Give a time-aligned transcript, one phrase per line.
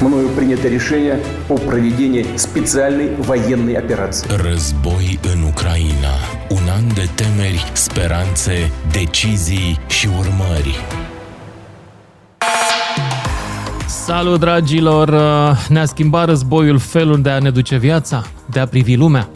[0.00, 4.28] мною принято решение о проведении специальной военной операции.
[4.50, 6.14] Război în Ucraina.
[6.48, 10.84] Un an de temeri, speranțe, decizii și urmări.
[13.86, 15.10] Salut, dragilor!
[15.68, 19.28] Ne-a schimbat războiul felul de a ne duce viața, de a privi lumea.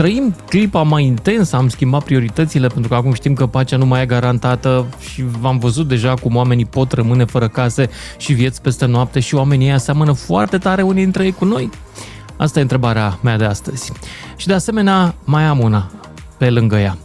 [0.00, 4.02] Trăim clipa mai intens, am schimbat prioritățile pentru că acum știm că pacea nu mai
[4.02, 8.86] e garantată și v-am văzut deja cum oamenii pot rămâne fără case și vieți peste
[8.86, 11.70] noapte și oamenii ei aseamănă foarte tare unii dintre ei cu noi.
[12.36, 13.92] Asta e întrebarea mea de astăzi.
[14.36, 15.90] Și de asemenea, mai am una
[16.38, 16.98] pe lângă ea.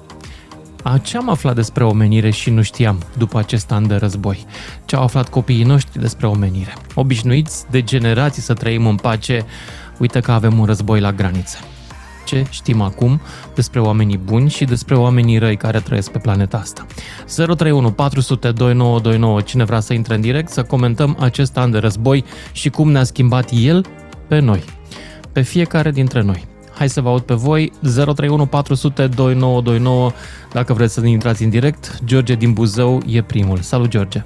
[0.83, 4.45] A, ce am aflat despre omenire și nu știam după acest an de război?
[4.85, 6.73] Ce au aflat copiii noștri despre omenire?
[6.93, 9.45] Obișnuiți de generații să trăim în pace,
[9.97, 11.57] uite că avem un război la graniță.
[12.25, 13.21] Ce știm acum
[13.55, 16.85] despre oamenii buni și despre oamenii răi care trăiesc pe planeta asta?
[17.25, 22.23] 031 400 2929 Cine vrea să intre în direct, să comentăm acest an de război
[22.51, 23.85] și cum ne-a schimbat el
[24.27, 24.63] pe noi,
[25.31, 26.43] pe fiecare dintre noi.
[26.77, 30.11] Hai să vă aud pe voi, 031 400 2929,
[30.53, 31.99] dacă vreți să intrați în direct.
[32.05, 33.57] George din Buzău e primul.
[33.57, 34.23] Salut, George!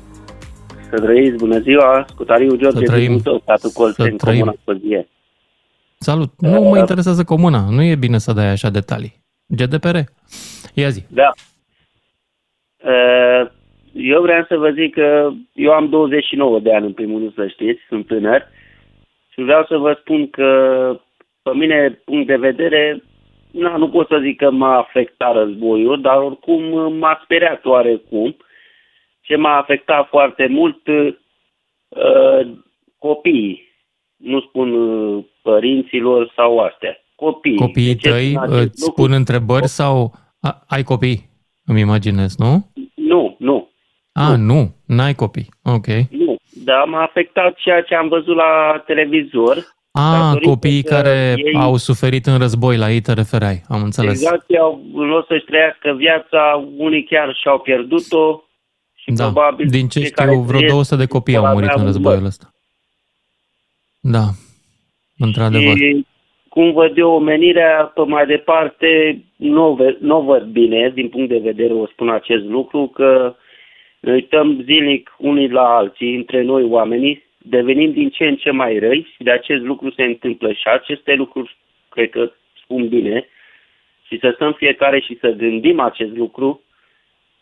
[0.90, 2.06] Să trăiți, bună ziua!
[2.10, 3.06] Scutariu George Să trăim.
[3.08, 4.40] din Buzău, statul Colțeni, Să trăim.
[4.40, 5.08] Comuna Păzie.
[6.02, 6.31] Salut!
[6.38, 9.14] Nu mă interesează comuna, nu e bine să dai așa detalii.
[9.47, 9.97] GDPR.
[10.73, 11.05] Ia zi.
[11.09, 11.30] Da.
[12.78, 13.52] Uh,
[13.94, 17.47] Eu vreau să vă zic că eu am 29 de ani, în primul rând, să
[17.47, 18.47] știți, sunt tânăr.
[19.30, 20.50] Și vreau să vă spun că,
[21.42, 23.03] pe mine, punct de vedere,
[23.52, 28.36] na, nu pot să zic că m-a afectat războiul, dar oricum m-a speriat oarecum.
[29.22, 32.47] Ce m-a afectat foarte mult, uh,
[32.97, 33.67] copiii.
[34.16, 36.98] Nu spun uh, părinților sau astea.
[37.16, 37.58] Copiii.
[37.58, 39.02] Copiii De ce tăi spun acest îți lucru?
[39.02, 40.14] pun întrebări sau...
[40.42, 41.30] A, ai copii,
[41.66, 42.72] îmi imaginez, nu?
[42.95, 43.70] Nu, nu.
[44.14, 45.50] A, nu, n-ai copii.
[45.64, 45.88] Ok.
[46.10, 49.58] Nu, dar m-a afectat ceea ce am văzut la televizor.
[49.92, 53.84] A, Datorită copiii că care ei- au suferit în război, la ei te referai, am
[53.84, 54.22] înțeles.
[54.22, 58.44] Exact, ei au, în loc să-și trăiască viața, unii chiar și-au pierdut-o
[58.94, 61.54] și Da, probabil din ce cei care știu, vreo trăiesc 200 de copii vor au
[61.54, 62.27] murit avea în un războiul băr.
[62.27, 62.54] ăsta.
[64.00, 64.26] Da,
[65.20, 65.78] într-adevăr.
[65.78, 66.06] Și
[66.50, 71.10] cum văd eu omenirea pe mai departe, nu, o ve- nu o văd bine, din
[71.10, 73.36] punct de vedere o spun acest lucru, că
[74.00, 78.80] ne uităm zilnic unii la alții, între noi oamenii, devenim din ce în ce mai
[78.80, 81.58] răi și de acest lucru se întâmplă și aceste lucruri,
[81.90, 82.32] cred că
[82.64, 83.28] spun bine,
[84.08, 86.62] și să stăm fiecare și să gândim acest lucru,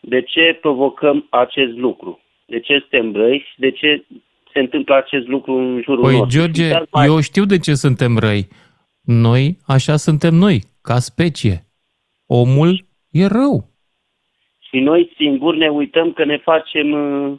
[0.00, 4.04] de ce provocăm acest lucru, de ce suntem răi și de ce
[4.58, 6.38] se întâmplă acest lucru în jurul Păi, nostru.
[6.38, 8.48] George, Și chiar mai- eu știu de ce suntem răi.
[9.00, 11.66] Noi, așa suntem noi, ca specie.
[12.26, 13.70] Omul e rău.
[14.68, 17.38] Și noi singuri ne uităm că ne facem, uh,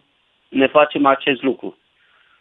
[0.50, 1.78] ne facem acest lucru.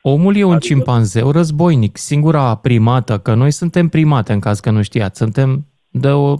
[0.02, 4.70] Omul e un Adică- cimpanzeu războinic, singura primată, că noi suntem primate, în caz că
[4.70, 5.18] nu știați.
[5.18, 6.34] Suntem de, o,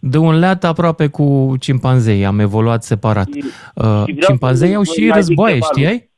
[0.00, 3.26] de un leat aproape cu cimpanzei, am evoluat separat.
[3.32, 3.42] Și-
[3.74, 6.10] Uh, vreau cimpanzei să au vă și mai zic războaie, ceva știai?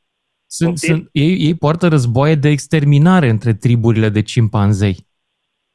[0.51, 0.95] Sunt, Poftim?
[0.95, 5.07] sunt, ei, ei poartă războaie de exterminare între triburile de cimpanzei.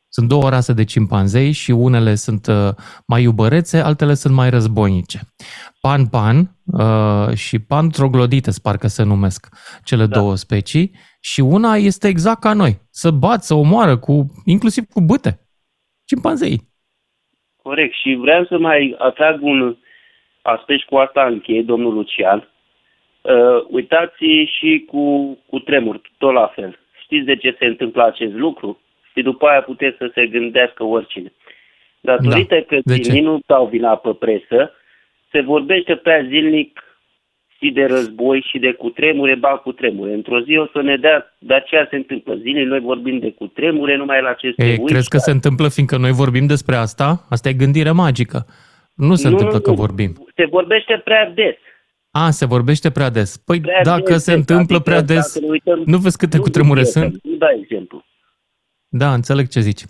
[0.09, 2.69] Sunt două rase de cimpanzei și unele sunt uh,
[3.07, 5.21] mai iubărețe, altele sunt mai războinice.
[5.81, 9.49] Pan-pan uh, și pan troglodites, parcă se numesc
[9.85, 10.19] cele Da.
[10.19, 15.01] două specii, și una este exact ca noi, să bat, să omoară, cu, inclusiv cu
[15.01, 15.39] bâte.
[16.05, 16.61] Cimpanzei.
[17.63, 17.95] Corect.
[17.95, 19.77] Și vreau să mai atrag un
[20.43, 22.49] aspect și cu asta încheie, domnul Lucian.
[23.25, 24.25] Uh, uitați
[24.59, 26.79] și cu, cu tremur, tot la fel.
[27.03, 28.79] Știți de ce se întâmplă acest lucru?
[29.15, 31.33] Și după aia puteți să se gândească oricine.
[32.01, 32.61] Datorită Da.
[32.69, 33.03] că De ce?
[33.03, 34.73] zilnic nu dau vina pe presă,
[35.31, 36.83] se vorbește prea zilnic
[37.59, 40.13] și de război și de cutremure, ba cutremure.
[40.13, 43.97] Într-o zi o să ne dea, de aceea se întâmplă zilnic, noi vorbim de cutremure,
[43.97, 44.93] numai la aceste E, uiți.
[44.93, 47.27] crezi că se întâmplă fiindcă noi vorbim despre asta?
[47.31, 48.47] Asta e gândire magică.
[48.95, 49.77] Nu se Nu, întâmplă nu, că nu.
[49.77, 50.13] vorbim.
[50.35, 51.55] Se vorbește prea des.
[52.17, 53.37] A, se vorbește prea des.
[53.37, 56.17] Păi Prea dacă des, se des, întâmplă adică prea dacă des, ne uităm- nu vezi
[56.17, 57.05] câte Nu cutremure zic sunt?
[57.05, 58.05] exemplu, Nu dai exemplu.
[58.89, 59.85] Da, înțeleg ce zici.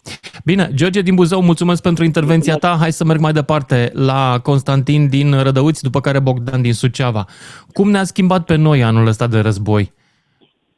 [0.44, 2.76] Bine, George din Buzău, mulțumesc pentru intervenția ta.
[2.78, 7.25] Hai să merg mai departe la Constantin din Rădăuți, după care Bogdan din Suceava.
[7.72, 9.93] Cum ne-a schimbat pe noi anul ăsta de război?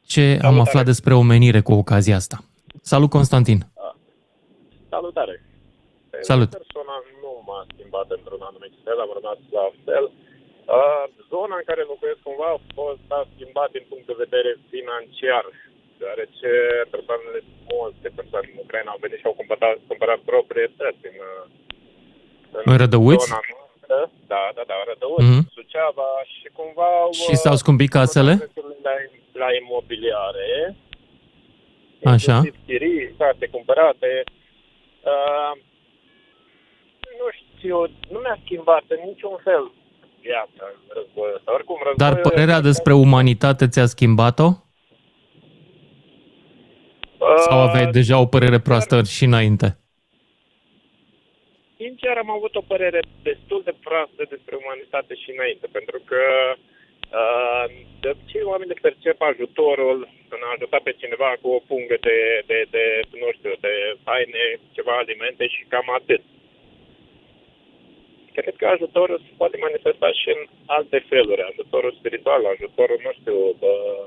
[0.05, 2.37] Ce am aflat despre omenire cu ocazia asta?
[2.81, 3.59] Salut, Constantin!
[4.89, 5.43] Salutare!
[6.21, 6.49] Salut.
[6.49, 10.05] Personal nu m-a schimbat într-un anumit fel, am rămas la fel.
[10.75, 11.03] Uh,
[11.33, 15.45] zona în care locuiesc cumva a fost a schimbat din punct de vedere financiar,
[15.99, 16.49] deoarece
[16.93, 17.39] persoanele,
[17.71, 21.43] multe persoane în Ucraina au venit și au cumpărat, cumpărat proprietăți în, uh,
[22.69, 23.25] În Rădăuți?
[23.27, 23.97] zona noastră.
[24.33, 25.41] Da, da, da, Rădăuți, Mhm.
[25.57, 27.11] Suceava și cumva au...
[27.25, 28.33] Și s-au scumpit casele?
[28.37, 28.93] prețurile La,
[29.43, 30.49] la imobiliare
[32.13, 32.33] Așa.
[32.35, 34.11] inclusiv chirii, case cumpărate.
[35.11, 35.51] Uh,
[37.19, 37.77] nu știu,
[38.13, 39.63] nu mi-a schimbat în niciun fel
[40.29, 40.63] viața
[40.97, 41.53] războiul ăsta.
[41.57, 44.49] Oricum, războiul Dar părerea despre umanitate ți-a schimbat-o?
[47.25, 49.67] Uh, Sau aveai deja o părere proastă și înainte?
[51.81, 56.23] Sincer, am avut o părere destul de proastă despre umanitate și înainte, pentru că
[57.19, 57.65] uh,
[58.01, 59.97] de obicei oamenii percep ajutorul
[60.33, 62.17] în a ajuta pe cineva cu o pungă de,
[62.49, 62.83] de, de,
[63.21, 63.73] nu știu, de
[64.07, 64.43] haine,
[64.75, 66.23] ceva alimente și cam atât.
[68.37, 70.41] Cred că ajutorul se poate manifesta și în
[70.77, 73.37] alte feluri, ajutorul spiritual, ajutorul, nu știu,
[73.71, 74.05] uh,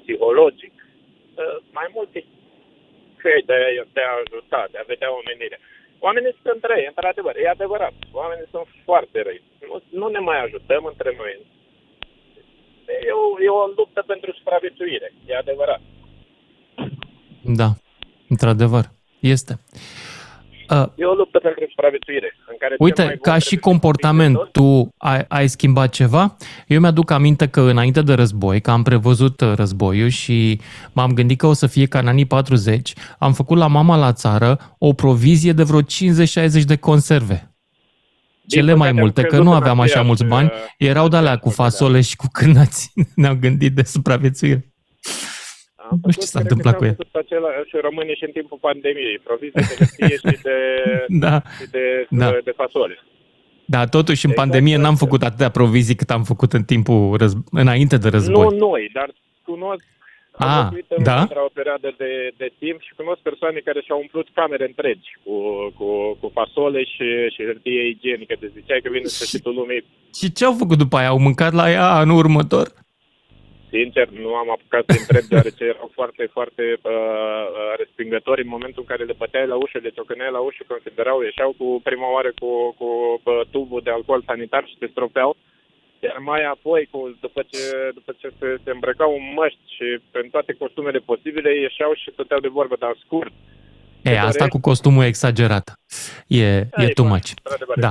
[0.00, 2.18] psihologic, uh, mai multe
[3.22, 3.58] căi de,
[3.96, 5.60] de a ajuta, de a vedea omenirea.
[6.06, 7.94] Oamenii sunt răi, într-adevăr, e adevărat.
[8.20, 9.42] Oamenii sunt foarte răi.
[9.68, 11.32] Nu, nu ne mai ajutăm între noi.
[13.08, 15.80] E o, e o luptă pentru supraviețuire, e adevărat.
[17.60, 17.68] Da,
[18.28, 18.84] într-adevăr,
[19.20, 19.52] este.
[20.70, 22.36] Uh, E o luptă pentru supraviețuire.
[22.48, 25.48] În care cel mai Uite, bun ca și trebuie să comportament, fie tu ai, ai
[25.48, 26.36] schimbat ceva?
[26.66, 30.60] Eu mi-aduc aminte că înainte de război, că am prevăzut uh, războiul și
[30.92, 34.12] m-am gândit că o să fie ca în anii 40, am făcut la mama la
[34.12, 35.84] țară o provizie de vreo 50-60
[36.66, 37.46] de conserve.
[38.46, 40.58] Cele mai păcate, am multe, că crezut nu în aveam așa aceeași, mulți bani, uh,
[40.78, 42.92] erau de alea cu aceeași fasole și cu cârnați.
[43.14, 44.72] Ne-am gândit de supraviețuire.
[45.92, 47.00] Am Nu știu ce făcut, s-a cred întâmplat că cu și-am el.
[47.02, 49.18] făcut același românii și în timpul pandemiei.
[49.28, 50.56] Provizii de hârtie și de,
[51.24, 51.34] Da.
[51.58, 51.84] și de,
[52.20, 52.28] Da.
[52.30, 52.96] de, de fasole.
[53.74, 55.04] Da, totuși în Exact pandemie n-am asta.
[55.04, 58.46] făcut atâtea provizii cât am făcut în timpul răz- înainte de război.
[58.50, 59.08] Nu noi, dar
[59.50, 59.84] cunosc
[60.32, 61.16] am Ah, locuit în da?
[61.16, 65.34] Londra o perioadă de, de timp și cunosc persoane care și-au umplut camere întregi cu,
[65.78, 65.86] cu,
[66.20, 68.34] cu fasole și, și hârtie igienică.
[68.40, 69.84] Deci ziceai că vine sfârșitul lumii.
[70.18, 71.08] Și ce au făcut după aia?
[71.08, 72.66] Au mâncat la ea anul următor?
[73.74, 78.82] Sincer, nu am apucat să întreb, deoarece erau foarte, foarte uh, uh, respingători în momentul
[78.82, 82.30] în care le băteai la ușă, le ciocăneai la ușă, considerau, ieșeau cu prima oară
[82.40, 82.88] cu, cu
[83.24, 85.30] uh, tubul de alcool sanitar și te stropeau.
[86.06, 87.62] Iar mai apoi, cu, după ce,
[87.98, 89.86] după ce se, se îmbrăcau în măști și
[90.22, 93.32] în toate costumele posibile, ieșeau și stăteau de vorbă, dar scurt.
[94.02, 95.66] E, asta cu costumul e exagerat.
[96.26, 96.46] E,
[96.84, 97.28] e too much.
[97.42, 97.90] Într-adevăr, Da.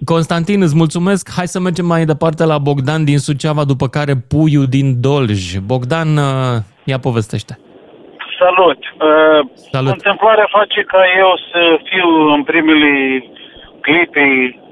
[0.00, 0.06] E foarte exagerat.
[0.06, 1.30] Constantin, îți mulțumesc.
[1.36, 5.56] Hai să mergem mai departe la Bogdan din Suceava, după care Puiu din Dolj.
[5.70, 7.58] Bogdan, uh, ia povestește.
[8.42, 8.78] Salut!
[8.78, 9.40] Uh,
[9.74, 9.92] Salut.
[9.92, 11.60] Întâmplarea face ca eu să
[11.90, 12.92] fiu în primele
[13.80, 14.24] clipe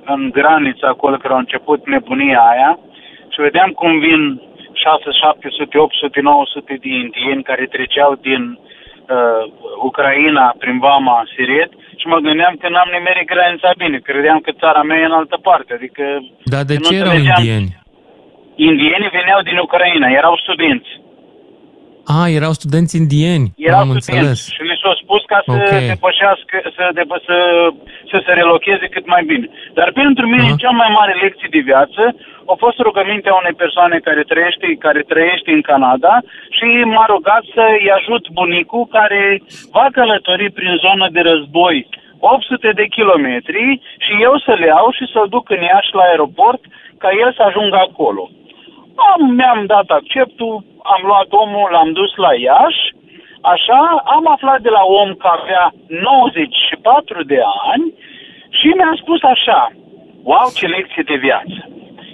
[0.05, 2.79] în graniță, acolo care au început nebunia aia
[3.33, 4.41] și vedeam cum vin
[4.73, 8.68] 6, 700, 800, 900 de indieni care treceau din uh,
[9.88, 11.70] Ucraina prin Vama Siret
[12.00, 15.37] și mă gândeam că n-am nimerit granița bine, credeam că țara mea e în altă
[15.49, 16.02] parte, adică
[16.52, 17.38] Dar de nu ce erau înțelegeam.
[17.43, 17.70] indieni?
[18.70, 20.90] indienii veneau din Ucraina, erau studenți.
[22.16, 23.46] A, erau studenți indieni.
[23.70, 24.40] Erau Am studenți înțeles.
[24.55, 25.72] și li s-a spus ca să Ok.
[25.93, 27.37] depășească, să, depă, să,
[28.10, 29.46] să se relocheze cât mai bine.
[29.78, 30.60] Dar pentru mine Aha.
[30.62, 32.02] cea mai mare lecție de viață
[32.52, 36.14] a fost rugămintea unei persoane care trăiește, care trăiește în Canada
[36.56, 39.22] și m-a rugat să-i ajut bunicul care
[39.76, 41.76] va călători prin zonă de război
[42.20, 43.64] 800 de kilometri
[44.05, 46.62] și eu să-l iau și să-l duc în Iași la aeroport
[47.02, 48.22] ca el să ajungă acolo.
[49.10, 52.85] Am, mi-am dat acceptul, am luat omul, l-am dus la Iași,
[53.53, 53.81] așa,
[54.17, 57.41] am aflat de la om că avea 94 de
[57.73, 57.94] ani
[58.58, 59.73] și mi-a spus așa,
[60.23, 61.61] wow, ce lecție de viață.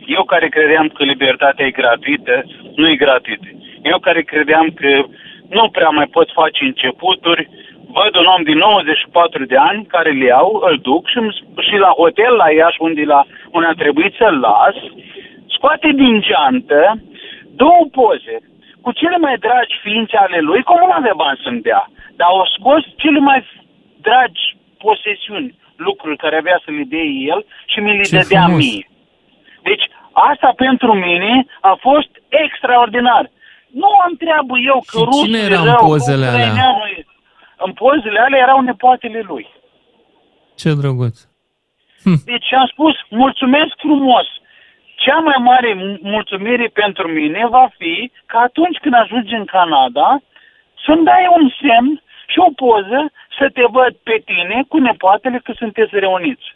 [0.06, 2.44] Eu care credeam că libertatea e gratuită,
[2.74, 3.48] nu e gratuită.
[3.82, 5.04] Eu care credeam că
[5.48, 7.48] nu prea mai pot face începuturi,
[7.98, 11.62] văd un om din 94 de ani care le iau, îl duc și, îmi sp-
[11.68, 14.76] și la hotel la Iași, unde, la, unde a trebuit să-l las,
[15.46, 17.00] scoate din geantă
[17.56, 18.36] două poze
[18.84, 21.82] cu cele mai dragi ființe ale lui, cum nu avea bani să-mi dea,
[22.18, 23.40] dar au scos cele mai
[24.06, 24.42] dragi
[24.84, 28.60] posesiuni, lucruri care avea să le dea el și mi le Ce dădea frumos.
[28.64, 28.88] mie.
[29.68, 33.24] Deci asta pentru mine a fost extraordinar.
[33.82, 36.34] Nu am treabă eu că Și rusul cine e era în rău, că pozele alea?
[36.38, 37.04] ucraineanul e-
[37.66, 39.46] În pozele alea erau nepoatele lui.
[40.60, 41.16] Ce drăguț.
[42.24, 44.26] Deci am spus, mulțumesc frumos.
[45.04, 50.08] Cea mai mare m- mulțumire pentru mine va fi că atunci când ajungi în Canada,
[50.84, 53.00] să-mi dai un semn și o poză
[53.38, 56.46] să te văd pe tine cu nepoatele că sunteți reuniți.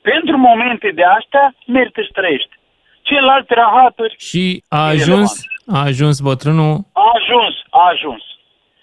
[0.00, 2.48] Pentru momente de astea, merită să trăiești.
[3.02, 5.12] Celelalte rahaturi Și a Irelevant.
[5.12, 8.22] ajuns, a ajuns bătrânul a ajuns, a ajuns.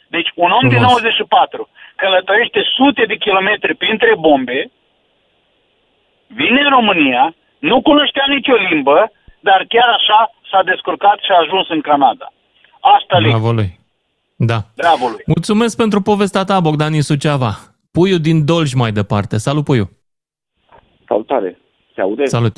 [0.07, 0.91] Deci un om de Frumos.
[0.91, 4.71] 94 călătorește sute de kilometri printre bombe,
[6.27, 11.69] vine în România, nu cunoștea nicio limbă, dar chiar așa s-a descurcat și a ajuns
[11.69, 12.33] în Canada.
[12.81, 13.39] Asta lecție.
[13.39, 13.79] Bravo lui.
[14.35, 14.59] Da.
[14.75, 15.23] Bravo lui!
[15.25, 17.51] Mulțumesc pentru povestea ta, Bogdan din Suceava.
[17.91, 19.37] Puiu din Dolj mai departe.
[19.37, 19.89] Salut, Puiu.
[21.07, 21.59] Salutare!
[21.95, 22.25] Se aude?
[22.25, 22.57] Salut.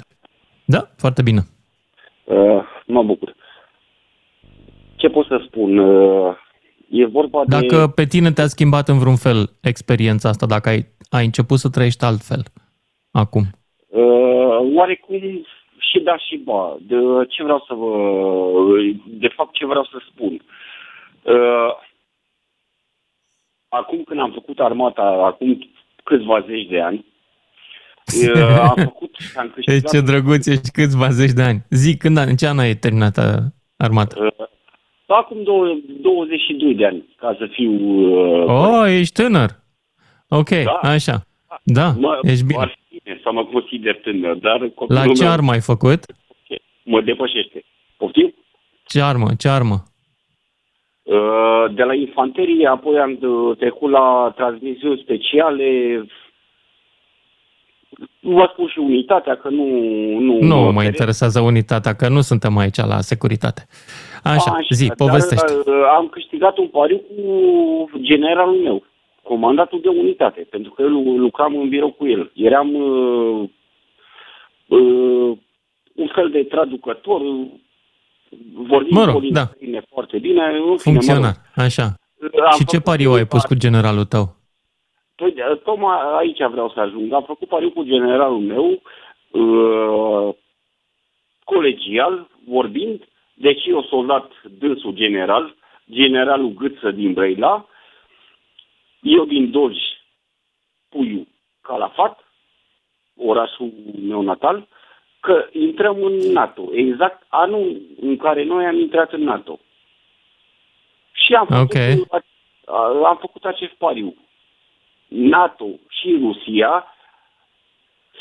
[0.65, 1.41] Da, foarte bine.
[2.23, 3.35] Uh, mă bucur.
[4.95, 5.77] Ce pot să spun?
[5.77, 6.35] Uh,
[6.89, 7.59] e vorba de...
[7.59, 11.69] Dacă pe tine te-a schimbat în vreun fel experiența asta, dacă ai, ai început să
[11.69, 12.43] trăiești altfel
[13.11, 13.43] acum.
[13.87, 14.28] Uh,
[14.59, 15.45] oarecum
[15.77, 16.75] și da și ba.
[16.81, 16.95] De
[17.29, 17.89] ce vreau să vă...
[19.05, 20.41] De fapt, ce vreau să spun?
[21.21, 21.71] Uh,
[23.69, 25.69] acum când am făcut armata, acum
[26.03, 27.05] câțiva zeci de ani,
[28.35, 29.15] uh, am făcut...
[29.37, 31.59] Am E, câștigat, ce drăguț ești, câțiva zeci de ani.
[31.69, 33.23] Zi, când, a- în ce an ai terminat uh,
[33.77, 34.15] armata?
[34.23, 34.47] uh,
[35.07, 37.71] acum două- 22 de ani, ca să fiu...
[37.71, 39.49] Uh, Oh, ești tânăr.
[40.29, 40.71] Ok, Da.
[40.89, 41.23] așa.
[41.63, 42.59] Da, mă, ești bine.
[42.61, 45.99] Ar fi bine să mă consider tânăr, dar La copilul ce meu armă ai făcut?
[46.83, 47.63] mă depășește.
[47.97, 48.33] Poftim?
[48.85, 49.27] Ce armă?
[49.37, 49.83] Ce armă?
[51.03, 55.67] Uh, De la infanterie, apoi am uh, trecut la transmisiuni speciale.
[58.21, 59.65] Vă spun și unitatea, că nu...
[60.19, 60.85] Nu, Nu mă operez.
[60.85, 63.67] interesează unitatea, că nu suntem aici la securitate.
[64.23, 65.53] Așa, zi, dar, povestește.
[65.53, 68.83] uh, am câștigat un pariu cu generalul meu,
[69.33, 72.31] comandatul de unitate, pentru că eu lu- lucram în birou cu el.
[72.33, 73.49] Eram uh,
[74.67, 75.37] uh,
[75.95, 77.47] un fel de traducător, uh,
[78.53, 79.45] vorbim Mă rog, o limbă da.
[79.45, 80.41] străină foarte bine.
[80.43, 80.79] în fine, mă rog.
[80.79, 81.83] Funcționar, așa.
[82.45, 84.25] Am Și ce făcut pariu ai un pus cu generalul tău?
[85.15, 87.13] Păi, de- tocmai aici vreau să ajung.
[87.13, 88.65] Am făcut pariu cu generalul meu,
[89.31, 90.33] uh,
[91.43, 92.99] colegial, vorbind,
[93.33, 95.55] deci eu soldat dânsul general,
[95.91, 97.65] generalul Gâță din Brăila,
[99.01, 99.77] eu din Dolj,
[100.89, 101.27] Puiu,
[101.61, 102.19] Calafat,
[103.17, 104.67] orașul meu natal,
[105.19, 109.59] că intrăm în NATO, exact anul în care noi am intrat în NATO.
[111.11, 112.17] Și am făcut, Ok.
[112.65, 114.15] a- am făcut acest pariu.
[115.07, 116.85] NATO și Rusia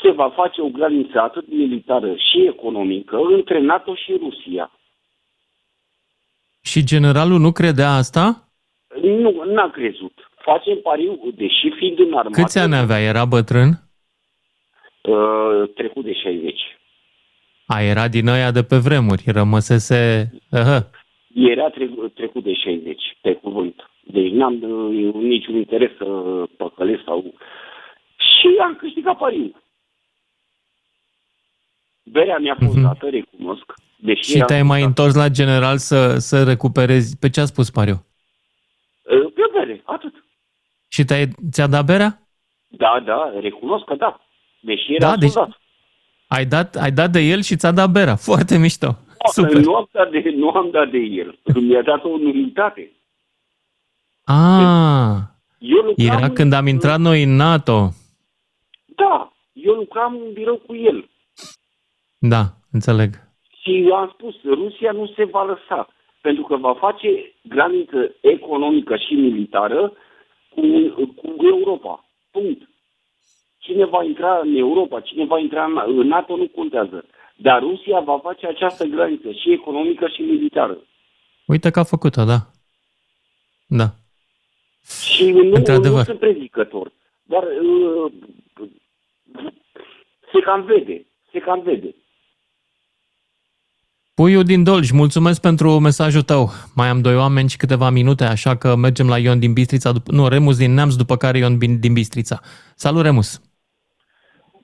[0.01, 4.71] se va face o graniță atât militară și economică între NATO și Rusia.
[6.61, 8.47] Și generalul nu credea asta?
[9.01, 10.28] Nu, n-a crezut.
[10.51, 12.41] Facem pariu, deși fiind în armată...
[12.41, 12.99] Câți ani avea?
[12.99, 13.69] Era bătrân?
[15.01, 16.61] Uh, trecut de 60.
[17.65, 20.31] A, era din aia de pe vremuri, rămăsese...
[20.51, 20.89] Aha.
[21.33, 23.75] Era trecut, trecut de 60, pe cuvânt.
[24.03, 26.05] Deci n-am uh, niciun interes să
[26.57, 27.33] păcălesc sau...
[28.17, 29.55] Și am câștigat pariu.
[32.03, 32.83] Berea mi-a fost Mhm.
[32.83, 33.73] dată, recunosc.
[33.95, 34.87] Deși Și eram te-ai mai soldat.
[34.97, 37.17] întors la general să, să recuperezi...
[37.19, 38.05] Pe ce a spus pariu?
[39.03, 39.98] Uh, Pe bere, atât.
[40.91, 42.19] Și te-ai, ți-a dat berea?
[42.67, 44.19] Da, da, recunosc că da.
[44.59, 45.59] Deși Da, era deci- soldat.
[46.27, 48.15] Ai dat, ai dat de el și ți-a dat berea.
[48.15, 48.87] Foarte mișto.
[49.35, 49.55] Super.
[49.63, 51.39] Nu am, dat de, nu am dat de el.
[51.61, 52.91] Mi-a dat o numitate.
[54.23, 55.17] Ah,
[55.59, 57.89] Eu lucram era în- când am intrat noi în NATO.
[58.85, 61.09] Da, eu lucram în birou cu el.
[62.17, 63.09] Da, înțeleg.
[63.61, 65.87] Și am spus, Rusia nu se va lăsa,
[66.21, 67.09] pentru că va face
[67.41, 69.93] graniță economică și militară
[70.49, 70.61] cu,
[71.05, 72.05] cu Europa.
[72.31, 72.69] Punct.
[73.57, 77.05] Cine va intra în Europa, cine va intra în în NATO nu contează.
[77.35, 80.77] Dar Rusia va face această graniță și economică și militară.
[81.45, 82.37] Uite că a făcut-o, da.
[83.67, 83.87] Da.
[85.13, 85.97] Și nu, Într-adevăr.
[85.97, 86.91] nu sunt prezicător.
[87.23, 88.11] Dar uh,
[90.31, 91.05] se cam vede.
[91.31, 91.95] Se cam vede.
[94.19, 96.43] Puiu din Dolj, mulțumesc pentru mesajul tău.
[96.79, 100.11] Mai am doi oameni și câteva minute, așa că mergem la Ion din Bistrița, dup-
[100.17, 102.37] nu, Remus din Neamț, după care Ion din din Bistrița.
[102.85, 103.29] Salut, Remus!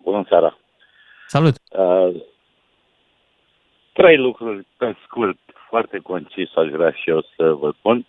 [0.03, 0.57] Bună seara!
[1.27, 1.55] Salut!
[1.83, 2.09] Uh,
[3.93, 8.05] trei lucruri pe scurt, foarte concis, aș vrea și eu să vă spun.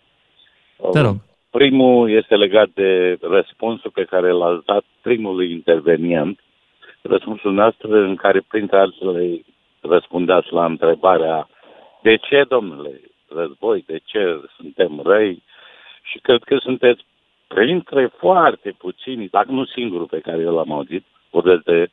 [0.91, 1.15] Te Uh, rog.
[1.49, 6.39] Primul este legat de răspunsul pe care l-ați dat primului intervenient,
[7.01, 9.41] răspunsul noastră în care, printre altele,
[9.81, 11.49] răspundeați la întrebarea
[12.01, 15.43] de ce, domnule, război, de ce suntem răi?
[16.01, 17.05] Și cred că sunteți
[17.47, 21.89] printre foarte puțini, dacă nu singurul pe care eu l-am auzit, vorbesc de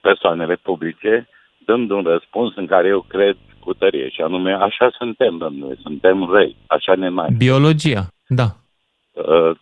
[0.00, 5.38] persoanele publice, dând un răspuns în care eu cred cu tărie, și anume, așa suntem,
[5.38, 7.28] domnule, suntem răi, așa ne mai.
[7.38, 8.46] Biologia, da.
[9.12, 9.56] Uh,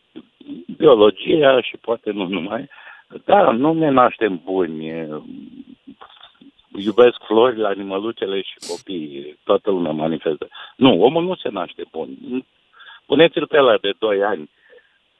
[0.76, 2.68] biologia și poate nu numai,
[3.24, 5.08] da, nu ne naștem buni.
[6.76, 9.38] Iubesc florile, animăluțele și copiii.
[9.44, 10.48] Toată lumea manifestă.
[10.76, 12.08] Nu, omul nu se naște bun.
[13.06, 14.50] Puneți-l pe ăla de 2 ani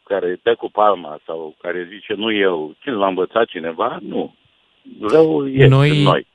[0.03, 3.99] care dă cu palma sau care zice nu eu, cine l-a învățat cineva?
[4.09, 4.35] Nu.
[5.01, 6.27] Răul este Noi- în noi.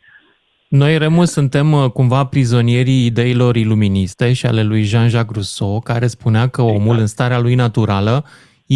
[0.67, 6.47] Noi, Remus, suntem uh, cumva prizonierii ideilor iluministe și ale lui Jean-Jacques Rousseau, care spunea
[6.47, 6.99] că omul Exact.
[6.99, 8.25] în starea lui naturală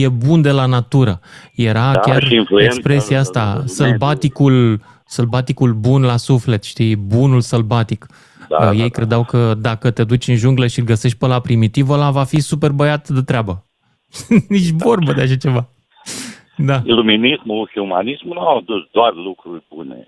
[0.01, 1.19] e bun de la natură.
[1.55, 3.69] Era Da, chiar și influența expresia asta, mediului.
[3.69, 8.05] sălbaticul, sălbaticul bun la suflet, știi, bunul sălbatic.
[8.49, 8.87] Da, Uh, da, Ei da.
[8.87, 12.23] credeau că dacă te duci în junglă și îl găsești pe la primitiv, ăla va
[12.23, 13.65] fi super băiat de treabă.
[14.49, 15.69] Nici vorbă de așa ceva.
[16.57, 16.81] Da.
[16.85, 20.07] Iluminismul și umanismul nu au adus doar lucruri bune.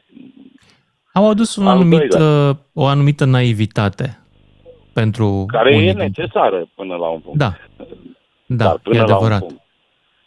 [1.14, 2.50] Au adus un Al anumit, doilea.
[2.50, 4.20] uh, o anumită naivitate
[4.94, 7.38] pentru Care unii e dintre- necesară până la un punct.
[7.40, 7.54] Da.
[8.46, 9.40] Da, Dar până e la un adevărat.
[9.40, 9.62] punct.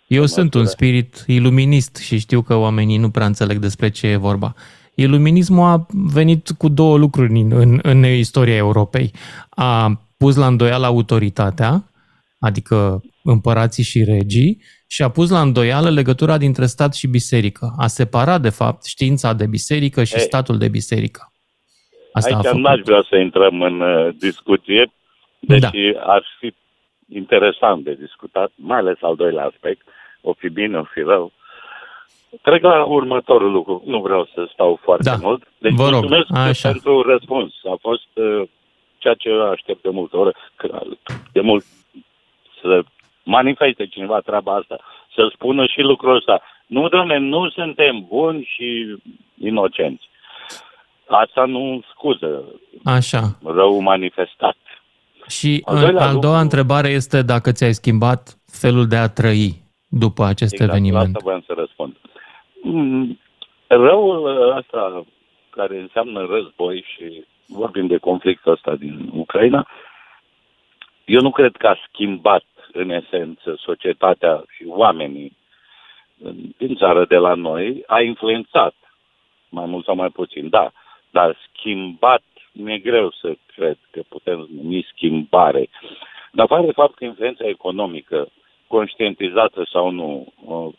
[0.08, 0.76] Eu În sunt un măsură.
[0.76, 4.54] spirit iluminist și știu că oamenii nu prea înțeleg despre ce e vorba.
[4.94, 9.10] Iluminismul a venit cu două lucruri în, în, în istoria Europei.
[9.50, 11.90] A pus la îndoială autoritatea,
[12.38, 17.74] adică împărații și regii, și a pus la îndoială legătura dintre stat și biserică.
[17.78, 20.20] A separat, de fapt, știința de biserică și Ei.
[20.20, 21.32] statul de biserică.
[22.12, 22.60] Asta a Aici făcut.
[22.60, 24.92] n-aș vrea să intrăm în uh, discuție,
[25.40, 25.60] deși
[25.94, 26.00] da.
[26.00, 26.54] ar fi
[27.14, 29.86] interesant de discutat, mai ales al doilea aspect,
[30.20, 31.32] o fi bine, o fi rău.
[32.42, 33.82] Trec la următorul lucru.
[33.86, 35.16] Nu vreau să stau foarte Da.
[35.20, 35.42] mult.
[35.58, 35.92] Deci Vă rog.
[35.92, 36.68] mulțumesc Așa.
[36.70, 37.52] pentru răspuns.
[37.64, 38.42] A fost uh,
[38.98, 40.36] ceea ce aștept de multe ori.
[40.56, 40.80] Că-
[41.32, 41.64] De mult
[42.62, 42.82] să
[43.22, 44.76] manifeste cineva treaba asta.
[45.14, 46.40] Să spună și lucrul ăsta.
[46.66, 48.96] Nu, domne, nu suntem buni și
[49.38, 50.08] inocenți.
[51.08, 52.44] Asta nu scuză
[52.84, 53.38] Așa.
[53.44, 54.56] rău manifestat.
[55.28, 59.08] Și Al al, doilea al doua lucru- întrebare este dacă ți-ai schimbat felul de a
[59.08, 61.06] trăi după acest Exact, la eveniment.
[61.06, 61.96] asta voiam să răspund.
[62.62, 63.18] Mm,
[63.66, 65.04] Răul ăsta
[65.50, 69.68] care înseamnă război și vorbim de conflictul ăsta din Ucraina,
[71.04, 75.36] eu nu cred că a schimbat în esență societatea și oamenii
[76.56, 78.74] din țară de la noi, a influențat
[79.48, 80.72] mai mult sau mai puțin, da,
[81.10, 85.68] dar schimbat mi-e greu să cred că putem numi schimbare.
[86.32, 88.28] Dar afară de fapt că influența economică,
[88.68, 90.72] conștientizată sau nu, uh,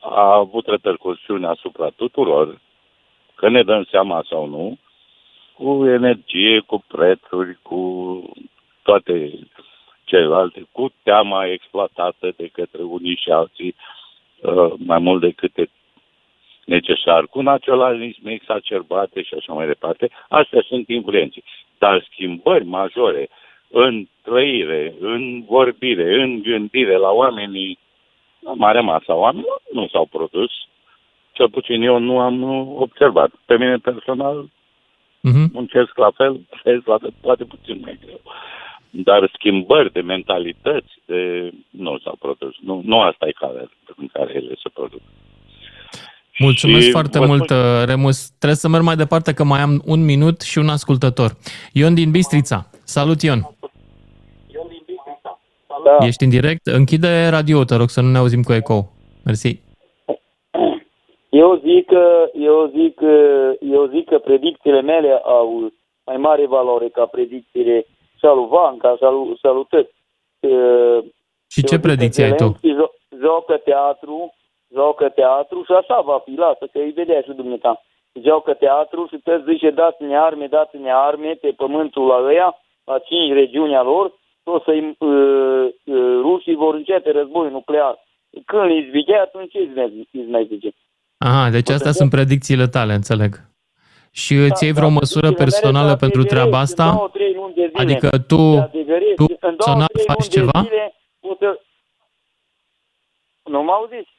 [0.00, 2.60] a avut repercusiuni asupra tuturor,
[3.34, 4.78] că ne dăm seama sau nu,
[5.54, 7.80] cu energie, cu prețuri, cu
[8.82, 9.38] toate
[10.04, 13.74] celelalte, cu teama exploatată de către unii și alții,
[14.40, 15.68] uh, mai mult decât e
[16.64, 20.10] necesar, cu naționalisme exacerbate și așa mai departe.
[20.28, 21.42] Astea sunt influențe.
[21.78, 23.28] Dar schimbări majore
[23.72, 27.78] în trăire, în vorbire, în gândire la oamenii,
[28.40, 30.50] la marea masă a oamenilor, nu s-au produs.
[31.32, 33.30] Cel puțin eu nu am uh, observat.
[33.44, 34.48] Pe mine personal
[35.24, 35.50] Mhm.
[35.52, 38.20] muncesc la fel, trăiesc la fel, poate puțin mai greu.
[38.90, 41.50] Dar schimbări de mentalități de...
[41.70, 42.54] nu s-au produs.
[42.60, 45.00] Nu, nu asta e calea în care ele se produc.
[46.38, 48.28] Mulțumesc Și foarte vă mult, spun- uh, Remus.
[48.30, 51.30] Trebuie să merg mai departe, că mai am un minut și un ascultător.
[51.72, 52.70] Ion din Bistrița.
[52.84, 53.40] Salut, Ion.
[55.84, 56.06] Da.
[56.06, 56.66] Ești în direct?
[56.66, 58.82] Închide radio te rog, să nu ne auzim cu ecou.
[59.24, 59.60] Mersi.
[61.30, 63.14] Eu zic că, eu zic, că,
[63.60, 65.72] eu zic că predicțiile mele au
[66.04, 67.86] mai mare valoare ca predicțiile
[68.18, 69.88] și al lui Vanca, și al lui Salutări.
[71.50, 72.48] Și ce predicție ai tu?
[72.78, 74.34] jo- joacă teatru,
[74.74, 77.82] joacă teatru și așa va fi, lasă, că îi vedea și dumneata.
[78.24, 83.32] Joacă teatru și te zice dați-ne arme, dați-ne arme pe pământul la ăia, la cinci
[83.32, 84.12] regiuni a lor,
[84.44, 85.08] o să-i uh,
[85.84, 87.98] uh, rușii vor începe război nuclear.
[88.46, 90.72] Când îi zbighe, atunci ce îți mai- îți mai zice?
[91.18, 93.40] Aha, deci astea sunt predicțiile tale, înțeleg.
[94.10, 96.94] Și îți iei vreo Da, măsură predicțiile personală mele pentru se treaba adeveresc în asta?
[96.96, 97.82] două, trei luni de zile.
[97.82, 99.14] Adică tu, Se adeveresc.
[99.14, 100.60] tu în două, personal trei faci luni de ceva?
[100.68, 101.60] zile o să...
[103.44, 104.10] Nu mă auziți?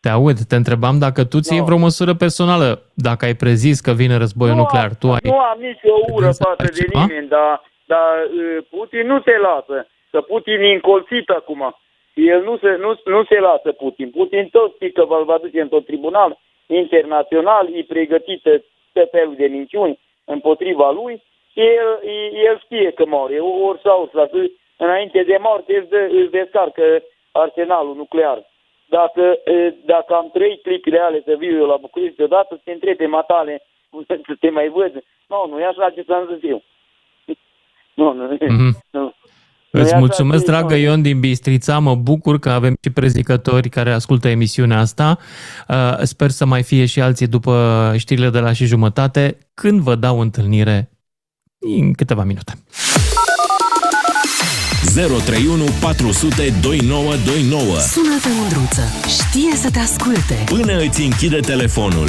[0.00, 1.66] Te aud, te întrebam dacă tu ți iei Nu.
[1.66, 4.84] vreo măsură personală, dacă ai prezis că vine războiul Nu nuclear.
[4.84, 5.18] am- Tu ai...
[5.22, 7.04] Nu am nici o ură gând să față faci de ceva?
[7.06, 9.86] nimeni, dar, dar uh, Putin nu te lasă.
[10.10, 11.62] Că Putin e încolțit acum.
[12.14, 14.10] El nu se, nu, nu se lasă Putin.
[14.10, 19.46] Putin tot știe că vă va duce într-un tribunal internațional, e pregătită pe felul de
[19.46, 21.22] minciuni împotriva lui
[21.52, 21.90] și el,
[22.48, 23.38] el știe că moare.
[23.38, 24.30] Ori sau să
[24.76, 28.38] înainte de moarte își, dă, își descarcă arsenalul nuclear.
[28.86, 32.72] Dacă, e, dacă am trăit clipile ale să viu eu la București deodată, să te
[32.72, 33.62] întrebe matale,
[34.08, 34.92] să te mai văd.
[35.28, 36.62] Nu, nu e așa ce ți-am zis eu.
[38.00, 38.76] Nu, nu, Mhm.
[38.90, 39.12] nu.
[39.72, 40.80] Îți Nu e mulțumesc, așa, dragă nu.
[40.80, 45.18] Ion din Bistrița, mă bucur că avem și prezicători care ascultă emisiunea asta.
[45.68, 49.94] Uh, Sper să mai fie și alții după știrile de la și jumătate, când vă
[49.94, 50.90] dau întâlnire
[51.78, 52.52] în câteva minute.
[54.94, 58.82] 031 400 2929 Sună-te, Mândruță.
[59.08, 60.34] Știe să te asculte.
[60.46, 62.08] Până îți închide telefonul.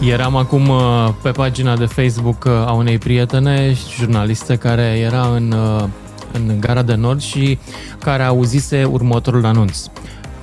[0.00, 5.52] Eram acum uh, pe pagina de Facebook uh, a unei prietene jurnaliste care era în,
[5.52, 5.84] uh,
[6.32, 7.58] în Gara de Nord și
[7.98, 9.78] care auzise următorul anunț.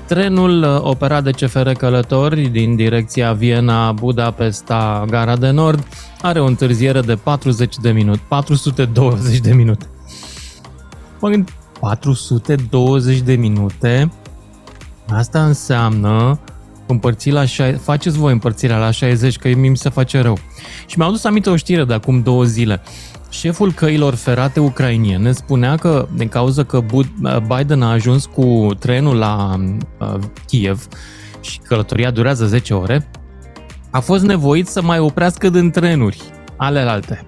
[0.06, 5.88] Trenul operat de CFR Călători din direcția Viena, Budapesta, Gara de Nord
[6.22, 9.86] are o întârziere de 40 de minute, 420 de minute.
[11.20, 14.12] Mă gând, 420 de minute,
[15.10, 16.40] asta înseamnă
[16.92, 20.38] împărțit la 60, faceți voi împărțirea la 60, că mi se face rău.
[20.86, 22.82] Și mi-au adus aminte o știre de acum două zile.
[23.30, 26.84] Șeful căilor ferate ucrainiene spunea că, din cauza că
[27.48, 29.60] Biden a ajuns cu trenul la
[30.00, 30.88] uh, Kiev
[31.42, 33.10] și călătoria durează 10 ore,
[33.90, 36.22] a fost nevoit să mai oprească din trenuri
[36.56, 37.26] alelalte.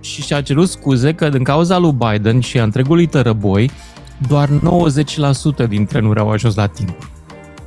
[0.00, 3.70] Și și-a cerut scuze că din cauza lui Biden și a întregului tărăboi,
[4.28, 4.48] doar
[5.64, 7.10] 90% din trenuri au ajuns la timp.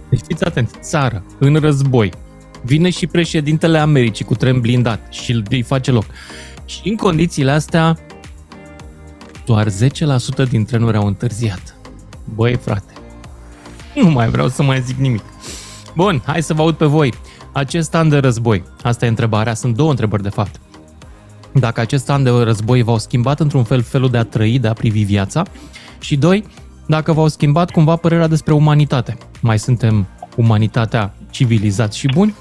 [0.09, 2.11] Deci fiți atenți, țară, în război,
[2.63, 6.05] vine și președintele Americii cu tren blindat și îi face loc.
[6.65, 7.97] Și în condițiile astea,
[9.45, 11.75] doar 10% din trenuri au întârziat.
[12.35, 12.93] Băi, frate,
[13.95, 15.23] nu mai vreau să mai zic nimic.
[15.95, 17.13] Bun, hai să vă aud pe voi.
[17.51, 20.59] Acest an de război, asta e întrebarea, sunt două întrebări de fapt.
[21.53, 24.73] Dacă acest an de război v-au schimbat într-un fel felul de a trăi, de a
[24.73, 25.43] privi viața
[25.99, 26.45] și doi,
[26.87, 29.17] dacă v-au schimbat cumva părerea despre umanitate.
[29.41, 32.33] Mai suntem umanitatea civilizați și buni,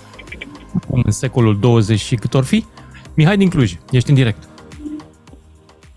[0.89, 2.65] cum în secolul 20 și cât or fi.
[3.17, 4.43] Mihai din Cluj, ești în direct.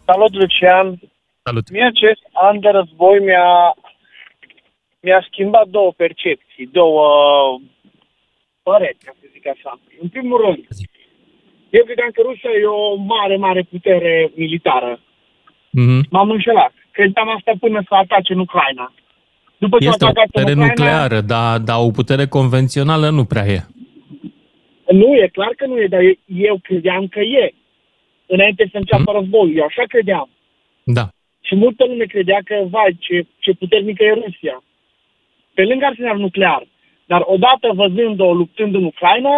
[0.06, 1.00] Salut, Lucian!
[1.44, 1.72] Salut!
[1.72, 3.74] Mie acest an de război mi-a,
[5.00, 7.06] mi-a schimbat două percepții, două
[8.64, 9.80] păreri, ca să zic așa.
[10.02, 10.68] În primul rând,
[11.70, 15.00] eu credeam că Rusia e o mare, mare putere militară.
[15.80, 16.02] Mm-hmm.
[16.10, 18.86] M-am înșelat credeam asta până să atace în Ucraina.
[19.58, 23.60] După ce este o putere Ucraina, nucleară, dar, dar o putere convențională nu prea e.
[25.00, 26.04] Nu, e clar că nu e, dar
[26.50, 27.46] eu credeam că e.
[28.36, 29.20] Înainte să înceapă hmm?
[29.20, 30.30] războiul, eu așa credeam.
[30.98, 31.06] Da.
[31.48, 34.64] Și multă lume credea că, vai, ce, ce puternică e Rusia.
[35.54, 36.68] Pe lângă arsenal nuclear.
[37.06, 39.36] Dar odată văzând-o luptând în Ucraina,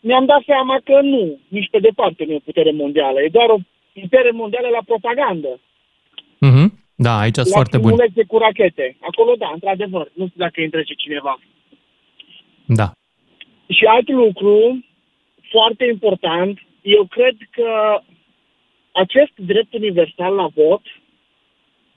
[0.00, 3.18] mi-am dat seama că nu, nici pe departe nu e putere mondială.
[3.20, 3.58] E doar o
[4.00, 5.60] putere mondială la propagandă.
[6.46, 6.68] Mm-hmm.
[7.06, 7.92] Da, aici sunt foarte bun.
[8.26, 8.96] cu rachete.
[9.00, 10.10] Acolo, da, într-adevăr.
[10.14, 11.38] Nu știu dacă intrece cineva.
[12.66, 12.92] Da.
[13.68, 14.84] Și alt lucru
[15.50, 18.00] foarte important, eu cred că
[18.92, 20.82] acest drept universal la vot,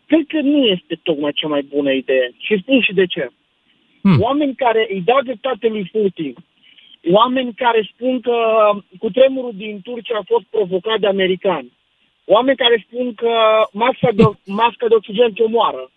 [0.06, 2.32] cred că nu este tocmai cea mai bună idee.
[2.38, 3.30] Și spun și de ce.
[4.02, 4.22] Hmm.
[4.22, 6.36] Oameni care îi dau dreptate lui Putin,
[7.12, 8.36] oameni care spun că
[9.00, 11.72] cu tremurul din Turcia a fost provocat de americani,
[12.26, 13.32] Oameni care spun că
[13.72, 15.92] masca de, masca de oxigen te omoară.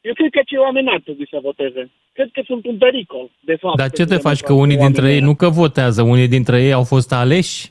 [0.00, 1.90] Eu cred că cei oameni n-ar trebui să voteze.
[2.12, 3.76] Cred că sunt un pericol, de fapt.
[3.76, 6.84] Dar ce te faci că unii dintre ei nu că votează, unii dintre ei au
[6.84, 7.68] fost aleși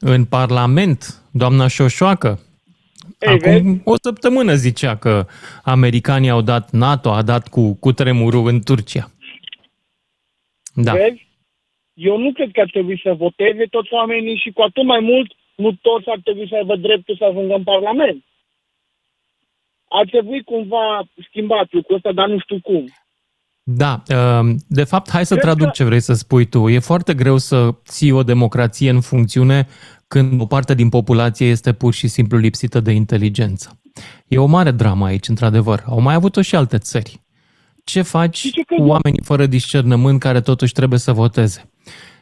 [0.00, 2.40] în Parlament, doamna Șoșoacă.
[3.18, 3.80] Ei, Acum vezi?
[3.84, 5.26] o săptămână zicea că
[5.64, 9.10] americanii au dat, NATO a dat cu, cu tremurul în Turcia.
[10.74, 10.92] Da.
[10.92, 11.26] Vezi?
[11.94, 15.32] Eu nu cred că ar trebui să voteze toți oamenii și cu atât mai mult
[15.62, 18.24] nu toți ar trebui să aibă dreptul să ajungă în Parlament.
[19.88, 22.84] Ar trebui cumva schimbat lucrul ăsta, dar nu știu cum.
[23.62, 25.72] Da, um, de fapt, hai să Cred traduc că...
[25.72, 26.68] ce vrei să spui tu.
[26.68, 29.66] E foarte greu să ții o democrație în funcțiune
[30.06, 33.80] când o parte din populație este pur și simplu lipsită de inteligență.
[34.26, 35.82] E o mare dramă aici, într-adevăr.
[35.86, 37.20] Au mai avut-o și alte țări.
[37.84, 41.70] Ce faci ce cu oamenii fără discernământ care totuși trebuie să voteze?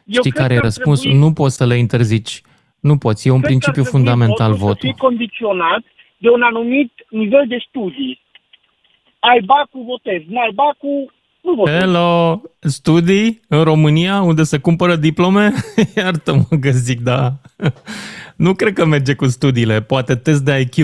[0.05, 1.09] Eu Știi care e răspunsul?
[1.09, 1.19] Trebui...
[1.19, 2.41] Nu poți să le interzici
[2.89, 4.89] nu poți, e un Cred principiu fundamental votul.
[4.89, 5.83] Să fie condiționat
[6.17, 8.21] de un anumit nivel de studii.
[9.19, 10.25] Ai bacul, votezi.
[10.29, 11.77] Nu ai bacul, nu votezi.
[11.77, 12.41] Hello!
[12.59, 15.53] Studii în România unde se cumpără diplome?
[15.95, 17.33] Iartă-mă că zic, da.
[18.45, 19.81] nu cred că merge cu studiile.
[19.81, 20.75] Poate test de IQ.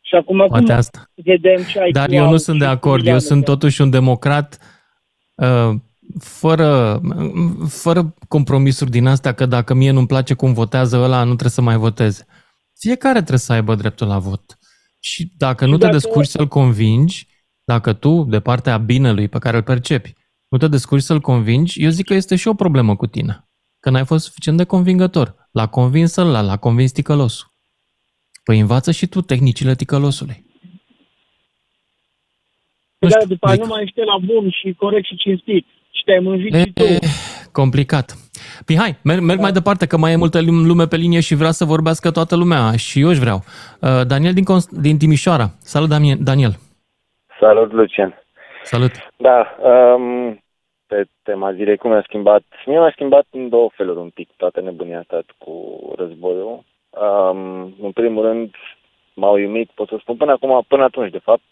[0.00, 1.10] Și acum Poate cum asta.
[1.14, 3.06] vedem ce Dar eu nu sunt de acord.
[3.06, 4.58] Eu sunt totuși un democrat
[5.34, 5.74] uh,
[6.18, 7.00] fără,
[7.68, 11.60] fără compromisuri din astea că dacă mie nu-mi place cum votează ăla, nu trebuie să
[11.60, 12.26] mai voteze.
[12.78, 14.58] Fiecare trebuie să aibă dreptul la vot.
[15.00, 15.92] Și dacă nu te dacă...
[15.92, 17.26] descurci să-l convingi,
[17.64, 20.14] dacă tu, de partea binelui pe care îl percepi,
[20.48, 23.48] nu te descurci să-l convingi, eu zic că este și o problemă cu tine.
[23.80, 25.48] Că n-ai fost suficient de convingător.
[25.50, 27.50] L-a convins ăla, l-a convins ticălosul.
[28.44, 30.44] Păi învață și tu tehnicile ticălosului.
[32.98, 36.54] Dar după aia nu mai ești la bun și corect și cinstit și te-ai mânjit
[36.54, 36.84] e, și tu.
[37.60, 38.06] Complicat.
[38.68, 39.42] Mihai, merg, merg da.
[39.42, 40.38] mai departe, că mai e multă
[40.70, 43.38] lume pe linie și vrea să vorbească toată lumea și eu își vreau.
[43.80, 45.46] Uh, Daniel din, Const- din Timișoara.
[45.72, 45.88] Salut,
[46.30, 46.52] Daniel.
[47.40, 48.12] Salut, Lucian.
[48.62, 48.90] Salut.
[49.16, 50.42] Da, um,
[50.86, 52.42] pe tema zilei, cum mi-a schimbat.
[52.66, 55.54] Mie mi-a schimbat în două feluri un pic toată nebunia asta cu
[55.96, 56.64] războiul.
[56.90, 58.54] Um, în primul rând,
[59.14, 61.42] m-au iumit, pot să spun, până acum, până atunci, de fapt,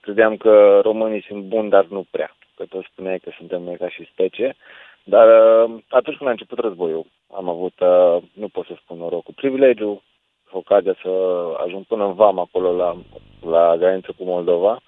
[0.00, 2.36] credeam că românii sunt buni, dar nu prea.
[2.56, 4.56] Că toți spuneai că suntem noi ca și specie.
[5.04, 9.22] Dar uh, atunci când a început războiul, am avut, uh, nu pot să spun noroc,
[9.22, 10.02] cu privilegiu,
[10.50, 11.10] ocazia să
[11.64, 12.96] ajung până în Vam, acolo la,
[13.40, 14.80] la graniță cu Moldova,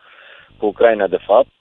[0.59, 1.55] cu Ucraina, de fapt.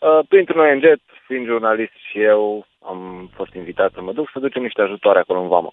[0.00, 0.84] Uh, printr-un ONG,
[1.26, 5.40] fiind jurnalist și eu, am fost invitat să mă duc să ducem niște ajutoare acolo
[5.40, 5.72] în Vamă.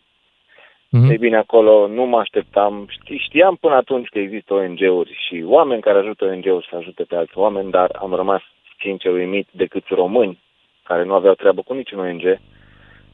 [0.91, 1.09] Mm-hmm.
[1.09, 2.85] Ei bine, acolo nu mă așteptam.
[2.89, 7.15] Ști, știam până atunci că există ONG-uri și oameni care ajută ONG-uri să ajute pe
[7.15, 8.41] alți oameni, dar am rămas
[8.81, 10.39] sincer uimit de câți români
[10.83, 12.39] care nu aveau treabă cu niciun ONG,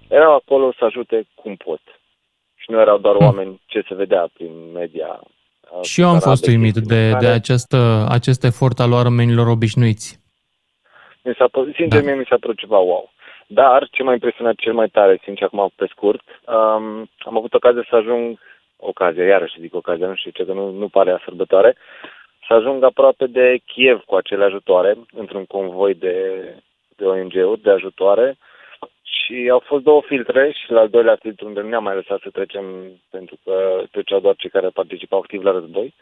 [0.07, 1.81] erau acolo să ajute cum pot.
[2.55, 3.25] Și nu erau doar mm.
[3.25, 5.19] oameni ce se vedea prin media.
[5.81, 7.75] Și eu am fost uimit de, de acest,
[8.07, 10.19] acest efort al oamenilor obișnuiți.
[11.23, 12.05] Mi s-a, sincer, da.
[12.05, 13.11] mie mi s-a părut ceva wow.
[13.47, 17.85] Dar ce m-a impresionat cel mai tare, sincer, acum pe scurt, um, am avut ocazia
[17.89, 18.39] să ajung,
[18.77, 21.75] ocazia, iarăși zic ocazia, nu știu ce, că nu, nu pare a sărbătoare,
[22.47, 26.17] să ajung aproape de Kiev cu acele ajutoare, într-un convoi de,
[26.95, 28.37] de ONG-uri, de ajutoare,
[29.01, 32.19] și au fost două filtre și la al doilea filtru unde nu ne-am mai lăsat
[32.21, 32.65] să trecem
[33.09, 35.93] pentru că treceau doar cei care participau activ la război,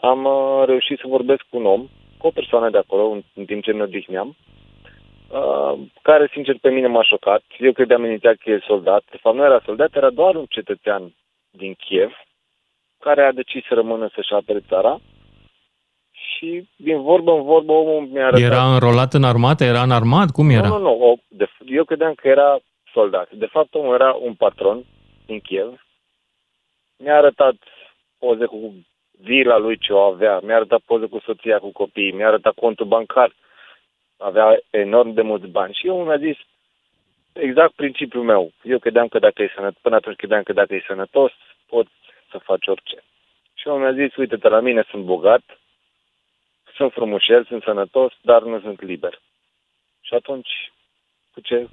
[0.00, 3.44] am uh, reușit să vorbesc cu un om, cu o persoană de acolo, în, în
[3.44, 4.36] timp ce ne odihneam,
[5.34, 7.42] Uh, care, sincer, pe mine m-a șocat.
[7.58, 9.02] Eu credeam inițial că e soldat.
[9.10, 11.14] De fapt, nu era soldat, era doar un cetățean
[11.50, 12.12] din Kiev
[13.00, 14.98] care a decis să rămână să-și apere țara.
[16.32, 18.50] Și, din vorbă în vorbă, omul mi-a arătat...
[18.50, 19.64] Era înrolat în armată?
[19.64, 20.30] Era în armat?
[20.30, 20.68] Cum era?
[20.68, 21.10] Nu, nu, nu.
[21.10, 22.58] O, de, eu credeam că era
[22.92, 23.30] soldat.
[23.32, 24.84] De fapt, omul era un patron
[25.26, 25.84] din Kiev.
[26.96, 27.54] Mi-a arătat
[28.18, 28.74] poze cu
[29.20, 32.86] vila lui ce o avea, mi-a arătat poze cu soția, cu copiii, mi-a arătat contul
[32.86, 33.32] bancar
[34.16, 35.74] avea enorm de mulți bani.
[35.74, 36.36] Și eu mi-a zis
[37.32, 38.52] exact principiul meu.
[38.62, 41.32] Eu credeam că dacă e sănătos, până atunci credeam că dacă e sănătos,
[41.66, 41.90] poți
[42.30, 43.02] să faci orice.
[43.54, 45.42] Și eu mi-a zis, uite-te, la mine sunt bogat,
[46.76, 49.20] sunt frumușel, sunt sănătos, dar nu sunt liber.
[50.00, 50.72] Și atunci,
[51.32, 51.68] cu ce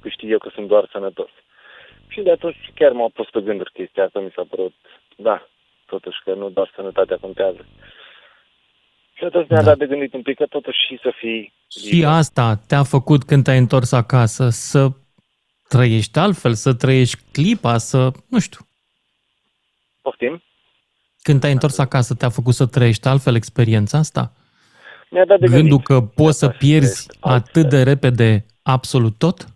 [0.00, 1.30] câștig eu că sunt doar sănătos?
[2.08, 4.74] Și de atunci chiar m-a pus pe gânduri chestia asta, mi s-a părut,
[5.16, 5.46] da,
[5.86, 7.66] totuși că nu doar sănătatea contează.
[9.14, 9.64] Și atunci mi-a da.
[9.64, 12.08] dat de gândit un pic că totuși și să fii Și liber.
[12.08, 14.88] asta te-a făcut când te-ai întors acasă să
[15.68, 18.60] trăiești altfel, să trăiești clipa, să, nu știu.
[20.02, 20.42] Poftim?
[21.22, 24.32] Când te-ai întors acasă, te-a făcut să trăiești altfel experiența asta?
[25.10, 25.86] Mi-a dat de Gândul gândit.
[25.86, 29.46] că poți să pierzi atât de repede absolut tot?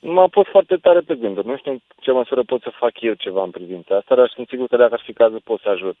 [0.00, 1.46] M-a pus foarte tare pe gânduri.
[1.46, 4.48] Nu știu în ce măsură pot să fac eu ceva în privința asta, dar sunt
[4.48, 5.96] sigur că dacă ar fi cazul pot să ajut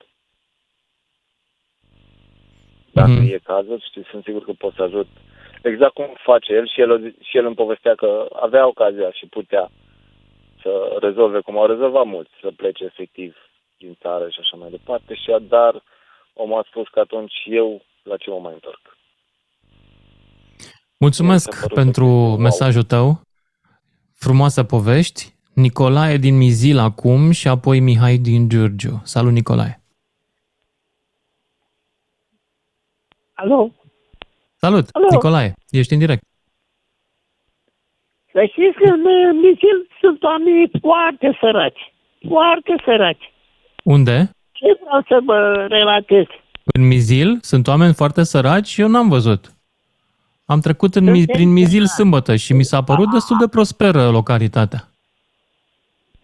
[2.98, 3.32] dacă mm-hmm.
[3.32, 5.08] e cazul, știi, sunt sigur că pot să ajut.
[5.62, 9.70] Exact cum face el și el, și el îmi povestea că avea ocazia și putea
[10.62, 13.36] să rezolve, cum au rezolvat mulți, să plece efectiv
[13.78, 15.82] din țară și așa mai departe, și dar
[16.32, 18.96] omul a spus că atunci eu la ce mă mai întorc.
[20.98, 22.06] Mulțumesc pentru
[22.38, 23.20] mesajul tău.
[24.14, 25.36] Frumoasă povești.
[25.54, 29.00] Nicolae din Mizil acum și apoi Mihai din Giurgiu.
[29.04, 29.80] Salut, Nicolae!
[33.34, 33.70] Alo?
[34.56, 35.06] Salut, Alo?
[35.10, 36.22] Nicolae, ești în direct.
[38.32, 39.02] Să știți că în
[39.40, 41.92] Mizil sunt oameni foarte săraci.
[42.28, 43.32] Foarte săraci.
[43.84, 44.30] Unde?
[44.52, 46.24] Ce vreau să vă relatez?
[46.64, 49.52] În Mizil sunt oameni foarte săraci și eu n-am văzut.
[50.46, 54.88] Am trecut în, Mi- prin Mizil sâmbătă și mi s-a părut destul de prosperă localitatea.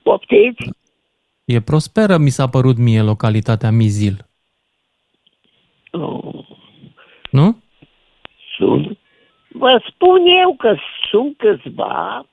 [0.02, 0.70] Poftiți?
[1.44, 4.26] E prosperă, mi s-a părut mie localitatea Mizil.
[5.90, 6.46] Oh.
[7.30, 7.62] Nu?
[8.56, 8.98] Sunt.
[9.48, 10.76] Vă spun eu că
[11.10, 12.26] sunt câțiva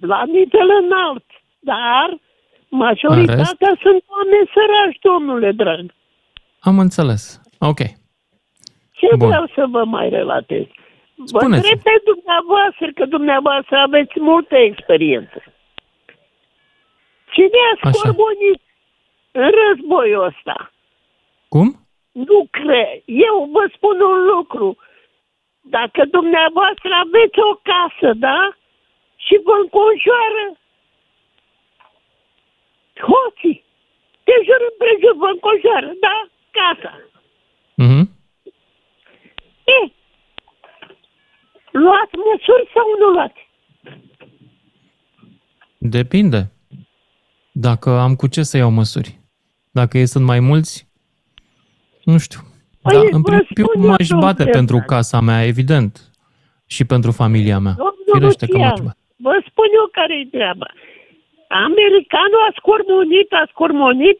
[0.00, 1.24] la nivel înalt,
[1.58, 2.18] dar
[2.68, 5.92] majoritatea sunt oameni sărași, domnule drag.
[6.60, 7.40] Am înțeles.
[7.58, 7.78] Ok.
[8.98, 9.28] Ce Bun.
[9.28, 10.64] vreau să vă mai relatez?
[11.16, 11.54] Vă Spuneți.
[11.54, 15.42] întreb pe dumneavoastră, că dumneavoastră aveți multă experiență.
[17.32, 17.90] Cine a Așa.
[17.90, 18.60] scorbonit
[19.32, 20.72] în războiul ăsta?
[21.48, 21.68] Cum?
[22.12, 23.02] Nu cred.
[23.04, 24.76] Eu vă spun un lucru.
[25.60, 28.40] Dacă dumneavoastră aveți o casă, da?
[29.24, 30.44] Și vă înconjoară
[33.10, 33.64] hoții.
[34.28, 36.16] De jur împrejur vă înconjoară, da?
[36.58, 36.92] Casa.
[37.74, 38.02] Mhm.
[39.76, 39.80] E,
[41.70, 43.40] luați măsuri sau nu luați?
[45.78, 46.50] Depinde.
[47.52, 49.20] Dacă am cu ce să iau măsuri.
[49.70, 50.88] Dacă ei sunt mai mulți,
[52.04, 52.40] nu știu.
[52.82, 54.88] Păi, da, în vă principiu spun eu, m-aș bate domnule pentru Vlad.
[54.88, 56.10] casa mea, evident.
[56.66, 57.72] și pentru familia mea.
[57.76, 58.96] Domnul Firește că Lucian, motivat.
[59.16, 60.66] vă spun eu care-i treaba.
[61.48, 64.18] Americanul a scormonit, a scormonit,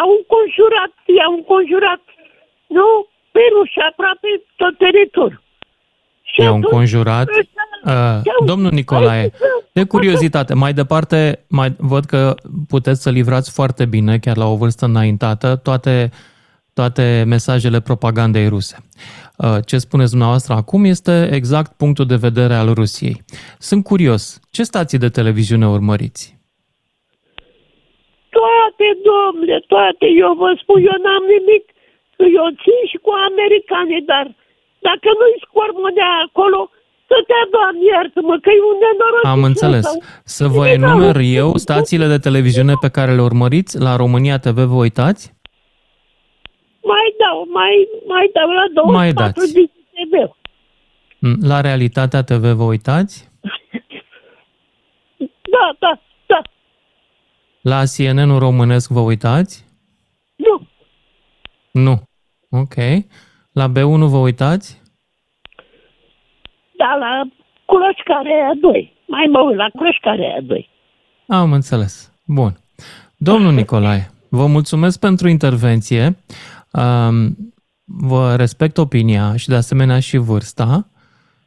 [0.00, 2.02] au înconjurat, i-au înconjurat,
[2.76, 2.88] nu,
[3.34, 5.42] Peru și aproape tot teritoriul.
[6.22, 7.28] Și I-au atunci înconjurat.
[7.28, 9.32] ăștia Uh, domnul Nicolae,
[9.72, 12.34] de curiozitate, mai departe, mai, văd că
[12.68, 16.10] puteți să livrați foarte bine, chiar la o vârstă înaintată, toate,
[16.74, 18.76] toate mesajele propagandei ruse.
[19.38, 23.16] Uh, Ce spuneți dumneavoastră acum este exact punctul de vedere al Rusiei.
[23.58, 26.22] Sunt curios, ce stații de televiziune urmăriți?
[28.38, 31.64] Toate, domnule, toate, eu vă spun, eu n-am nimic,
[32.40, 34.26] eu țin și cu americanii, dar
[34.88, 36.60] dacă nu-i scormonea acolo,
[37.10, 39.32] să te doamne, iartă-mă, că e un nenorocit.
[39.34, 39.84] Am înțeles.
[39.86, 40.04] ăsta.
[40.24, 44.78] Să vă enumer eu stațiile de televiziune pe care le urmăriți la România TV, vă
[44.86, 45.22] uitați?
[46.82, 49.52] Mai dau, mai, mai dau la Mai 24 dați.
[49.52, 50.36] din TV.
[51.18, 53.30] Mm, La Realitatea TV vă uitați?
[55.54, 56.42] Da, da, da,
[57.60, 59.64] La CNN-ul românesc vă uitați?
[60.36, 60.66] nu.
[61.72, 62.02] Nu.
[62.50, 62.74] Ok.
[63.52, 64.80] La B1 vă uitați?
[66.76, 67.22] Da, la
[67.64, 68.92] culoșcarea aia 2.
[69.06, 70.68] Mai mă uit la culoșcarea aia 2.
[71.28, 72.12] Am înțeles.
[72.26, 72.56] Bun.
[73.16, 76.16] Domnul Nicolae, vă mulțumesc pentru intervenție.
[76.72, 77.36] Um,
[77.84, 80.86] Vă respect opinia și de asemenea și vârsta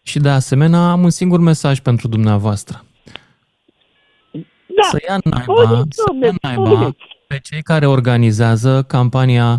[0.02, 2.84] și de asemenea am un singur mesaj pentru dumneavoastră.
[4.78, 4.84] Da.
[4.92, 7.04] Să ia naiba, Spuneți, să domnule, ia naiba spuneți.
[7.28, 9.50] pe cei care organizează campania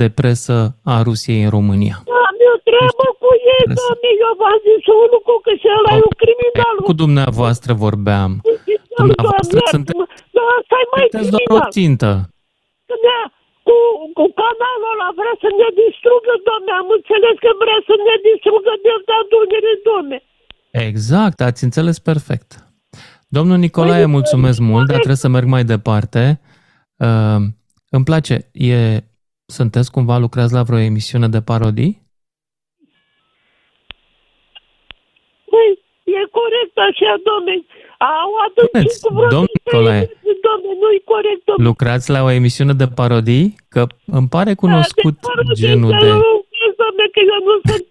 [0.00, 0.56] de presă
[0.92, 1.96] a Rusiei în România.
[2.28, 6.02] Am eu treabă cu ei, doamne, eu v-am zis un lucru, că și ăla e
[6.10, 6.74] un criminal.
[6.88, 8.32] Cu dumneavoastră vorbeam.
[9.00, 9.98] Dumneavoastră Doamne, sunteți,
[10.36, 11.74] Da, asta e mai sunteți doar o criminal.
[11.76, 12.10] țintă.
[12.88, 13.22] Că ne-a,
[13.66, 13.76] cu,
[14.18, 18.72] cu canalul ăla vrea să ne distrugă, doamne, am înțeles că vrea să ne distrugă
[18.84, 20.18] de da Dunăre, doamne.
[20.88, 22.48] Exact, ați înțeles perfect.
[23.36, 26.22] Domnul Nicolae, mulțumesc mult, dar trebuie să merg mai departe.
[27.06, 27.40] Uh,
[27.96, 28.78] îmi place, e,
[29.46, 31.92] sunteți cumva, lucrați la vreo emisiune de parodii?
[35.52, 35.70] Băi,
[36.18, 37.54] e corect așa, domne.
[38.12, 40.00] Au adâncit cu vreo domnul trei Nicolae.
[40.00, 41.64] minute, domne, nu-i corect, domne.
[41.68, 43.46] Lucrați la o emisiune de parodii?
[43.68, 43.82] Că
[44.18, 45.16] îmi pare cunoscut
[45.62, 46.08] genul de...
[46.80, 47.84] Doamne, că eu nu sunt...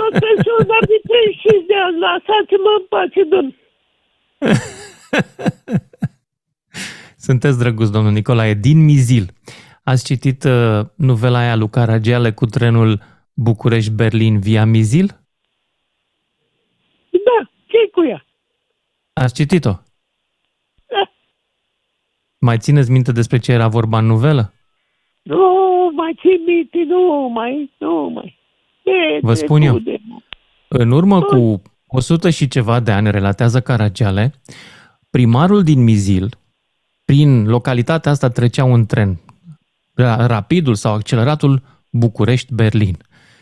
[0.00, 3.54] Eu sunt și un de 35 de ani, lăsați-mă în pace, domne.
[7.26, 9.26] Sunteți drăguț, domnul Nicolae, din Mizil.
[9.84, 13.00] Ați citit uh, novela aia lui Caragiale cu trenul
[13.34, 15.06] București-Berlin via Mizil?
[17.10, 18.25] Da, ce cu ea?
[19.18, 19.70] Ați citit-o?
[19.70, 21.10] Da.
[22.38, 24.52] Mai țineți minte despre ce era vorba în novelă?
[25.22, 25.38] Nu
[25.94, 28.38] mai țin minte, nu mai, nu mai.
[28.84, 29.78] E Vă spun eu.
[29.78, 30.00] trecut de-
[30.68, 34.34] În urmă cu 100 și ceva de ani, relatează Caragiale,
[35.10, 36.38] primarul din Mizil,
[37.04, 39.20] prin localitatea asta trecea un tren,
[40.02, 42.96] ra- rapidul sau acceleratul București-Berlin.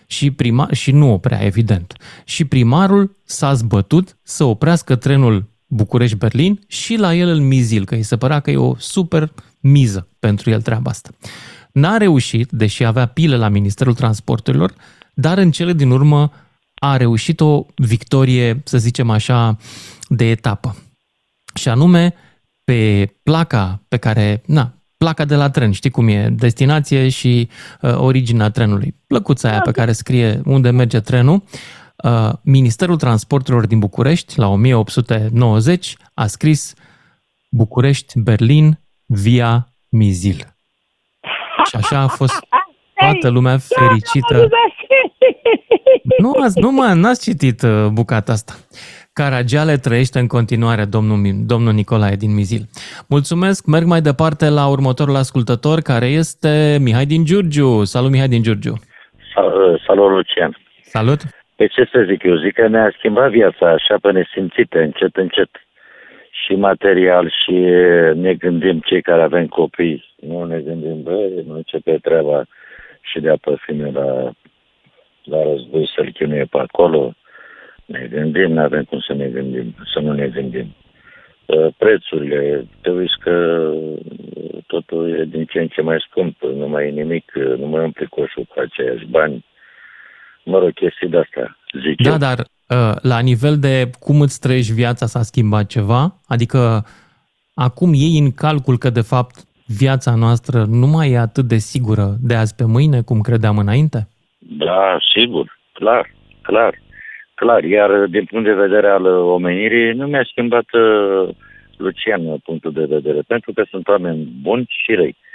[0.07, 1.95] Și, prima, și nu oprea, evident.
[2.25, 8.03] Și primarul s-a zbătut să oprească trenul București-Berlin și la el în Mizil, că îi
[8.03, 11.11] se părea că e o super miză pentru el treaba asta.
[11.73, 14.75] N-a reușit, deși avea pile la Ministerul Transporturilor,
[15.15, 16.33] dar în cele din urmă
[16.75, 19.57] a reușit o victorie, să zicem așa,
[20.09, 20.77] de etapă.
[21.55, 22.15] Și anume,
[22.65, 27.49] pe placa pe care, na, placa de la tren, știi cum e, destinație și
[27.81, 28.95] uh, originea trenului.
[29.07, 31.43] Plăcuța aia pe care scrie unde merge trenul, uh,
[32.43, 36.75] Ministerul Transporturilor din București, la 1890, a scris
[37.51, 40.37] București-Berlin via Mizil.
[41.69, 42.35] Și așa a fost
[42.95, 44.49] toată lumea fericită.
[46.19, 48.53] Nu, ați, nu mă, n-ați citit uh, bucata asta.
[49.13, 52.69] Caragiale trăiește în continuare, domnul, Mi- domnul Nicolae din Mizil.
[53.09, 57.85] Mulțumesc, merg mai departe la următorul ascultător, care este Mihai din Giurgiu.
[57.85, 58.75] Salut, Mihai din Giurgiu.
[59.35, 60.57] Sal- Salut, Lucian.
[60.83, 61.21] Salut.
[61.57, 62.37] Pe ce să zic eu?
[62.37, 65.51] Zic că ne-a schimbat viața așa pe nesimțite, încet, încet.
[66.31, 67.55] Și material și
[68.15, 70.15] ne gândim cei care avem copii.
[70.21, 72.45] Nu ne gândim, bă, nu începe treaba
[73.01, 74.31] și de apă fine la,
[75.25, 77.13] la război să-l chinuie pe acolo.
[77.85, 80.75] Ne gândim, nu avem cum să ne gândim, să nu ne gândim.
[81.47, 83.71] Uh, Prețurile, te uiți că
[84.67, 88.07] totul e din ce în ce mai scump, nu mai e nimic, nu mai umple
[88.11, 89.45] coșul cu aceiași bani.
[90.45, 92.17] Mă rog, chestii de-astea, zic Da, eu.
[92.17, 96.21] dar uh, la nivel de cum îți trăiești viața s-a schimbat ceva?
[96.29, 96.85] Adică
[97.55, 99.35] acum iei în calcul că de fapt
[99.67, 104.09] viața noastră nu mai e atât de sigură de azi pe mâine cum credeam înainte?
[104.39, 106.11] Da, sigur, clar,
[106.43, 106.75] clar,
[107.35, 107.65] clar.
[107.65, 111.35] Iar din punct de vedere al omenirii, nu mi-a schimbat uh,
[111.77, 115.17] Lucian punctul de vedere, pentru că sunt oameni buni și răi.
[115.17, 115.34] Uh,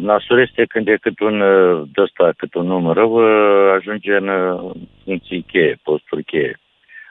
[0.00, 4.16] nasul este când e cât un uh, de ăsta, cât un om rău, uh, ajunge
[4.16, 4.70] în uh,
[5.04, 6.60] funcții cheie, posturi cheie.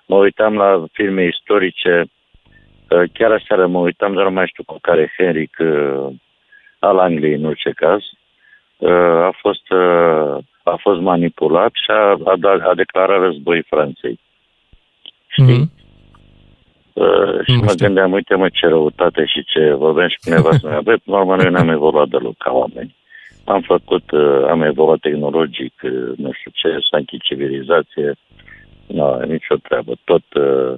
[0.06, 2.06] Mă uitam la filme istorice,
[2.90, 6.08] uh, chiar aseară mă uitam, dar nu mai știu cu care Henric uh,
[6.80, 8.02] al Angliei, în orice caz,
[8.78, 8.92] uh,
[9.30, 14.20] a fost, uh, a fost manipulat și a, a, da- a declarat război Franței.
[15.28, 15.44] Știi?
[15.44, 15.79] Mhm.
[16.94, 17.86] Uh, și Nu mă știu.
[17.86, 20.82] gândeam, uite mă ce răutate și ce vorbeam și cu nevastă mea.
[20.82, 22.96] Băi, până la urmă, noi n-am evoluat deloc ca oameni.
[23.44, 28.14] Am făcut, uh, am evoluat tehnologic, uh, nu știu ce, s-a închis civilizație.
[28.88, 29.94] Nu, nicio treabă.
[30.04, 30.74] Tot, uh,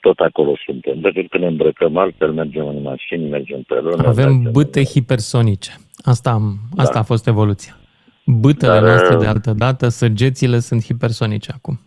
[0.00, 1.00] tot acolo suntem.
[1.00, 4.06] Decât când ne îmbrăcăm altfel, mergem în mașini, mergem pe lună.
[4.06, 5.72] Avem mergem- bâte hipersonice.
[6.04, 7.76] Asta, am, asta a fost evoluția.
[8.26, 8.80] Bâtele Da.
[8.80, 11.80] Dar, noastre de uh, altă dată, săgețile sunt hipersonice acum.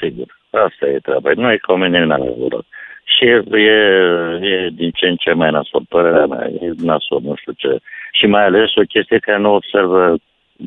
[0.00, 0.37] Sigur.
[0.66, 1.30] Asta e treaba.
[1.34, 2.66] Noi ca oamenii n-am evoluat.
[3.04, 3.42] Și e,
[4.52, 7.78] e din ce în ce mai nasol, părerea mea, e nasol, nu știu ce.
[8.12, 10.14] Și mai ales o chestie care nu observă,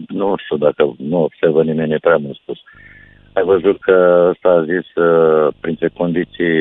[0.07, 2.59] nu știu dacă nu observă nimeni, e prea mult spus.
[3.33, 6.59] Ai văzut că ăsta a zis, uh, printre condiții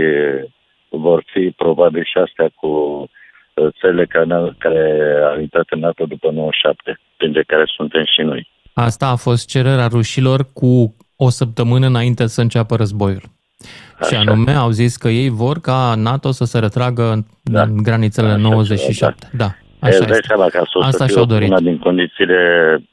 [0.89, 4.27] vor fi probabil și astea cu uh, țările care,
[4.59, 8.49] care au intrat în NATO după 97, printre care suntem și noi.
[8.75, 13.23] Asta a fost cererea rușilor cu o săptămână înainte să înceapă războiul.
[14.07, 14.19] Și Așa.
[14.19, 17.63] anume au zis că ei vor ca NATO să se retragă în, Da.
[17.63, 19.31] în granițele Așa 97.
[19.33, 20.27] Da, Așa așa îți dai este.
[20.27, 21.49] seama că a fost Asta să fie și-au dorit.
[21.49, 22.39] una din condițiile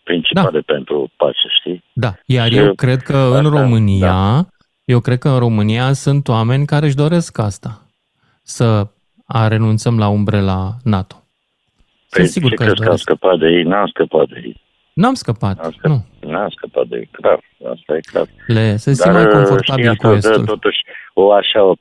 [0.04, 0.74] principale da.
[0.74, 1.84] pentru pace, știi?
[1.94, 4.46] Da, iar Și eu cred că în asta, România, da.
[4.86, 7.82] eu cred că în România sunt oameni care își doresc asta.
[8.44, 8.88] Să
[9.26, 11.16] a renunțăm la umbrela NATO.
[12.10, 13.04] Păi, Sunt sigur ce că își crezi că am doresc.
[13.04, 13.64] scăpat de ei?
[13.64, 14.62] N-am scăpat de ei.
[15.02, 15.92] N-am scăpat, N-am scăpat,
[16.22, 16.30] nu.
[16.32, 17.40] n-am scăpat de ei, clar.
[17.74, 18.28] Asta e clar.
[18.48, 20.46] Le, se simt Dar, mai uh, confortabil știi, cu asta dă estul.
[20.46, 20.78] totuși
[21.14, 21.74] o așa, o,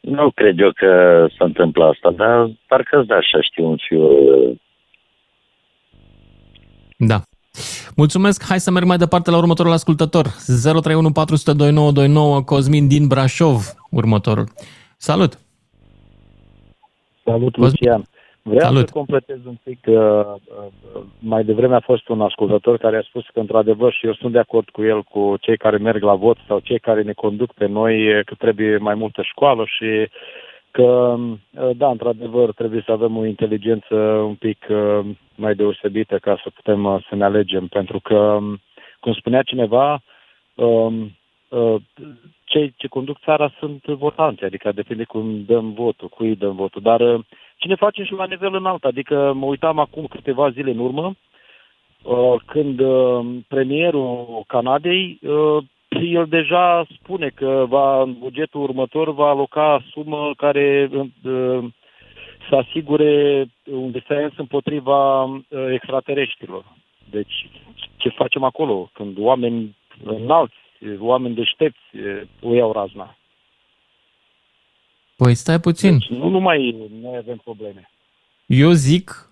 [0.00, 0.90] nu cred eu că
[1.38, 4.02] s-a întâmplat asta, dar parcă îți da așa, știu, un fiu.
[4.02, 4.56] uh,
[6.96, 7.20] Da.
[7.96, 8.44] Mulțumesc.
[8.48, 10.26] Hai să merg mai departe la următorul ascultător.
[10.62, 14.48] 031 400 2929 Cosmin din Brașov, următorul.
[14.96, 15.38] Salut!
[17.24, 18.04] Salut, Lucian.
[18.46, 18.86] Vreau Salut.
[18.86, 19.78] să completez un pic.
[19.86, 24.14] Uh, uh, mai devreme a fost un ascultător care a spus că, într-adevăr, și eu
[24.14, 27.12] sunt de acord cu el, cu cei care merg la vot sau cei care ne
[27.12, 30.08] conduc pe noi, uh, că trebuie mai multă școală și
[30.70, 31.16] că,
[31.60, 33.94] uh, da, într-adevăr, trebuie să avem o inteligență
[34.30, 35.00] un pic uh,
[35.34, 37.66] mai deosebită ca să putem uh, să ne alegem.
[37.66, 38.60] Pentru că, um,
[39.00, 40.02] cum spunea cineva,
[40.54, 41.16] um,
[41.48, 41.74] uh,
[42.44, 46.82] cei ce conduc țara sunt votanți, adică depinde cum dăm votul, cui îi dăm votul.
[46.82, 47.00] Dar
[47.54, 48.84] uh, ce ne facem și la nivel înalt?
[48.84, 51.14] Adică mă uitam acum câteva zile în urmă,
[52.02, 59.28] uh, când uh, premierul Canadei, uh, el deja spune că va, în bugetul următor va
[59.28, 61.64] aloca sumă care uh,
[62.48, 65.40] să asigure un defens împotriva uh,
[65.72, 66.64] extraterestrilor.
[67.10, 67.48] Deci,
[67.96, 68.90] ce facem acolo?
[68.92, 70.54] Când oameni înalți,
[70.98, 73.16] oameni deștepți uh, o iau razna.
[75.16, 75.98] Păi stai puțin.
[75.98, 77.90] Deci nu numai noi avem probleme.
[78.46, 79.28] Eu zic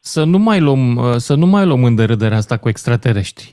[0.00, 3.50] să nu mai luăm, uh, să nu mai luăm în derâdere asta cu extraterestri.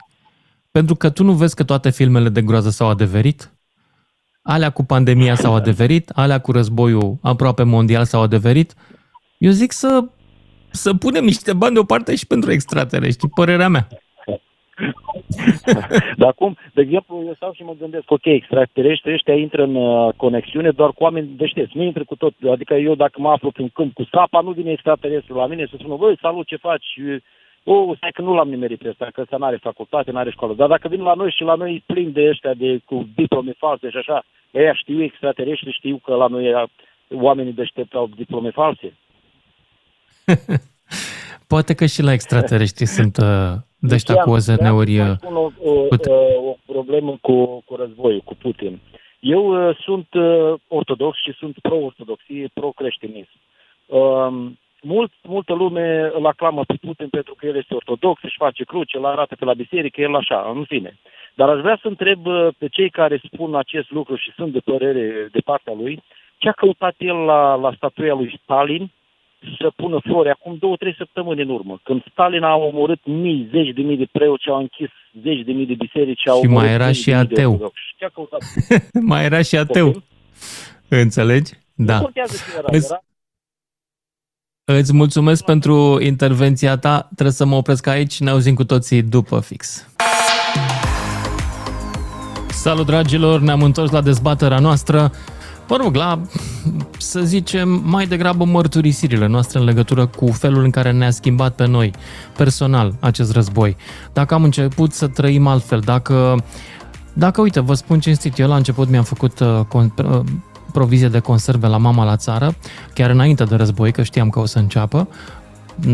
[0.71, 3.53] Pentru că tu nu vezi că toate filmele de groază s-au adeverit?
[4.41, 8.73] Alea cu pandemia s-au adeverit, alea cu războiul aproape mondial s-au adeverit.
[9.37, 10.03] Eu zic să,
[10.71, 13.87] să punem niște bani deoparte și pentru extraterestri, părerea mea.
[16.19, 20.13] Dar acum, de exemplu, eu stau și mă gândesc, ok, extraterestri ăștia intră în uh,
[20.15, 22.33] conexiune doar cu oameni deștepți, nu intră cu tot.
[22.51, 25.75] Adică eu dacă mă aflu prin câmp cu sapa, nu vine extraterestru la mine să
[25.79, 26.99] spună, băi, salut, ce faci?
[27.63, 30.53] O, stai că nu l-am nimerit pe ăsta, că ăsta n-are facultate, n-are școală.
[30.53, 33.89] Dar dacă vin la noi și la noi plin de ăștia de, cu diplome false
[33.89, 36.67] și așa, ăia știu extraterestri, știu că la noi ăia,
[37.13, 38.93] oamenii deștepți au diplome false.
[41.47, 44.93] Poate că și la extraterestri sunt uh, de ăștia cu Lucian, OZN-uri.
[44.93, 46.09] vreau uh, să spun o, o, Uite.
[46.09, 48.79] o, o problemă cu, cu războiul, cu Putin.
[49.19, 52.23] Eu uh, sunt uh, ortodox și sunt pro-ortodox,
[52.53, 53.37] pro-creștinism.
[53.85, 58.63] Um, mult, multă lume îl aclamă pe Putin pentru că el este ortodox, își face
[58.63, 60.99] cruce, îl arată pe la biserică, el așa, în fine.
[61.35, 64.59] Dar aș vrea să întreb uh, pe cei care spun acest lucru și sunt de
[64.59, 66.03] părere de partea lui,
[66.37, 68.91] ce a căutat el la, la statuia lui Stalin
[69.59, 73.73] să pună flori acum două, trei săptămâni în urmă, când Stalin a omorât mii, zeci
[73.75, 74.89] de mii de preoți, au închis
[75.23, 77.33] zeci de mii de biserici, au Și omorât mai era zeci și de mii de
[77.33, 77.51] ateu.
[77.51, 77.81] ortodoxi.
[77.97, 78.41] Ce a căutat?
[79.11, 80.03] Mai era și ateu.
[80.89, 81.51] Înțelegi?
[81.73, 81.95] Da.
[81.97, 82.99] Nu contează ce era, Îți- era
[84.77, 87.01] Îți mulțumesc pentru intervenția ta.
[87.13, 88.19] Trebuie să mă opresc aici.
[88.19, 89.89] Ne auzim cu toții după fix.
[92.49, 95.11] Salut dragilor, ne-am întors la dezbaterea noastră.
[95.67, 96.21] Mă rog, la,
[96.97, 101.67] să zicem, mai degrabă mărturisirile noastre în legătură cu felul în care ne-a schimbat pe
[101.67, 101.91] noi,
[102.37, 103.75] personal, acest război.
[104.13, 106.43] Dacă am început să trăim altfel, dacă,
[107.13, 110.19] dacă uite, vă spun cinstit, eu la început mi-am făcut uh, con- uh,
[110.71, 112.55] provizie de conserve la mama la țară,
[112.93, 115.07] chiar înainte de război, că știam că o să înceapă.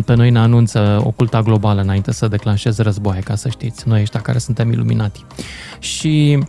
[0.05, 4.19] Pe noi ne anunță oculta globală înainte să declanșeze războaie, ca să știți, noi ăștia
[4.19, 5.25] care suntem iluminati.
[5.79, 6.43] Și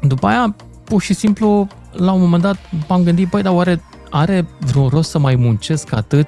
[0.00, 0.56] după aia,
[0.86, 2.56] pur și simplu, la un moment dat
[2.88, 6.26] m-am gândit, păi, dar oare are vreun rost să mai muncesc atât,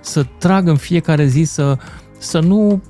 [0.00, 1.78] să trag în fiecare zi, să,
[2.18, 2.82] să nu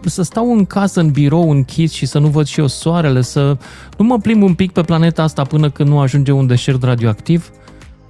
[0.00, 3.56] să stau în casă, în birou, închis și să nu văd și eu soarele, să
[3.96, 7.50] nu mă plimb un pic pe planeta asta până când nu ajunge un deșert radioactiv.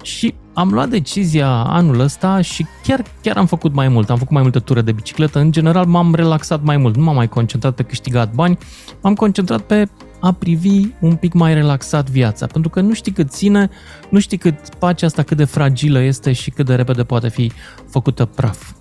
[0.03, 4.09] Și am luat decizia anul ăsta și chiar, chiar am făcut mai mult.
[4.09, 5.39] Am făcut mai multe ture de bicicletă.
[5.39, 6.95] În general m-am relaxat mai mult.
[6.95, 8.57] Nu m-am mai concentrat pe câștigat bani.
[9.01, 9.89] M-am concentrat pe
[10.19, 12.45] a privi un pic mai relaxat viața.
[12.45, 13.69] Pentru că nu știi cât ține,
[14.09, 17.51] nu știi cât pacea asta cât de fragilă este și cât de repede poate fi
[17.89, 18.71] făcută praf.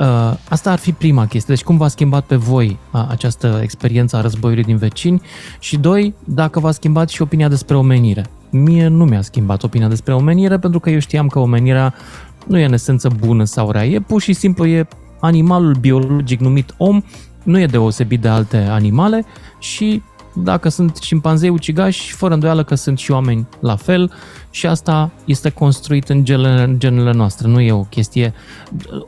[0.00, 1.54] Uh, asta ar fi prima chestie.
[1.54, 5.22] Deci cum v-a schimbat pe voi uh, această experiență a războiului din vecini?
[5.58, 8.26] Și doi, dacă v-a schimbat și opinia despre omenire.
[8.50, 11.94] Mie nu mi-a schimbat opinia despre omenire pentru că eu știam că omenirea
[12.46, 13.86] nu e în esență bună sau rea.
[13.86, 14.88] E pur și simplu e
[15.20, 17.02] animalul biologic numit om,
[17.42, 19.24] nu e deosebit de alte animale
[19.58, 20.02] și
[20.44, 24.12] dacă sunt șimpanzei ucigași, fără îndoială că sunt și oameni la fel
[24.50, 27.48] și asta este construit în genele, în genele noastre.
[27.48, 28.32] Nu e o chestie...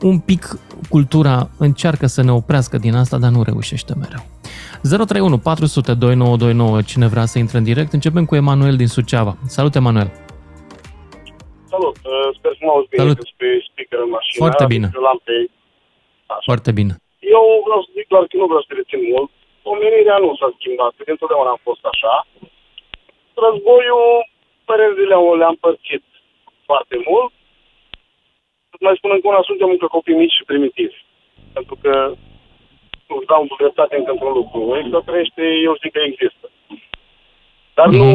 [0.01, 0.47] Un pic
[0.89, 4.23] cultura încearcă să ne oprească din asta, dar nu reușește mereu.
[4.81, 7.93] 031 400 2929, cine vrea să intre în direct.
[7.93, 9.37] Începem cu Emanuel din Suceava.
[9.47, 10.11] Salut, Emanuel!
[11.73, 11.95] Salut!
[11.95, 13.17] Uh, sper să mă auzi bine, Salut.
[13.17, 14.39] că pe speaker în mașină.
[14.43, 14.87] Foarte bine.
[14.95, 15.35] Că l-am pe...
[16.49, 16.93] Foarte bine.
[17.35, 19.31] Eu vreau să zic doar că nu vreau să te rețin mult.
[19.63, 22.27] Omenirea nu s-a schimbat, că întotdeauna am fost așa.
[23.33, 24.29] Războiul,
[24.65, 26.03] părerile le-am, le-am părțit
[26.65, 27.31] foarte mult.
[28.73, 30.97] Îți mai spun încă una, suntem încă copii mici și primitivi.
[31.53, 32.13] Pentru că
[33.07, 34.77] îți dau dreptate încă într-un lucru.
[34.77, 36.45] Extraterestri, eu zic că există.
[37.73, 38.11] Dar nu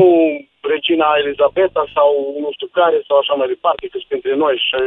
[0.61, 4.80] regina Elizabeta sau nu știu care sau așa mai departe, că sunt printre noi și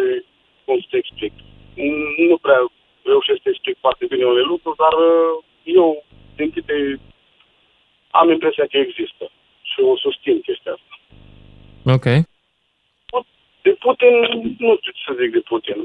[0.66, 1.34] cum să te explic.
[2.30, 2.62] Nu prea
[3.04, 5.34] reușesc să explic foarte bine unele lucruri, dar uh,
[5.64, 6.04] eu,
[6.40, 7.00] din câte
[8.12, 9.26] am impresia că există
[9.62, 10.94] și o susțin chestia asta.
[11.96, 12.08] Ok.
[13.62, 14.14] De Putin,
[14.66, 15.78] nu știu ce să zic de Putin.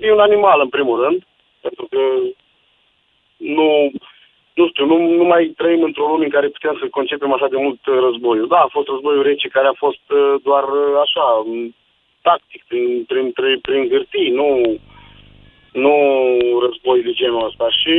[0.00, 1.20] E un animal, în primul rând,
[1.60, 2.00] pentru că
[3.36, 3.68] nu,
[4.54, 7.56] nu știu, nu, nu mai trăim într-o lume în care putem să concepem așa de
[7.56, 8.48] mult uh, războiul.
[8.48, 11.74] Da, a fost războiul rece care a fost uh, doar uh, așa, m,
[12.22, 14.48] tactic, prin, prin, prin, prin hârtii, nu,
[15.72, 15.94] nu
[16.64, 17.66] război de genul ăsta.
[17.80, 17.94] Și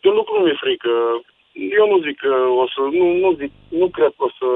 [0.00, 0.92] de un lucru nu mi-e frică.
[1.78, 2.32] Eu nu zic că
[2.62, 4.48] o să, nu, nu zic, nu cred că o să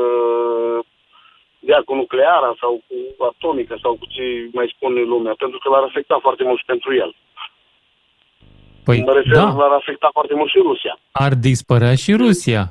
[1.68, 2.96] dea cu nucleara sau cu
[3.30, 6.90] atomică sau cu ce mai spune lumea, pentru că l-ar afecta foarte mult și pentru
[6.94, 7.10] el.
[8.84, 9.54] Păi, mă refer, da.
[9.60, 10.98] l-ar afecta foarte mult și Rusia.
[11.12, 12.62] Ar dispărea și Rusia.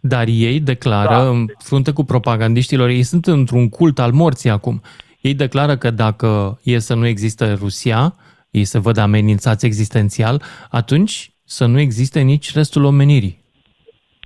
[0.00, 1.28] Dar ei declară, da.
[1.28, 4.80] în frunte cu propagandiștilor, ei sunt într-un cult al morții acum.
[5.20, 8.14] Ei declară că dacă e să nu există Rusia,
[8.50, 13.40] ei se văd amenințați existențial, atunci să nu existe nici restul omenirii.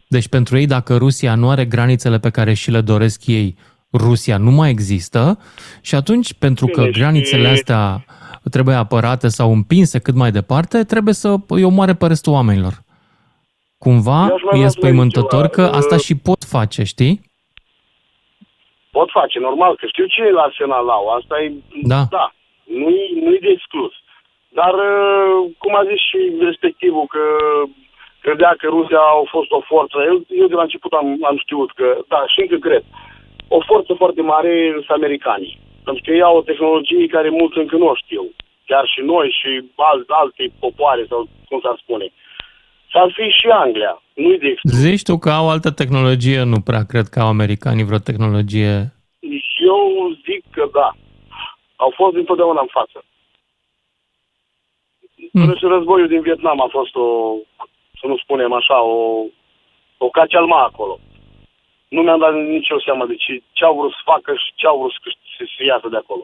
[0.09, 3.57] Deci pentru ei, dacă Rusia nu are granițele pe care și le doresc ei,
[3.93, 5.39] Rusia nu mai există
[5.81, 8.05] și atunci, pentru că Bine, și- granițele astea
[8.51, 12.85] trebuie apărate sau împinse cât mai departe, trebuie să îi omoare pe restul oamenilor.
[13.79, 15.77] Cumva Eu aș mai e vrea să mai spăimântător zic că ceva.
[15.77, 17.14] asta și pot face, știi?
[18.97, 21.05] Pot face, normal, că știu cine la arsenal au.
[21.19, 21.49] Asta e,
[21.93, 22.03] Da.
[22.19, 22.27] da
[22.83, 23.93] nu-i, nu-i de exclus.
[24.59, 25.05] Dar, uh,
[25.77, 27.24] cum a zis și respectivul, că
[28.24, 29.97] credea că Rusia a fost o forță.
[30.11, 32.85] Eu, eu de la început am, am știut că, da, și încă cred,
[33.57, 35.59] o forță foarte mare sunt americanii.
[35.85, 38.24] Pentru că ei au o tehnologie care mulți încă nu o știu.
[38.70, 42.07] Chiar și noi și alt, alte popoare, sau cum s-ar spune.
[42.91, 44.03] Și ar fi și Anglia.
[44.14, 44.72] Nu-i de exclus.
[44.72, 46.43] Zici tu că au altă tehnologie?
[46.43, 48.74] Nu prea cred că au americanii vreo tehnologie.
[49.72, 49.81] Eu
[50.27, 50.91] zic că da.
[51.77, 52.99] Au fost întotdeauna în față.
[55.43, 57.07] Până și războiul din Vietnam a fost o,
[58.01, 58.99] să nu spunem așa, o,
[59.99, 60.99] o cacealma acolo.
[61.89, 64.66] Nu mi-am dat nici eu seama de ce, ce au vrut să facă și ce
[64.66, 66.22] au vrut să, câș- să, să iasă de acolo.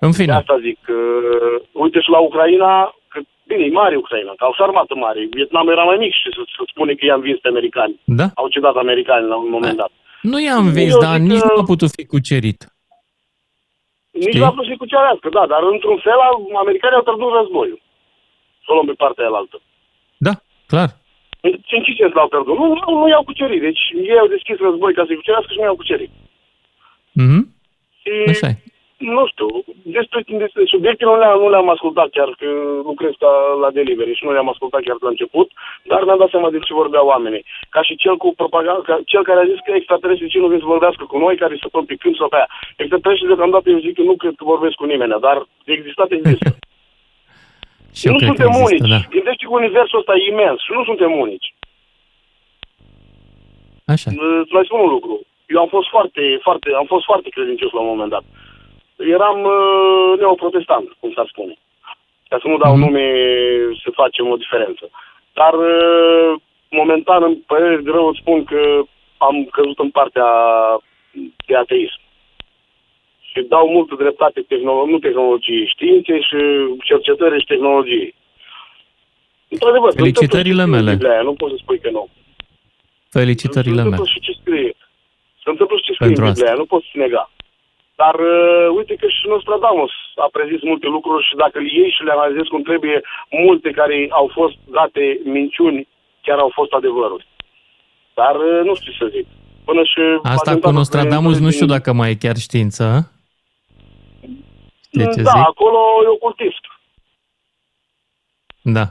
[0.00, 4.32] În De fine, asta zic, uh, uite și la Ucraina, că bine, e mare Ucraina,
[4.36, 5.20] că au și armată mare.
[5.30, 8.00] Vietnam era mai mic și să, să spune că i-am învins pe americani.
[8.04, 8.26] Da.
[8.34, 9.90] Au cedat americani la un moment dat.
[10.22, 12.60] nu i-am învins, Eu dar zic nici că- nu a putut fi cucerit.
[14.20, 14.40] Nici Știi?
[14.44, 17.80] la plus și cu cealaltă, da, dar într-un fel au- americanii au tradus războiul.
[18.64, 19.56] Să o luăm pe partea aia altă.
[20.26, 20.34] Da,
[20.72, 20.90] clar.
[21.40, 22.56] În ce sens l-au pierdut?
[22.58, 23.60] Nu, nu, nu i-au cucerit.
[23.60, 26.10] Deci ei au deschis război ca să-i cucerească și nu i-au cucerit.
[27.12, 27.40] Mhm.
[28.00, 28.56] Și, Așa e.
[28.96, 29.48] nu știu,
[29.82, 32.48] despre, despre subiectele nu le-am, nu le-am ascultat chiar că
[32.90, 33.30] lucrez ca
[33.60, 35.48] la delivery și nu le-am ascultat chiar la început,
[35.82, 37.44] dar mi-am dat seama de ce vorbeau oamenii.
[37.74, 40.58] Ca și cel cu propaganda, ca cel care a zis că extraterestrii ce nu vin
[40.58, 42.48] să vorbească cu noi, care să pe când sau pe aia.
[42.76, 46.50] Extraterestrii deocamdată eu zic că nu cred că vorbesc cu nimeni, dar existat există.
[47.98, 48.92] Și eu nu cred că suntem există, unici.
[48.94, 49.00] da.
[49.16, 51.48] Gândește că universul ăsta e imens și nu suntem unici.
[53.94, 54.08] Așa.
[54.42, 55.14] Îți mai spun un lucru.
[55.54, 58.24] Eu am fost foarte, foarte, am fost foarte credincios la un moment dat.
[58.96, 61.54] Eram uh, neoprotestant, cum s-ar spune.
[62.28, 63.06] Ca să nu dau nume,
[63.82, 64.90] să facem o diferență.
[65.32, 66.32] Dar, uh,
[66.70, 68.82] momentan, în părere de rău, îți spun că
[69.16, 70.28] am căzut în partea
[71.46, 72.00] de ateism.
[73.20, 76.36] Și dau multă dreptate tehnolo- nu tehnologiei, științei și
[76.84, 78.14] cercetării și tehnologiei.
[79.48, 80.90] Într-adevăr, se întâmplă Felicitările și ce scrie în mele.
[80.96, 82.08] Biblia aia, nu poți să spui că nu.
[83.10, 83.96] Felicitările Se mele.
[83.96, 84.72] întâmplă și ce scrie.
[85.42, 86.40] Se întâmplă și ce scrie Pentru în asta.
[86.44, 87.30] Biblia, nu poți nega.
[88.00, 89.90] Dar uh, uite că și Nostradamus
[90.24, 94.06] a prezis multe lucruri și dacă le iei și le analizezi cum trebuie, multe care
[94.10, 95.88] au fost date minciuni
[96.22, 97.26] chiar au fost adevăruri.
[98.14, 99.26] Dar uh, nu știu ce să zic.
[99.64, 102.84] Până și Asta cu atentatul Nostradamus pe- nu știu dacă mai e chiar știință.
[104.86, 105.46] Știi ce Da, zic?
[105.52, 106.64] acolo e ocultism.
[108.62, 108.86] Da.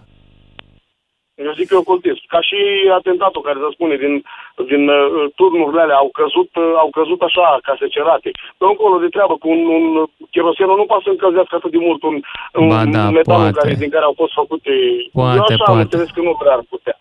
[1.36, 2.22] Eu zic că e ocultism.
[2.28, 2.56] Ca și
[3.00, 4.24] atentatul care se spune din,
[4.72, 5.00] din uh,
[5.40, 8.30] turnurile alea au căzut, uh, au căzut așa ca secerate.
[8.60, 9.86] Pe încolo de treabă cu un, un
[10.34, 12.16] cherosenul nu poate să încălzească atât de mult un,
[12.62, 13.58] un Ba da, metalul poate.
[13.60, 14.72] care, din care au fost făcute.
[15.20, 15.82] Poate, Eu așa am poate.
[15.88, 16.96] înțeles că nu prea ar putea.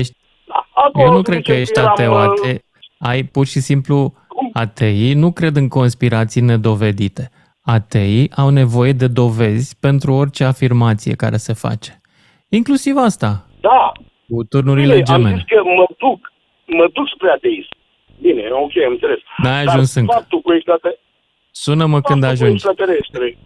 [0.00, 0.14] Ești...
[0.84, 2.12] Acolo, Eu nu să cred că zicem ești eram, ateu.
[2.12, 2.50] uh, Ate...
[3.10, 3.98] Ai pur și simplu
[4.52, 7.24] ateii nu cred în conspirații nedovedite.
[7.76, 12.00] Ateii au nevoie de dovezi pentru orice afirmație care se face.
[12.48, 13.30] Inclusiv asta,
[13.60, 13.92] Da,
[14.28, 15.36] cu turnurile Bine, am gemene.
[15.36, 16.32] zis că mă duc,
[16.78, 17.68] mă duc spre ateism.
[18.24, 19.20] Bine, ok, am înțeles.
[19.42, 20.12] N-ai Dar ajuns încă.
[20.12, 20.98] faptul cu extrater-
[21.50, 22.52] Sună-mă când faptul cu ajungi.
[22.66, 23.38] extraterestri.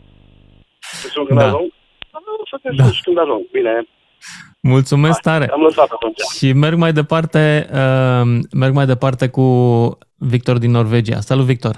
[1.00, 1.46] Să sun când Da.
[1.46, 1.72] ajung?
[2.12, 2.18] Da,
[2.50, 3.42] Să te sun și când ajung.
[3.52, 3.86] Bine,
[4.62, 5.48] Mulțumesc tare.
[5.48, 6.20] am lăsat atunci.
[6.38, 8.22] Și merg mai departe, uh,
[8.52, 9.42] merg mai departe cu
[10.16, 11.20] Victor din Norvegia.
[11.20, 11.76] Salut, Victor!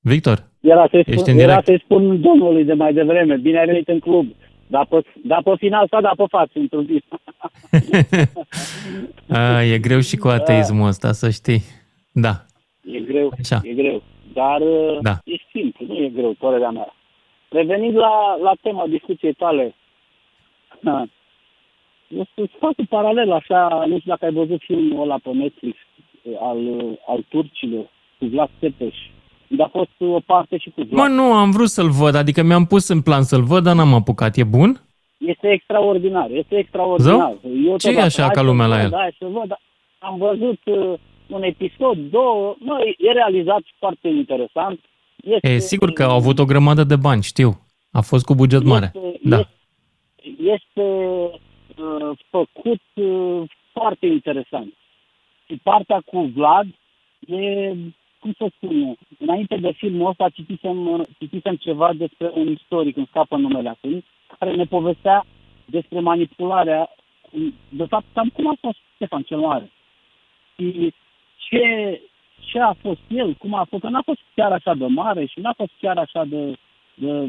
[0.00, 1.66] Victor, Era să-i Ești spun, în era direct.
[1.66, 4.26] să-i spun domnului de mai devreme, bine ai venit în club.
[4.66, 7.04] Dar pe, dar pe final sau dar pe față, într-un timp.
[9.28, 11.62] a, e greu și cu ateismul ăsta, să știi.
[12.12, 12.34] Da.
[12.84, 13.60] E greu, Așa.
[13.62, 14.02] e greu.
[14.32, 15.18] Dar uh, Da.
[15.24, 16.94] e simplu, nu e greu, părerea mea.
[17.50, 19.74] Revenind la, la tema discuției tale,
[20.84, 21.06] ha,
[22.08, 25.76] eu să-ți fac un paralel așa, nu știu dacă ai văzut filmul ăla pe Netflix
[26.40, 26.58] al,
[27.06, 28.94] al turcilor cu Vlad Tepes.
[29.50, 31.08] Unde a fost o parte și cu Vlad.
[31.08, 33.94] Mă, nu, am vrut să-l văd, adică mi-am pus în plan să-l văd, dar n-am
[33.94, 34.36] apucat.
[34.36, 34.80] E bun?
[35.18, 37.36] Este extraordinar, este extraordinar.
[37.66, 38.98] Eu Ce e tot așa hai ca să lumea la văd, el?
[38.98, 39.60] Hai să văd, dar
[39.98, 44.80] am văzut uh, un episod, două, mă, e realizat foarte interesant.
[45.22, 47.60] Este, E, sigur că au avut o grămadă de bani, știu.
[47.92, 48.92] A fost cu buget mare.
[48.94, 49.38] Este, Da.
[49.38, 49.50] este,
[50.52, 50.82] este
[51.76, 53.42] uh, făcut uh,
[53.72, 54.72] foarte interesant.
[55.46, 56.66] Și partea cu Vlad
[57.26, 57.74] e,
[58.20, 62.96] cum să spun eu, înainte de filmul ăsta citisem, uh, citisem ceva despre un istoric,
[62.96, 64.04] îmi scapă numele acum,
[64.38, 65.26] care ne povestea
[65.64, 66.90] despre manipularea,
[67.68, 69.70] de fapt, cam cum a fost Ștefan cel Mare.
[70.54, 70.94] Și
[71.48, 72.00] ce,
[72.50, 75.40] ce a fost el, cum a fost, că n-a fost chiar așa de mare și
[75.40, 76.56] n-a fost chiar așa de,
[76.94, 77.28] de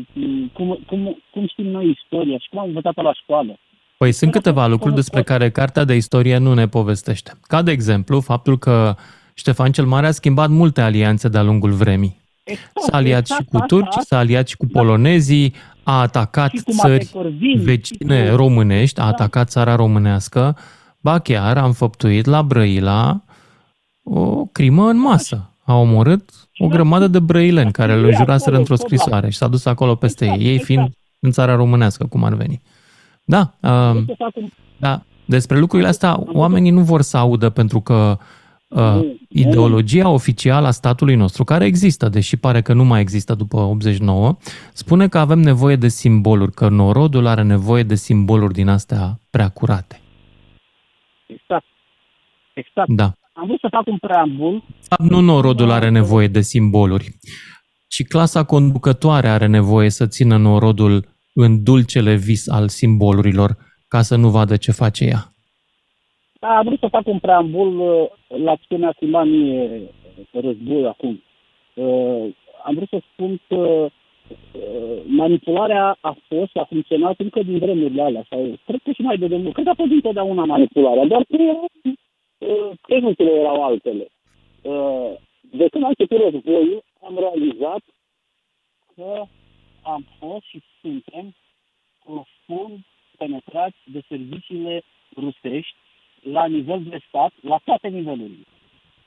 [0.54, 3.58] cum, cum, cum știm noi istoria și cum am învățat la școală.
[3.98, 7.32] Păi sunt câteva lucruri despre care cartea de istorie nu ne povestește.
[7.42, 8.96] Ca de exemplu, faptul că
[9.40, 12.22] Ștefan cel Mare a schimbat multe alianțe de-a lungul vremii.
[12.76, 16.72] S-a aliat exact și cu turci, s-a aliat și cu polonezii, a atacat Și cu
[16.72, 16.78] Da.
[16.78, 20.58] țări Matecorvini, vecine și cu- românești, a atacat țara românească,
[21.02, 23.22] ba chiar a înfăptuit la Brăila
[24.04, 25.52] o crimă în masă.
[25.64, 29.96] A omorât o grămadă de brăileni care îl înjuraseră într-o scrisoare și s-a dus acolo
[29.96, 32.62] peste ei, ei fiind în țara românească, cum ar veni.
[33.24, 34.06] Da, um,
[34.78, 38.18] da, despre lucrurile astea oamenii nu vor să audă pentru că
[38.68, 43.58] uh, ideologia oficială a statului nostru, care există, deși pare că nu mai există după
[43.58, 44.38] 89,
[44.74, 49.50] spune că avem nevoie de simboluri, că norodul are nevoie de simboluri din astea prea
[49.50, 50.02] curate.
[51.28, 51.66] Exact.
[52.54, 52.90] Exact.
[52.90, 53.14] Da.
[53.34, 54.64] Am vrut să fac un preambul.
[54.68, 57.18] De fapt, nu norodul are nevoie de simboluri,
[57.88, 63.58] ci clasa conducătoare are nevoie să țină norodul în dulcele vis al simbolurilor,
[63.88, 65.32] ca să nu vadă ce face ea.
[66.40, 69.82] Da, am vrut să fac un preambul uh, la ce mi-a filmat mie
[70.32, 71.24] războiul acum.
[71.74, 72.34] Uh,
[72.64, 78.26] am vrut să spun că uh, manipularea a fost, a funcționat încă din vremurile alea,
[78.30, 79.54] sau cred că și mai de demult.
[79.54, 84.08] Cred că a fost întotdeauna manipularea, doar că uh, tehnicile erau altele.
[84.62, 85.12] Uh,
[85.52, 87.82] de când am început războiul, am realizat
[88.96, 89.24] că
[89.82, 91.36] am fost și suntem
[92.04, 92.80] profund
[93.18, 94.84] penetrați de serviciile
[95.16, 95.76] rusești
[96.22, 98.46] la nivel de stat, la toate nivelurile.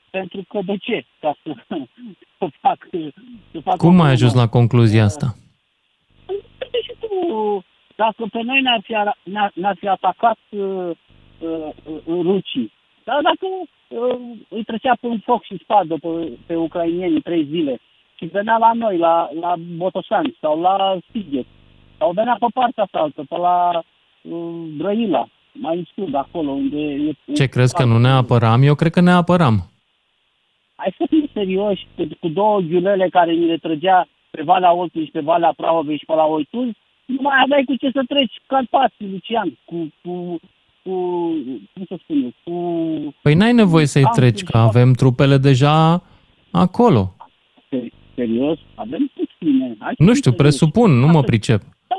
[0.09, 1.05] Pentru că de ce?
[1.19, 1.55] Ca să,
[2.37, 2.87] să fac...
[3.51, 5.35] Să fac Cum ai ajuns la concluzia asta?
[6.83, 7.63] Și tu,
[7.95, 10.89] dacă pe noi ne-ar fi, ara- ne-ar, ne-ar fi atacat uh,
[11.39, 12.71] uh, uh, rucii,
[13.03, 17.79] dar dacă uh, îi trecea pe un foc și spadă pe, pe ucrainieni trei zile
[18.15, 21.45] și venea la noi, la, la Botoșani sau la Sighet,
[21.97, 23.83] sau venea pe partea asta altă, pe la
[24.21, 27.13] uh, Brăila, mai în sud, acolo unde e...
[27.33, 28.61] Ce crezi că nu ne apăram?
[28.63, 29.69] Eu cred că ne apăram.
[30.75, 35.05] Hai să fim serioși, cu, cu două ghiulele care ni le trăgea pe Valea Oltului
[35.05, 36.67] și pe Valea Prahovei și pe la Oituz,
[37.05, 40.39] nu mai aveai cu ce să treci Carpații, Lucian, cu, cu,
[40.83, 40.91] cu,
[41.73, 42.53] cum să spun eu, cu...
[43.21, 46.03] Păi n-ai nevoie să-i treci, că avem trupele deja
[46.51, 47.13] acolo.
[48.15, 48.59] Serios?
[48.75, 49.75] Avem puține.
[49.79, 50.35] Hai să Nu fim știu, serioși.
[50.35, 51.61] presupun, nu mă pricep.
[51.87, 51.95] Da,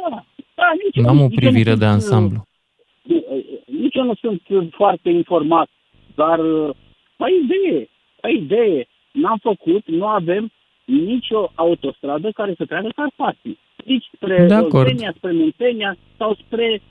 [0.54, 2.42] da, nici eu N-am nu- o nici eu nu privire sunt, de ansamblu.
[4.08, 5.68] Uh, Nici eu nu sunt uh, foarte informat,
[6.14, 6.70] dar uh,
[7.16, 7.88] pe idee,
[8.20, 10.52] pe idee, n-am făcut, nu avem
[10.84, 13.58] nicio autostradă care să treacă Carpații.
[13.84, 14.74] Nici spre De acord.
[14.74, 16.82] Oltenia, spre Muntenia sau spre...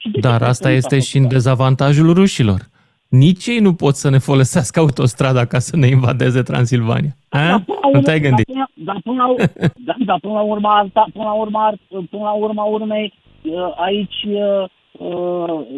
[0.00, 2.60] și de ce Dar să asta nu este s-a și în dezavantajul rușilor.
[3.08, 7.16] Nici ei nu pot să ne folosească autostrada ca să ne invadeze Transilvania.
[7.28, 7.64] A?
[7.92, 8.46] Nu te-ai gândit?
[8.74, 9.44] Dar până la,
[9.88, 14.24] da, dar până la urma asta, până la urma, până la urma urmei, uh, aici
[14.26, 14.70] uh, uh,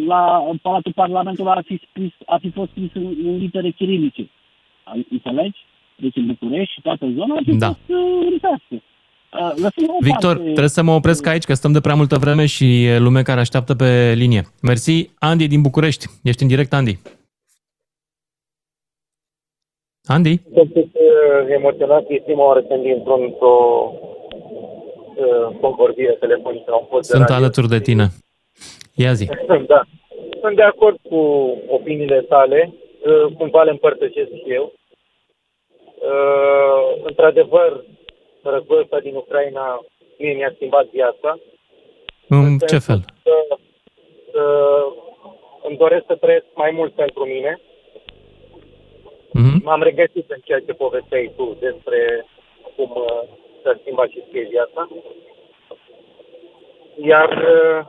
[0.06, 4.30] la Palatul Parlamentului ar fi, scris, ar fi fost scris în, în litere chirilice.
[5.10, 5.58] Înțelegi?
[5.96, 7.66] Deci în București și toată zona ar fi Da.
[7.66, 8.74] fost uh, rusească.
[8.74, 11.94] Uh, lăsăm la o Victor, parte- trebuie să mă opresc aici, că stăm de prea
[11.94, 14.42] multă vreme și e lume care așteaptă pe linie.
[14.62, 16.06] Mersi, Andy din București.
[16.22, 16.98] Ești în direct, Andy.
[20.04, 20.40] Andy?
[20.54, 20.84] Sunt uh,
[21.58, 23.56] emoționat, e prima oară când intru într-o
[25.16, 26.72] uh, convorbire telefonică.
[26.72, 27.34] Am fost de Sunt radio.
[27.34, 28.06] alături de tine.
[28.94, 29.28] Ia zi.
[29.66, 29.82] da.
[30.40, 31.16] Sunt de acord cu
[31.68, 32.74] opiniile tale,
[33.06, 34.72] uh, cumva le împărtășesc și eu.
[35.94, 37.84] Uh, într-adevăr,
[38.42, 39.84] războiul ăsta din Ucraina
[40.18, 41.38] mie mi-a schimbat viața.
[42.28, 43.04] În ce fel?
[43.22, 43.56] Că,
[44.40, 44.92] uh,
[45.68, 47.60] îmi doresc să trăiesc mai mult pentru mine.
[49.32, 49.60] Mhm.
[49.64, 52.26] M-am regăsit în ceea ce povesteai tu despre
[52.76, 53.22] cum uh,
[53.62, 54.88] s-a schimbat și ție viața.
[56.96, 57.86] Iar, uh,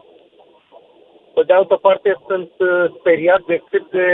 [1.34, 4.08] pe de altă parte, sunt uh, speriat de cât de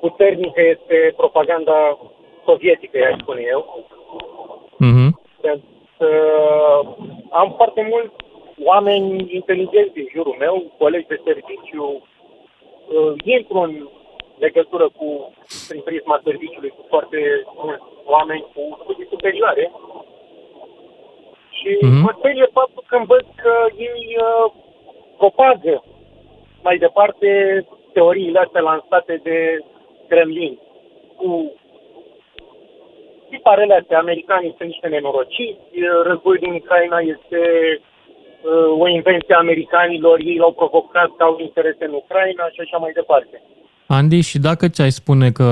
[0.00, 1.98] puternică este propaganda
[2.44, 3.86] sovietică, i-aș spune eu.
[4.78, 5.20] Mhm.
[5.40, 5.66] Pentru
[5.98, 6.08] că
[7.30, 8.14] am foarte mulți
[8.64, 12.02] oameni inteligenți din jurul meu, colegi de serviciu,
[12.88, 13.88] uh, intru în
[14.38, 15.32] legătură cu,
[15.68, 17.18] prin prisma serviciului, cu foarte
[17.62, 19.72] mulți oameni cu studii superioare
[21.50, 22.00] și Mhm.
[22.02, 24.52] mă sperie faptul când văd că ei uh,
[25.22, 25.84] propagă
[26.62, 27.28] mai departe
[27.92, 29.36] teoriile astea lansate de
[30.08, 30.58] Kremlin
[31.16, 31.52] cu
[33.30, 35.60] tiparele astea, americanii sunt niște nenorociți,
[36.08, 37.40] războiul din Ucraina este
[37.78, 42.76] uh, o invenție a americanilor, ei l-au provocat, că au interese în Ucraina și așa
[42.76, 43.36] mai departe.
[43.86, 45.48] Andy, și dacă ți-ai spune că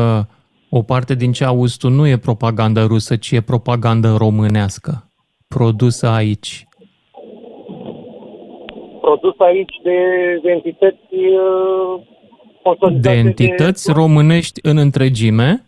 [0.71, 4.93] o parte din ce auzi tu nu e propagandă rusă, ci e propagandă românească,
[5.49, 6.67] produsă aici.
[9.03, 9.99] Produs aici de,
[10.43, 15.67] de entități uh, De consolidate entități românești în întregime,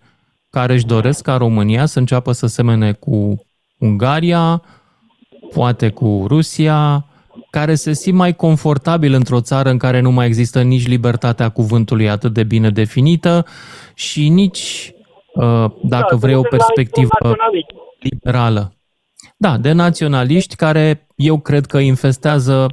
[0.51, 3.45] care își doresc ca România să înceapă să semene cu
[3.79, 4.63] Ungaria,
[5.53, 7.07] poate cu Rusia,
[7.51, 12.09] care se simt mai confortabil într-o țară în care nu mai există nici libertatea cuvântului
[12.09, 13.47] atât de bine definită
[13.95, 14.93] și nici,
[15.35, 17.75] uh, dacă Da, vrei, o sunt la perspectivă naționaliști.
[18.01, 18.75] liberală.
[19.37, 22.67] Da, de naționaliști care eu cred că infestează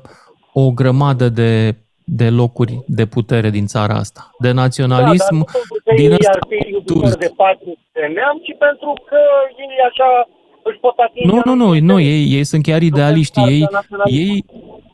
[0.54, 1.76] o grămadă de,
[2.06, 4.32] de locuri de putere din țara asta.
[4.40, 7.78] De naționalism da, dar nu pentru că din ei ăsta ar fi iubitori de patru
[7.92, 9.20] de neam, ci pentru că
[9.58, 10.28] ei așa
[10.64, 13.40] își pot atinge Nu, nu, nu, nu ei, ei sunt chiar idealiști.
[13.40, 13.68] Ei,
[14.06, 14.46] ei,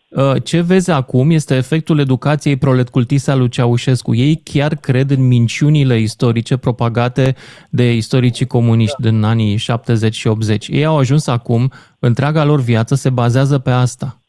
[0.10, 4.16] uh, ce vezi acum este efectul educației proletcultiste a lui Ceaușescu.
[4.16, 7.36] Ei chiar cred în minciunile istorice propagate
[7.70, 9.10] de istoricii comuniști da.
[9.10, 10.68] din anii 70 și 80.
[10.68, 14.22] Ei au ajuns acum, întreaga lor viață se bazează pe asta.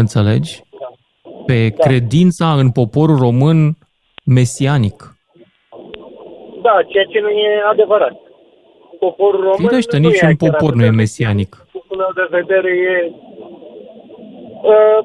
[0.00, 0.62] Înțelegi?
[1.46, 3.58] Pe credința în poporul român
[4.24, 4.98] mesianic.
[6.62, 8.16] Da, ceea ce nu e adevărat.
[8.98, 11.66] Poporul român Firește, nu niciun e chiar popor atât nu e de mesianic.
[11.72, 13.12] Un meu de vedere e...
[14.62, 15.00] Uh,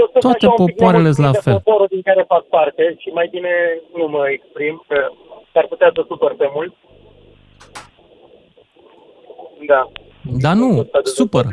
[0.00, 1.60] eu sunt Toate așa un pic popoarele sunt la nemulțumit de fel.
[1.60, 3.52] poporul din care fac parte și mai bine
[3.98, 4.98] nu mă exprim, că
[5.52, 6.74] s-ar putea să supăr pe mult.
[9.66, 9.82] Da.
[10.22, 11.48] Dar nu, supără.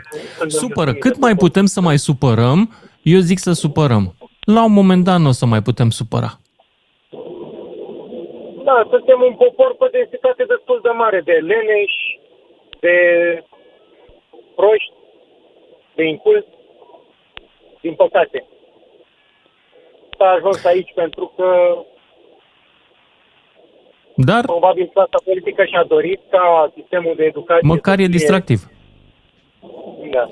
[0.48, 0.94] Supără.
[0.94, 4.16] Cât mai putem să mai supărăm, eu zic să supărăm.
[4.40, 6.40] La un moment dat nu o să mai putem supăra.
[8.64, 12.20] Da, suntem un popor cu o densitate destul de mare de leneși,
[12.80, 12.98] de
[14.56, 14.94] proști,
[15.96, 16.48] de inculți,
[17.82, 18.46] din păcate.
[20.18, 21.78] S-a ajuns aici pentru că
[24.26, 28.60] Dar probabil clasa politică și-a dorit ca sistemul de educație măcar să e fie- distractiv.
[30.12, 30.24] Da.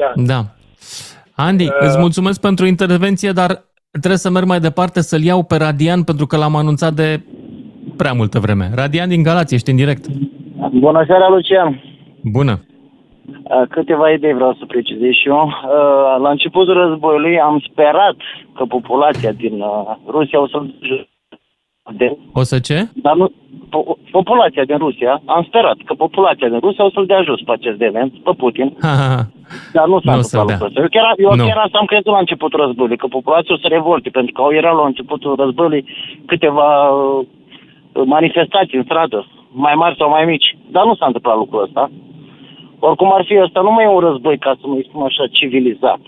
[0.00, 0.12] Da.
[0.32, 0.40] Da.
[1.36, 1.70] Andy, Uh.
[1.80, 3.50] îți mulțumesc pentru intervenție, dar
[3.90, 7.20] trebuie să merg mai departe să-l iau pe Radian pentru că l-am anunțat de
[7.96, 8.70] prea multă vreme.
[8.74, 10.04] Radian din Galați, ești în direct.
[10.72, 11.82] Bună seara, Lucian.
[12.22, 12.64] Bună.
[13.42, 15.44] Uh, Câteva idei vreau să precizez și eu.
[15.46, 18.16] Uh, La începutul războiului am sperat
[18.56, 20.58] că populația din uh, Rusia o să
[22.02, 22.76] de, O să ce?
[23.06, 23.26] dar nu,
[23.74, 27.52] po- populația din Rusia, am sperat că populația din Rusia o să-l dea jos pe
[27.52, 29.22] acest dement, pe Putin, Ha, ha, ha.
[29.76, 30.54] dar nu s-a Nu o să-l întâmplat dea.
[30.54, 30.80] lucrul ăsta.
[30.84, 31.44] Eu chiar, eu Nu.
[31.48, 34.52] chiar asta am crezut la începutul războiului, că populația o să revolte, pentru că au
[34.60, 35.84] erau la începutul războiului
[36.30, 37.24] câteva uh,
[38.14, 39.18] manifestații în stradă,
[39.64, 41.90] mai mari sau mai mici, dar nu s-a întâmplat lucrul ăsta.
[42.78, 46.00] Oricum ar fi ăsta, nu mai e un război, ca să mai spun așa, civilizat.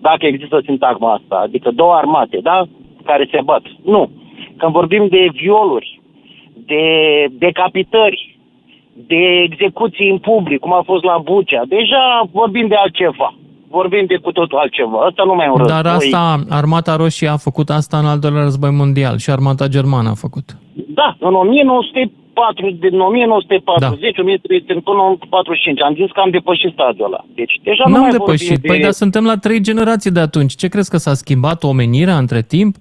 [0.00, 2.62] Dacă există sintagma asta, adică două armate, da?
[3.04, 3.62] Care se bat.
[3.84, 4.10] Nu.
[4.56, 6.00] Când vorbim de violuri,
[6.66, 6.82] de
[7.38, 8.38] decapitări,
[9.06, 13.34] de execuții în public, cum a fost la Bucea, deja vorbim de altceva.
[13.70, 14.98] Vorbim de cu totul altceva.
[14.98, 15.80] Asta nu mai e un război.
[15.82, 20.08] Dar asta, Armata Roșie a făcut asta în al doilea război mondial și Armata Germană
[20.08, 20.56] a făcut.
[21.00, 24.22] Da, în 1904, din 1940, da.
[24.22, 25.82] 1300 până în 45.
[25.82, 27.24] Am zis că am depășit stadiul ăla.
[27.34, 28.48] Deci deja nu N-am mai depășit.
[28.48, 28.68] vorbim de...
[28.68, 30.54] Păi, dar suntem la trei generații de atunci.
[30.54, 32.74] Ce crezi că s-a schimbat omenirea între timp?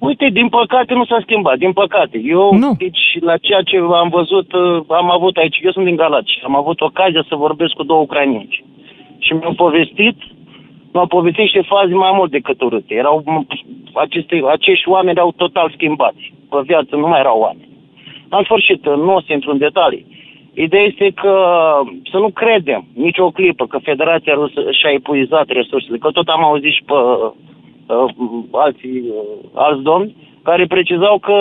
[0.00, 2.20] Uite, din păcate nu s-a schimbat, din păcate.
[2.24, 2.72] Eu, nu.
[2.78, 6.56] deci, la ceea ce am văzut, uh, am avut aici, eu sunt din Galați, am
[6.56, 8.64] avut ocazia să vorbesc cu două ucrainieni.
[9.18, 10.16] Și mi-au povestit,
[10.92, 12.94] mi-au povestit și faze mai mult decât urâte.
[12.94, 13.46] Erau, m-
[13.94, 16.32] aceste, acești oameni erau total schimbați.
[16.50, 17.68] Pe viață nu mai erau oameni.
[18.28, 20.06] În sfârșit, nu o să intru în detalii.
[20.54, 21.34] Ideea este că
[22.10, 26.72] să nu credem nicio clipă că Federația Rusă și-a epuizat resursele, că tot am auzit
[26.72, 27.30] și pe uh,
[28.64, 31.38] alții, uh, alți domni, care precizau că,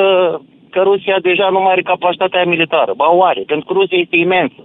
[0.70, 2.94] că Rusia deja nu mai are capacitatea militară.
[2.96, 4.62] Ba o are, pentru că Rusia este imensă.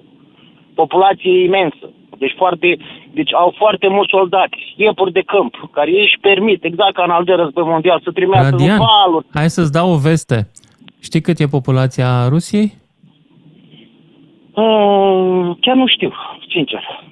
[0.75, 1.87] Populație imensă.
[2.19, 2.79] Deci, foarte,
[3.13, 7.11] deci au foarte mulți soldați, iepuri de câmp, care ei își permit, exact ca în
[7.11, 9.27] al doilea război mondial, să trimească Radian, valuri.
[9.35, 10.51] hai să-ți dau o veste.
[11.01, 12.73] Știi cât e populația Rusiei?
[14.55, 16.13] Uh, chiar nu știu,
[16.49, 17.03] sincer.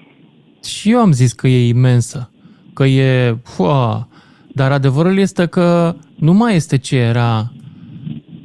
[0.65, 2.31] Și eu am zis că e imensă,
[2.75, 3.35] că e...
[3.45, 4.09] Fua,
[4.55, 7.53] dar adevărul este că nu mai este ce era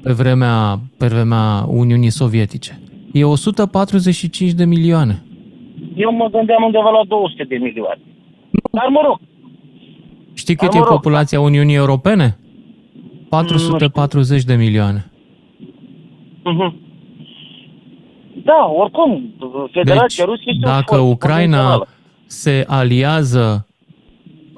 [0.03, 2.80] pe vremea, pe vremea Uniunii Sovietice.
[3.14, 5.24] E 145 de milioane.
[5.95, 7.99] Eu mă gândeam undeva la 200 de milioane.
[8.72, 9.20] Dar mă rog,
[10.34, 10.95] Știi cât Dar, mă e rog.
[10.97, 12.38] populația Uniunii Europene?
[13.30, 15.12] 440 de milioane.
[16.43, 16.76] Mhm.
[18.43, 19.34] Da, oricum,
[19.72, 21.88] Federația Deci, Rusiei este o dacă forță Ucraina convențională.
[22.26, 23.66] se aliază,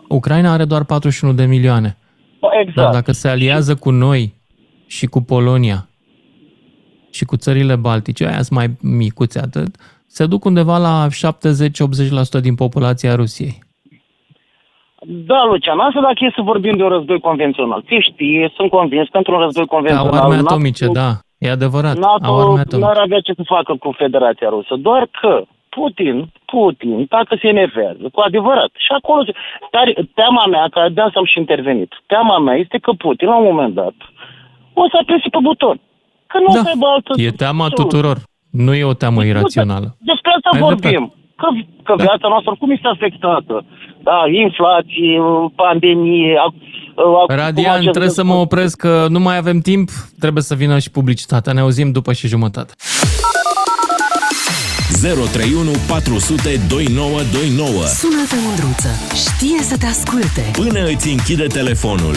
[0.10, 1.98] Ucraina are doar 41 de milioane.
[2.62, 2.76] Exact.
[2.76, 4.34] Dar dacă se aliază cu noi
[4.88, 5.88] și cu Polonia
[7.12, 9.76] și cu țările baltice, aia sunt mai micuțe atât,
[10.08, 11.08] se duc undeva la
[12.40, 13.68] 70-80% din populația Rusiei.
[15.02, 17.82] Da, Lucian, asta dacă e să vorbim de un război convențional.
[17.82, 20.14] Ți știi, sunt convins că într-un război Au convențional...
[20.14, 21.98] arme NATO atomice, da, e adevărat.
[22.04, 22.78] Au arme NATO atomice.
[22.78, 25.44] nu ar avea ce să facă cu Federația Rusă, doar că
[25.78, 26.16] Putin,
[26.54, 29.38] Putin, dacă se enervează, cu adevărat, și acolo, se-
[29.76, 29.86] dar
[30.20, 33.48] teama mea, că de asta am și intervenit, teama mea este că Putin, la un
[33.52, 33.96] moment dat,
[34.82, 35.78] o să apese pe buton.
[36.32, 37.84] Că nu o să aibă altă E teama soluție.
[37.84, 38.18] tuturor.
[38.66, 39.88] Nu e o teamă irațională.
[40.12, 41.14] Despre asta Ai vorbim.
[41.42, 41.48] Că,
[41.84, 42.04] că Da.
[42.04, 43.66] viața noastră cum este afectată?
[44.04, 45.20] Da, inflație,
[45.56, 46.34] pandemie...
[46.48, 46.68] ac-
[47.22, 48.44] ac- Radian, acest trebuie să mă război.
[48.46, 49.90] opresc că nu mai avem timp,
[50.20, 51.54] trebuie să vină și publicitatea.
[51.54, 52.74] Ne auzim după și jumătate.
[55.02, 58.90] 031 400 2929 Sună pe Mândruță.
[59.14, 60.52] Știe să te asculte.
[60.52, 62.16] Până îți închide telefonul.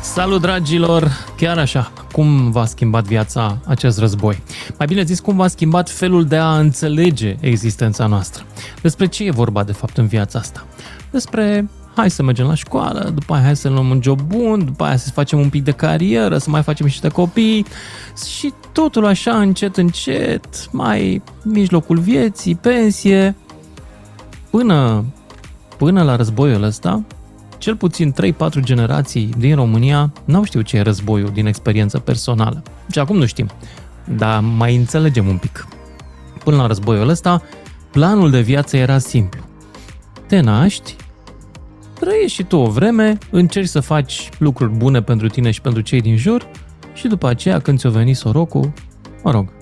[0.00, 1.10] Salut, dragilor!
[1.36, 4.42] Chiar așa, cum v-a schimbat viața acest război?
[4.78, 8.44] Mai bine zis, cum v-a schimbat felul de a înțelege existența noastră?
[8.82, 10.66] Despre ce e vorba, de fapt, în viața asta?
[11.10, 14.84] Despre hai să mergem la școală, după aia hai să luăm un job bun, după
[14.84, 17.66] aia să facem un pic de carieră, să mai facem niște copii
[18.38, 23.36] și totul așa încet, încet, mai mijlocul vieții, pensie,
[24.50, 25.04] până,
[25.76, 27.02] până la războiul ăsta,
[27.58, 32.62] cel puțin 3-4 generații din România n-au știut ce e războiul din experiență personală.
[32.90, 33.48] Și acum nu știm,
[34.16, 35.66] dar mai înțelegem un pic.
[36.44, 37.42] Până la războiul ăsta,
[37.90, 39.40] planul de viață era simplu.
[40.26, 40.96] Te naști,
[42.04, 46.00] trăiești și tu o vreme, încerci să faci lucruri bune pentru tine și pentru cei
[46.00, 46.46] din jur
[46.94, 48.72] și după aceea, când ți-o veni sorocul,
[49.22, 49.52] mă rog.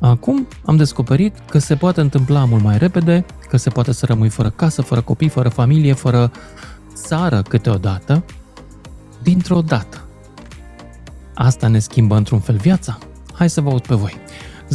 [0.00, 4.28] Acum am descoperit că se poate întâmpla mult mai repede, că se poate să rămâi
[4.28, 6.30] fără casă, fără copii, fără familie, fără
[6.94, 8.24] țară câteodată,
[9.22, 10.04] dintr-o dată.
[11.34, 12.98] Asta ne schimbă într-un fel viața?
[13.34, 14.16] Hai să vă aud pe voi.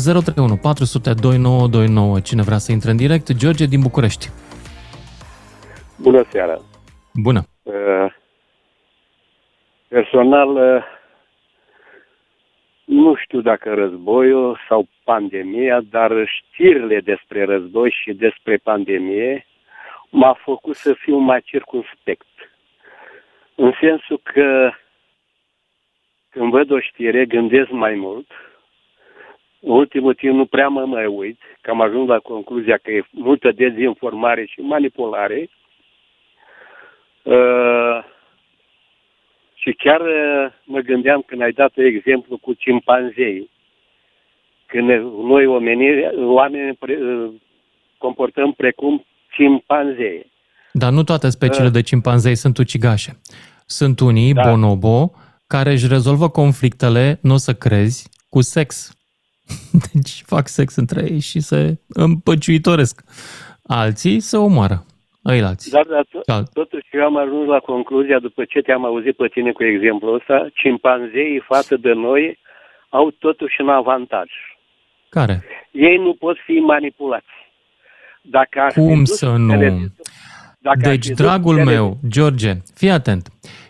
[0.04, 2.20] 031 400 2929.
[2.20, 3.34] Cine vrea să intre în direct?
[3.34, 4.30] George din București.
[5.96, 6.62] Bună seara!
[7.22, 7.42] Bună!
[7.64, 8.14] Uh,
[9.88, 10.84] personal, uh,
[12.86, 19.46] nu știu dacă războiul sau pandemia, dar știrile despre război și despre pandemie
[20.10, 22.28] m-a făcut să fiu mai circunspect.
[23.56, 24.72] În sensul că
[26.30, 28.28] când văd o știre, gândesc mai mult.
[29.60, 33.08] În ultimul timp nu prea mă mai uit, că am ajuns la concluzia că e
[33.12, 35.50] multă dezinformare și manipulare.
[37.24, 38.04] Uh,
[39.54, 43.50] și chiar uh, mă gândeam când ai dat exemplu cu cimpanzei,
[44.66, 44.88] când
[45.28, 47.32] noi oamenii, oamenii uh,
[47.98, 50.26] comportăm precum cimpanzee.
[50.74, 51.74] Dar nu toate speciile uh.
[51.74, 53.12] de cimpanzei sunt ucigașe.
[53.66, 54.42] Sunt unii, da.
[54.50, 55.12] bonobo,
[55.48, 58.92] care își rezolvă conflictele, nu o să crezi, cu sex.
[59.94, 63.02] Deci fac sex între ei și se împăciuitoresc.
[63.64, 64.86] Alții se omoară.
[65.30, 65.70] Ailați.
[65.70, 69.52] Dar, dar tot, totuși eu am ajuns la concluzia, după ce te-am auzit pe tine
[69.52, 72.40] cu exemplul ăsta, cimpanzeii față de noi
[72.90, 74.30] au totuși un avantaj.
[75.10, 75.44] Care?
[75.72, 77.34] Ei nu pot fi manipulați.
[78.22, 79.88] Dacă Cum să nu?
[80.60, 83.28] Dacă deci, dragul meu, George, fii atent.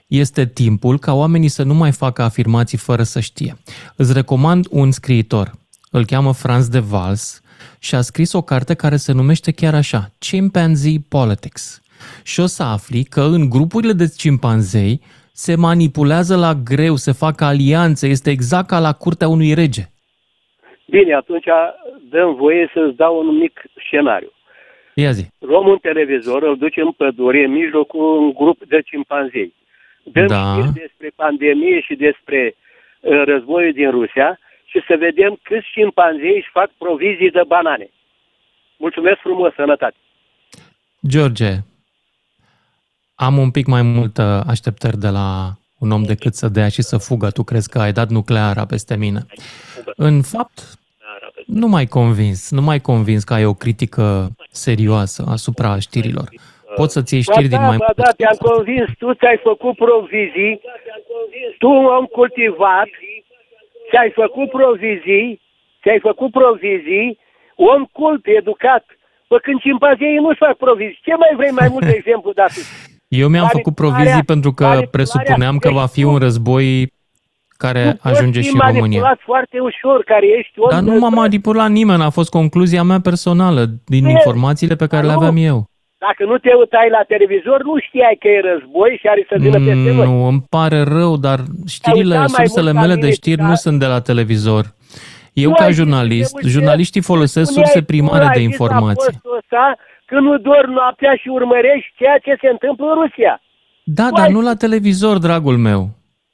[0.07, 3.53] Este timpul ca oamenii să nu mai facă afirmații fără să știe.
[3.95, 5.51] Îți recomand un scriitor.
[5.91, 7.39] Îl cheamă Franz de Vals
[7.80, 11.82] și a scris o carte care se numește chiar așa, Chimpanzee Politics.
[12.24, 15.02] Și o să afli că în grupurile de cimpanzei
[15.34, 19.84] se manipulează la greu, se fac alianțe, este exact ca la curtea unui rege.
[20.86, 21.50] Bine, atunci
[22.10, 24.32] dăm voie să-ți dau un mic scenariu.
[24.94, 25.26] Ia zi.
[25.40, 29.54] Luăm un televizor, îl ducem în pădure, în mijlocul un grup de cimpanzei.
[30.04, 30.44] Dăm da.
[30.52, 32.56] știri despre pandemie și despre
[33.00, 37.89] uh, războiul din Rusia și să vedem câți cimpanzei își fac provizii de banane.
[38.78, 39.95] Mulțumesc frumos, sănătate!
[41.07, 41.51] George,
[43.15, 45.28] am un pic mai multă așteptări de la
[45.80, 47.30] un om decât să dea și să fugă.
[47.30, 49.20] Tu crezi că ai dat nucleara peste mine.
[49.95, 50.59] În fapt,
[51.45, 56.30] nu mai convins, nu mai convins că ai o critică serioasă asupra știrilor.
[56.76, 60.61] Poți să-ți iei știri ba din mai da, da, te-am convins, tu ți-ai făcut provizii,
[61.57, 62.88] tu om cultivat,
[63.90, 65.42] ți-ai făcut provizii,
[65.82, 67.20] ți-ai făcut provizii,
[67.56, 68.86] om cult, educat,
[69.30, 72.66] Păi când cimpanzeii nu-și fac provizii, ce mai vrei mai mult de exemplu de atât?
[73.08, 76.94] Eu mi-am făcut provizii pentru că presupuneam că va fi un război
[77.58, 79.18] care ajunge și în România.
[79.26, 84.06] foarte ușor, care ești Dar nu m-a manipulat nimeni, a fost concluzia mea personală din
[84.06, 85.70] e, informațiile pe care le aveam eu.
[86.06, 89.58] Dacă nu te uitai la televizor, nu știai că e război și are să vină
[89.58, 90.06] mm, peste noi.
[90.06, 94.66] Nu, îmi pare rău, dar știrile, sursele mele de știri nu sunt de la televizor.
[95.34, 99.22] Eu, ca jurnalist, jurnaliștii folosesc surse primare de informații.
[100.06, 103.41] Că nu doar noaptea și urmărești ceea ce se întâmplă în Rusia.
[103.84, 105.89] Da, dar nu la televizor, dragul meu.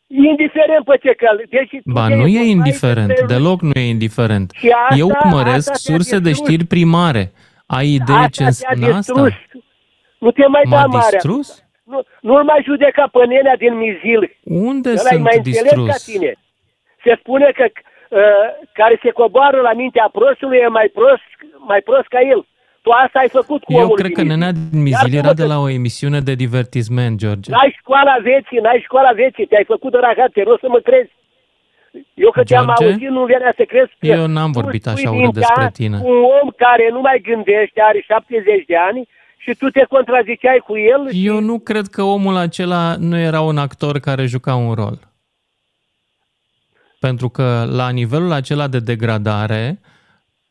[0.07, 1.43] Indiferent pe ce cal.
[1.49, 4.51] Deci, ba, nu e indiferent, de deloc nu e indiferent.
[4.51, 7.31] Asta, Eu urmăresc surse de știri primare.
[7.65, 9.27] Ai idee asta ce înseamnă asta?
[10.19, 11.09] Nu te mai M-a da marea.
[11.11, 11.63] distrus?
[11.83, 14.37] Nu, nu-l mai judeca pe nenea din Mizil.
[14.43, 15.87] Unde Ăla sunt mai distrus?
[15.87, 16.31] ca tine.
[17.03, 18.19] Se spune că uh,
[18.73, 21.29] care se coboară la mintea prostului e mai prost,
[21.67, 22.47] mai prost ca el.
[22.81, 25.57] Tu asta ai făcut cu Eu omul cred că Nenea din Mizil era de la
[25.59, 27.51] o emisiune de divertisment, George.
[27.51, 31.11] N-ai școala vieții, n-ai școala vieții, te-ai făcut de rahat, te rog să mă crezi.
[32.13, 32.83] Eu că te-am George?
[32.83, 35.97] auzit, nu venea să crezi că Eu n-am vorbit așa urât despre tine.
[36.03, 40.77] Un om care nu mai gândește, are 70 de ani și tu te contraziceai cu
[40.77, 41.09] el.
[41.11, 44.99] Eu nu cred că omul acela nu era un actor care juca un rol.
[46.99, 49.79] Pentru că la nivelul acela de degradare,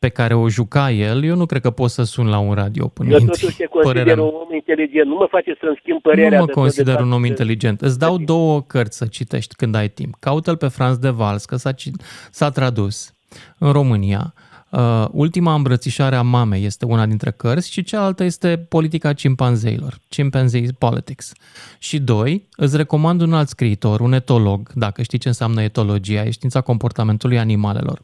[0.05, 2.89] pe care o juca el, eu nu cred că pot să sun la un radio
[2.89, 3.41] până Eu intri.
[3.41, 4.25] totuși te Părerea consider mea.
[4.25, 5.07] un om inteligent.
[5.09, 6.31] Nu mă face să-mi schimb părerea.
[6.39, 7.81] Nu mă de- consider de- un om inteligent.
[7.81, 10.15] Îți dau două cărți să citești când ai timp.
[10.21, 11.91] Caută-l pe Franz de Vals, că s-a, ci-
[12.31, 13.13] s-a tradus
[13.59, 14.35] în România.
[14.77, 20.69] Uh, Ultima îmbrățișare a mamei este una dintre cărți și cealaltă este Politica cimpanzeilor, Chimpanzee
[20.79, 21.33] Politics.
[21.79, 26.31] Și doi, îți recomand un alt scriitor, un etolog, dacă știi ce înseamnă etologia, e
[26.31, 28.03] știința comportamentului animalelor.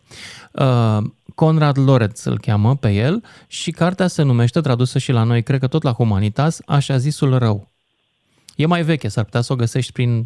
[0.52, 0.98] Uh,
[1.34, 5.60] Conrad Lorenz îl cheamă pe el și cartea se numește, tradusă și la noi, cred
[5.60, 7.68] că tot la Humanitas, Așa zisul rău.
[8.56, 10.24] E mai veche, s-ar putea să o găsești prin,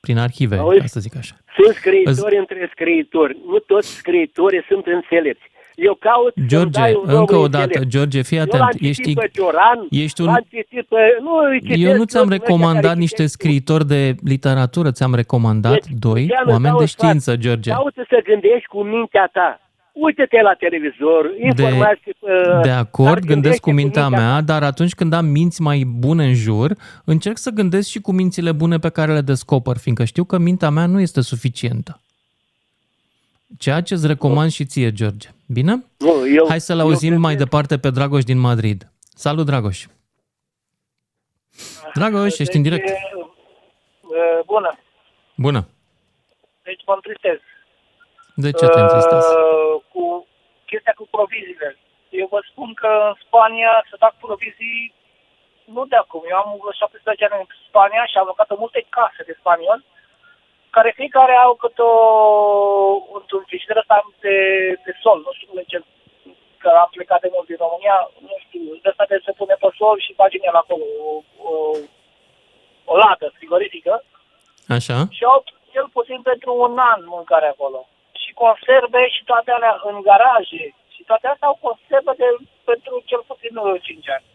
[0.00, 0.78] prin arhive, Auzi?
[0.78, 1.36] ca să zic așa.
[1.62, 3.36] Sunt scriitori între scriitori.
[3.46, 5.54] Nu toți scriitorii sunt înțelepți.
[5.76, 7.90] Eu caut să-mi George, dai un om încă o dată, înțelept.
[7.90, 8.60] George, fii Eu atent.
[8.62, 10.96] l-am citit Ești, pe Cioran, ești un- l-am citit pe...
[11.20, 13.32] Nu, îi citesc eu nu ți-am toți ăștia recomandat care niște citesc.
[13.32, 17.04] scriitori de literatură, ți-am recomandat Deci, doi Lucian, îți oameni dau de un sfat.
[17.08, 17.70] știință, George.
[17.70, 19.60] Caută să gândești cu mintea ta.
[19.92, 22.16] Uite-te la televizor, informații...
[22.18, 25.84] uh, De dar acord, gândesc cu gândește mintea mea, dar atunci când am minți mai
[25.98, 26.70] bune în jur,
[27.04, 30.70] încerc să gândesc și cu mințile bune pe care le descoper, fiindcă știu că mintea
[30.70, 32.00] mea nu este suficientă.
[33.58, 35.28] Ceea ce îți recomand și ție, George.
[35.48, 35.72] Bine?
[35.98, 38.78] Nu, eu, Hai să-l eu auzim cred mai că- departe pe Dragoș din Madrid.
[39.24, 39.78] Salut, Dragoș!
[41.94, 42.88] Dragoș, ești în direct.
[42.88, 44.70] Uh, Bună.
[45.46, 45.60] Bună!
[46.68, 47.38] Deci mă întristez.
[48.44, 49.28] De ce te întristezi?
[49.36, 50.04] Uh, cu
[50.70, 51.70] chestia cu proviziile.
[52.20, 54.80] Eu vă spun că în Spania se fac provizii
[55.74, 56.22] nu de acum.
[56.32, 59.84] Eu am vreo 17 ani în Spania și am lucrat în multe case de spanioli
[60.76, 61.96] care fiecare au câte o,
[63.18, 64.36] într-un frigider ăsta de,
[64.84, 65.78] de sol, nu știu cum zice,
[66.62, 67.96] că am plecat de mult din România,
[68.28, 71.10] nu știu, de asta de se pune pe sol și bagi în el acolo o,
[71.48, 71.52] o,
[72.92, 73.94] o lată frigorifică
[74.76, 74.98] Așa?
[75.16, 75.40] și au
[75.72, 77.80] cel puțin pentru un an mâncare acolo.
[78.22, 80.64] Și conserve și toate alea în garaje.
[80.94, 82.28] Și toate astea au conserve de,
[82.70, 84.26] pentru cel puțin uh, 5 ani.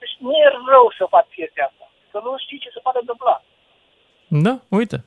[0.00, 1.86] Deci nu e rău să faci chestia asta.
[2.10, 3.36] Că nu știi ce se poate întâmpla.
[4.46, 4.98] Da, uite.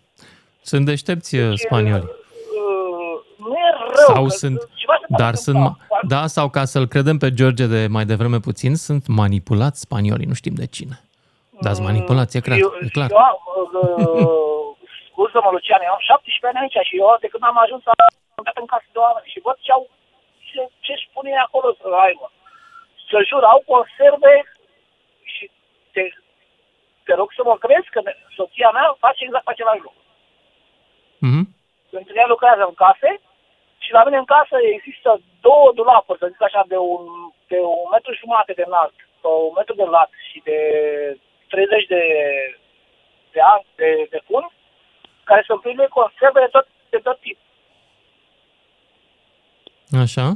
[0.71, 2.03] Sunt deștepți uh, spanioli.
[2.03, 4.05] Uh, nu e rău.
[4.13, 5.85] Sau că sunt, ceva se poate dar sunt, întâmpla.
[5.97, 10.31] ma- da, sau ca să-l credem pe George de mai devreme puțin, sunt manipulați spaniolii,
[10.31, 10.95] nu șim de cine.
[11.63, 12.57] Dar sunt manipulați, e clar.
[12.65, 13.09] Eu, E clar.
[13.11, 13.37] eu am,
[13.81, 14.67] uh,
[15.09, 17.83] scuză-mă, Lucian, eu am 17 ani aici și eu de când am ajuns
[18.39, 19.83] am dat în casă de oameni și văd ce au,
[20.47, 22.25] ce, ce își pune acolo să aibă.
[23.09, 24.33] Să jur, au conserve
[25.33, 25.43] și
[25.93, 26.03] te,
[27.05, 27.99] te rog să mă crezi că
[28.37, 30.01] soția mea face exact același lucru.
[31.27, 31.43] Mhm.
[31.89, 33.09] Pentru ea lucrează în case
[33.85, 37.03] și la mine în casă există două dulapuri, să zic așa, de un,
[37.47, 40.59] de un metru jumate de înalt, sau un metru de lat și de
[41.47, 42.03] 30 de,
[43.31, 44.49] de ani de, de fund,
[45.23, 47.39] care sunt pline de conserve de tot, de tot tip.
[50.03, 50.27] Așa?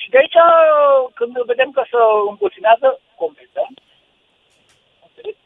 [0.00, 0.38] Și de aici,
[1.14, 1.96] când vedem că se
[2.28, 3.70] împuținează, completăm.
[5.06, 5.38] Înțelegi?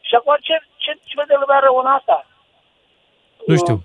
[0.00, 2.26] Și acum ce, ce, ce vede lumea rău în asta?
[3.46, 3.82] Nu știu.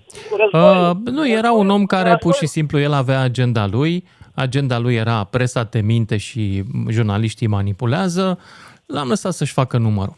[0.52, 4.04] Uh, nu, era un om care pur și simplu el avea agenda lui,
[4.34, 8.38] agenda lui era presa te minte și jurnaliștii manipulează,
[8.86, 10.16] l-am lăsat să-și facă numărul.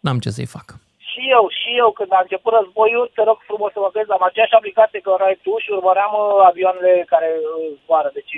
[0.00, 0.66] N-am ce să-i fac.
[1.10, 4.24] Și eu, și eu, când a început războiul, te rog frumos să mă vezi, am
[4.30, 8.10] aceeași aplicație care ai tu și urmăream uh, avioanele care uh, zboară.
[8.18, 8.34] Deci,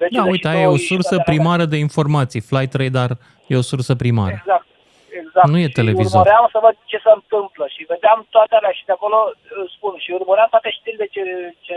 [0.00, 2.40] deci Da, uite, aia e o sursă primară de informații.
[2.50, 3.10] Flight Radar
[3.52, 4.36] e o sursă primară.
[4.40, 4.66] Exact,
[5.22, 5.48] exact.
[5.52, 6.20] Nu e Și televizor.
[6.20, 9.94] urmăream să văd ce se întâmplă și vedeam toate alea și de acolo uh, spun
[10.04, 11.22] și urmăream toate știrile ce,
[11.66, 11.76] ce,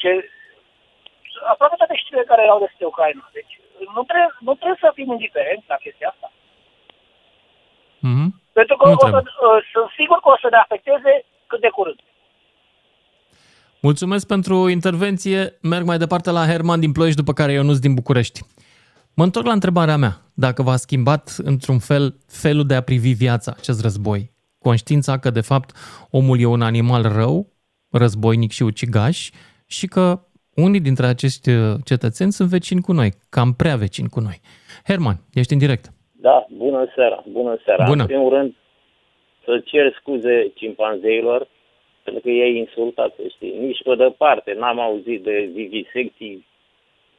[0.00, 0.10] ce
[1.52, 3.24] aproape toate știrile care erau despre Ucraina.
[3.38, 3.52] Deci
[3.96, 6.28] nu trebuie, nu trebuie să fim indiferenți la chestia asta.
[8.10, 8.26] Mhm.
[8.58, 9.22] Pentru că Nu o să, trebuie.
[9.48, 11.12] uh, sunt sigur că o să ne afecteze
[11.50, 12.00] cât de curând.
[13.88, 15.58] Mulțumesc pentru intervenție.
[15.62, 18.40] Merg mai departe la Herman din Ploiești, după care Ionuț din București.
[19.16, 20.14] Mă întorc la întrebarea mea.
[20.34, 22.04] Dacă v-a schimbat într-un fel
[22.44, 24.20] felul de a privi viața, acest război,
[24.58, 25.70] conștiința că de fapt
[26.10, 27.46] omul e un animal rău,
[27.90, 29.30] războinic și ucigaș
[29.66, 30.04] și că
[30.66, 34.38] unii dintre acești uh, cetățeni sunt vecini cu noi, cam prea vecini cu noi.
[34.88, 35.84] Herman, ești în direct.
[36.12, 37.84] Da, bună seara, bună seara.
[37.84, 38.02] Bună.
[38.02, 38.54] În primul rând,
[39.44, 41.48] să cer scuze cimpanzeilor,
[42.04, 43.54] pentru că ei insultat, să știi.
[43.58, 46.46] Nici pe departe n-am auzit de vivisecții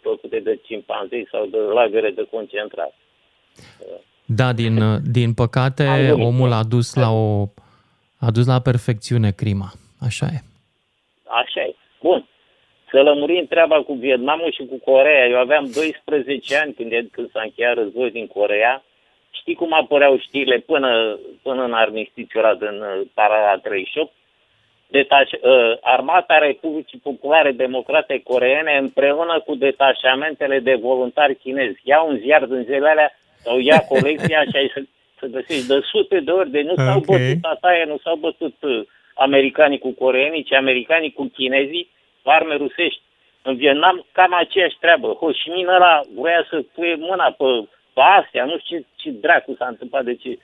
[0.10, 2.94] făcute de cimpanzei sau de lagăre de concentrare.
[4.26, 6.26] Da, din, uh, din păcate, Am glumit.
[6.26, 7.48] omul a dus la o
[8.20, 9.70] a dus la perfecțiune crima.
[10.08, 10.40] Așa e.
[11.42, 11.76] Așa e.
[12.02, 12.28] Bun.
[12.92, 15.28] Să lămurim treaba cu Vietnamul și cu Coreea.
[15.28, 18.84] Eu aveam 12 ani când, e- când s-a încheiat războiul din Coreea.
[19.32, 24.12] Știi cum apăreau știrile până, până în armistițiul ăla din uh, parala 38?
[24.88, 31.80] Detaș, uh, Armata Republicii Populare Democrate Coreene împreună cu detașamentele de voluntari chinezi.
[31.84, 33.12] Ia un ziar din zilele alea
[33.44, 34.82] sau ia colecția și ai să,
[35.20, 37.06] să găsești de sute de ori de nu s-au Ok.
[37.06, 38.82] bătut tataie, nu s-au bătut uh,
[39.16, 41.90] americanii cu coreenii, ci americanii cu chinezii,
[42.22, 43.02] cu arme rusești.
[43.42, 45.08] În Vietnam cam aceeași treabă.
[45.08, 47.46] Ho Chi Minh ăla vrea să pui mâna pe,
[47.94, 50.38] pe Asia, nu știu ce, ce dracu s-a întâmplat, de ce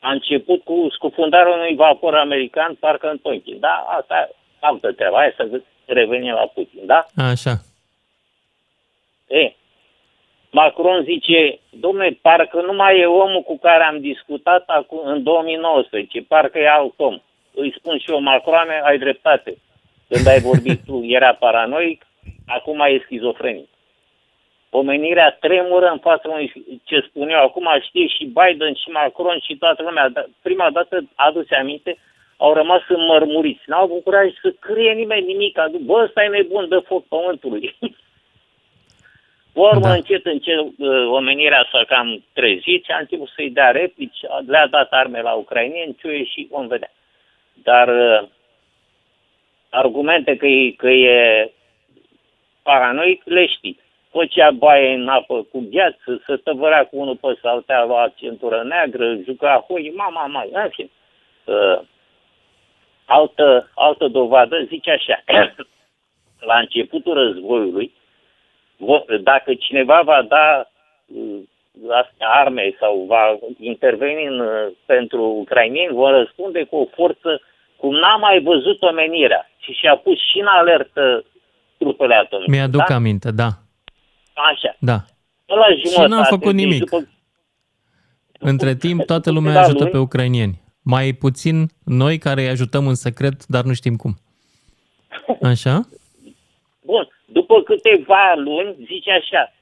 [0.00, 3.60] a început cu scufundarea unui vapor american, parcă în Tonkin.
[3.60, 5.16] Da, asta altă treabă.
[5.16, 7.06] Hai să revenim la Putin, da?
[7.16, 7.54] Așa.
[9.28, 9.52] E,
[10.50, 16.20] Macron zice, domne, parcă nu mai e omul cu care am discutat acum, în 2019,
[16.20, 17.18] parcă e alt om.
[17.54, 19.56] Îi spun și eu, Macroane, ai dreptate.
[20.08, 22.06] Când ai vorbit tu, era paranoic,
[22.46, 23.68] acum e schizofrenic.
[24.70, 26.52] Omenirea tremură în fața unui,
[26.84, 30.08] ce spun eu, acum știe și Biden și Macron și toată lumea.
[30.08, 31.98] Dar Prima dată, aduse aminte,
[32.36, 33.62] au rămas înmărmuriți.
[33.66, 35.58] N-au avut curaj să scrie nimeni nimic.
[35.80, 37.76] Bă, ăsta e nebun, dă foc pământului.
[39.52, 39.92] Urmă, da.
[39.92, 44.90] încet, încet, uh, omenirea s-a cam trezit și a început să-i dea replici, le-a dat
[44.90, 46.92] arme la ucrainieni, ce și vom vedea.
[47.52, 48.28] Dar uh,
[49.70, 51.52] argumente că e, că e
[52.62, 53.80] paranoic, le știi.
[54.10, 59.14] Făcea baie în apă cu gheață, să tăvărea cu unul pe saltea la centură neagră,
[59.24, 60.90] juca hoi, mama, mai, în fine.
[61.44, 61.80] Uh,
[63.04, 65.22] altă, altă dovadă zice așa,
[66.50, 67.92] la începutul războiului,
[68.76, 70.68] vo- dacă cineva va da
[71.06, 71.40] uh,
[71.90, 77.40] astea arme sau va interveni în, uh, pentru ucrainieni, vor răspunde cu o forță
[77.76, 81.24] cum n-a mai văzut omenirea și și-a pus și în alertă
[81.78, 82.50] trupele atomice.
[82.50, 82.94] Mi-aduc da?
[82.94, 83.48] aminte, da.
[84.36, 84.76] Așa.
[84.80, 84.98] Da.
[85.46, 86.78] La Și jumătate, n-a făcut deci nimic.
[86.90, 87.08] După,
[88.38, 90.60] Între timp, toată lumea câteva ajută luni- pe ucrainieni.
[90.82, 94.14] Mai puțin noi care îi ajutăm în secret, dar nu știm cum.
[95.42, 95.80] Așa?
[96.84, 99.52] Bun, după câteva luni, zice așa,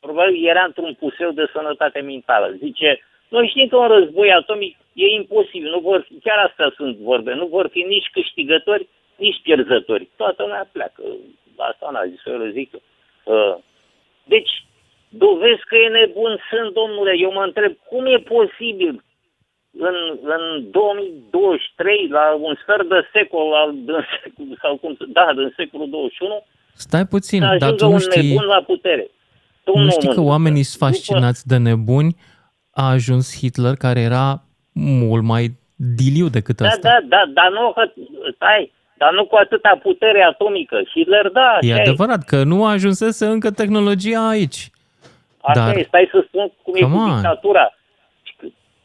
[0.00, 5.06] probabil era într-un puseu de sănătate mentală, zice, noi știm că un război atomic e
[5.20, 10.08] imposibil, nu vor fi, chiar astea sunt vorbe, nu vor fi nici câștigători, nici pierzători.
[10.16, 11.02] Toată lumea pleacă.
[11.56, 12.72] Asta n-a zis, eu le zic.
[12.72, 12.80] eu.
[13.24, 13.56] Uh,
[14.24, 14.52] Deci,
[15.08, 17.12] dovezi că e nebun sunt, domnule.
[17.18, 19.04] Eu mă întreb, cum e posibil
[19.88, 19.96] în,
[20.36, 25.52] în 2023, la un sfert de secol, al, din secol sau cum, să- da, din
[25.56, 26.44] secolul 21,
[26.76, 29.10] Stai puțin, să dar ajungă tu nu un știi, nebun la putere.
[29.74, 32.16] nu știi că mă- oamenii sunt fascinați de nebuni?
[32.70, 34.42] A ajuns Hitler, care era
[34.72, 35.44] mult mai
[35.96, 36.88] diliu decât Da, ăsta.
[36.88, 37.92] da, da, dar nu, că,
[38.34, 40.82] stai, dar nu cu atâta putere atomică.
[40.94, 44.70] Hitler, da, E așa adevărat că nu ajunsese încă tehnologia aici.
[45.40, 47.14] Asta Dar- e, stai să spun cum e Come cu on.
[47.14, 47.74] dictatura.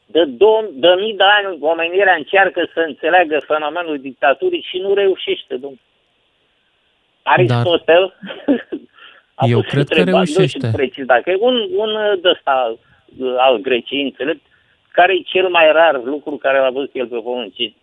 [0.06, 5.54] De, două, de mii de ani omenirea încearcă să înțeleagă fenomenul dictaturii și nu reușește,
[5.56, 5.82] domnule.
[7.24, 8.14] Aristotel
[9.36, 10.58] a Eu pus cred că întrebarea, nu reușește.
[10.58, 11.90] știu precis, dacă e un, un
[12.22, 12.76] de ăsta
[13.20, 14.46] uh, al Greciei înțelept,
[14.92, 17.54] care e cel mai rar lucru care l-a văzut el pe pământ.
[17.54, 17.76] Și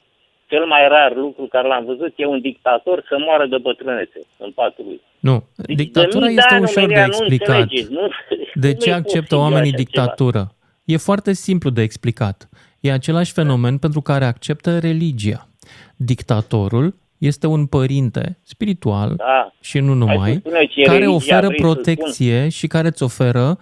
[0.47, 4.51] cel mai rar lucru care l-am văzut e un dictator să moară de bătrânețe în
[4.51, 5.01] patul lui.
[5.21, 7.61] Nu, Deci, dictatura de mii de este ani ușor de omenirea nu explicat.
[7.61, 8.09] înțelege, nu-
[8.55, 9.83] De nu ce e acceptă posibil oamenii așa ceva.
[9.83, 10.51] dictatură?
[10.85, 12.49] E foarte simplu de explicat.
[12.81, 15.49] E același fenomen pentru care acceptă religia.
[15.97, 19.53] Dictatorul este un părinte spiritual Da.
[19.61, 22.87] și nu Hai numai, să spune ce care religia oferă vrei să protecție și care
[22.87, 23.59] îți oferă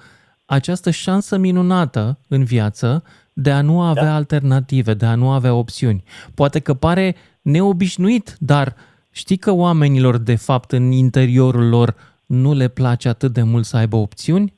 [0.46, 3.02] această șansă minunată în viață
[3.36, 4.14] de a nu avea Da.
[4.14, 6.02] alternative, de a nu avea opțiuni.
[6.34, 8.74] Poate că pare neobișnuit, dar
[9.10, 11.94] știi că oamenilor, de fapt, în interiorul lor
[12.26, 14.54] nu le place atât de mult să aibă opțiuni?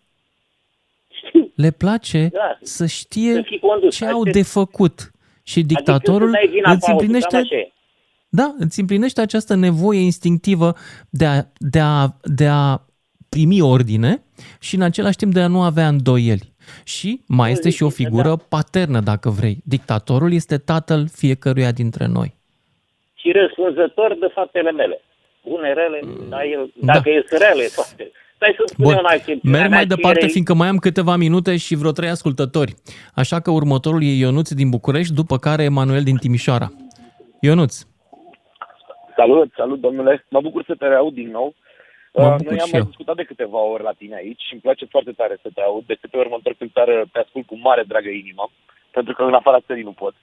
[1.55, 2.59] Le place Da.
[2.63, 3.97] să știe Să fii condus.
[3.97, 5.11] ce au Adică- de făcut.
[5.43, 7.73] Și dictatorul adică să dai vina îți pe altul, împlinește cam așa e.
[8.29, 10.75] da, îți împlinește această nevoie instinctivă
[11.11, 12.81] de a, de, a, de a
[13.29, 14.23] primi ordine
[14.61, 16.53] și în același timp de a nu avea îndoieli.
[16.85, 19.57] Și mai este și o figură paternă, dacă vrei.
[19.65, 22.35] Dictatorul este tatăl fiecăruia dintre noi.
[23.15, 25.01] și răspunzător de faptele mele.
[25.49, 28.11] Bune, rele, dar el, dacă e rele, toate.
[28.37, 28.91] Stai să spun Mm.
[28.91, 29.41] Bun, eu una chestie.
[29.43, 32.75] merg Mea mai ce departe, e- fiindcă mai am câteva minute și vreo trei ascultători.
[33.15, 36.73] Așa că următorul e Ionuț din București, după care Emanuel din Timișoara.
[37.41, 37.83] Ionuț,
[39.17, 41.55] Salut, salut domnule, mă bucur să te reaud din nou.
[42.17, 42.87] Mă Uh, bucur Noi am și mai eu.
[42.87, 45.85] discutat de câteva ori la tine aici și îmi place foarte tare să te aud.
[45.87, 48.51] De câte ori mă întorc în țară, te ascult cu mare dragă inimă,
[48.91, 50.15] pentru că în afara țării nu pot.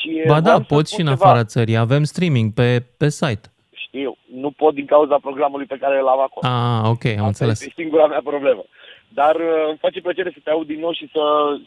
[0.00, 1.24] Și ba da, vreau să poți spun și în ceva.
[1.30, 3.46] afara țării, avem streaming pe, pe site.
[3.86, 6.46] Știu, nu pot din cauza programului pe care îl am acolo.
[6.52, 7.60] Ah, ok, am Asta înțeles.
[7.60, 8.64] este singura mea problemă.
[9.08, 11.22] Dar uh, îmi face plăcere să te aud din nou și să,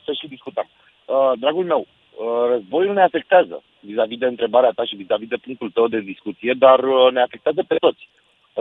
[0.05, 0.67] să și discutăm.
[1.05, 1.87] Uh, dragul meu,
[2.25, 6.53] Uh, războiul ne afectează vis-a-vis de întrebarea ta și vis-a-vis de punctul tău de discuție,
[6.57, 8.09] dar uh, ne afectează pe toți.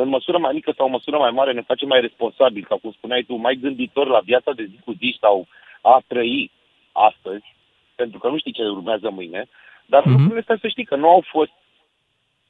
[0.03, 2.93] În măsură mai mică sau în măsură mai mare ne face mai responsabil, ca cum
[2.93, 5.47] spuneai tu, mai gânditor la viața de zi cu zi sau
[5.81, 6.51] a trăi
[6.93, 7.55] astăzi,
[7.95, 9.49] pentru că nu știi ce urmează mâine,
[9.87, 10.11] dar mm-hmm.
[10.11, 11.53] lucrurile astea să știi că nu au fost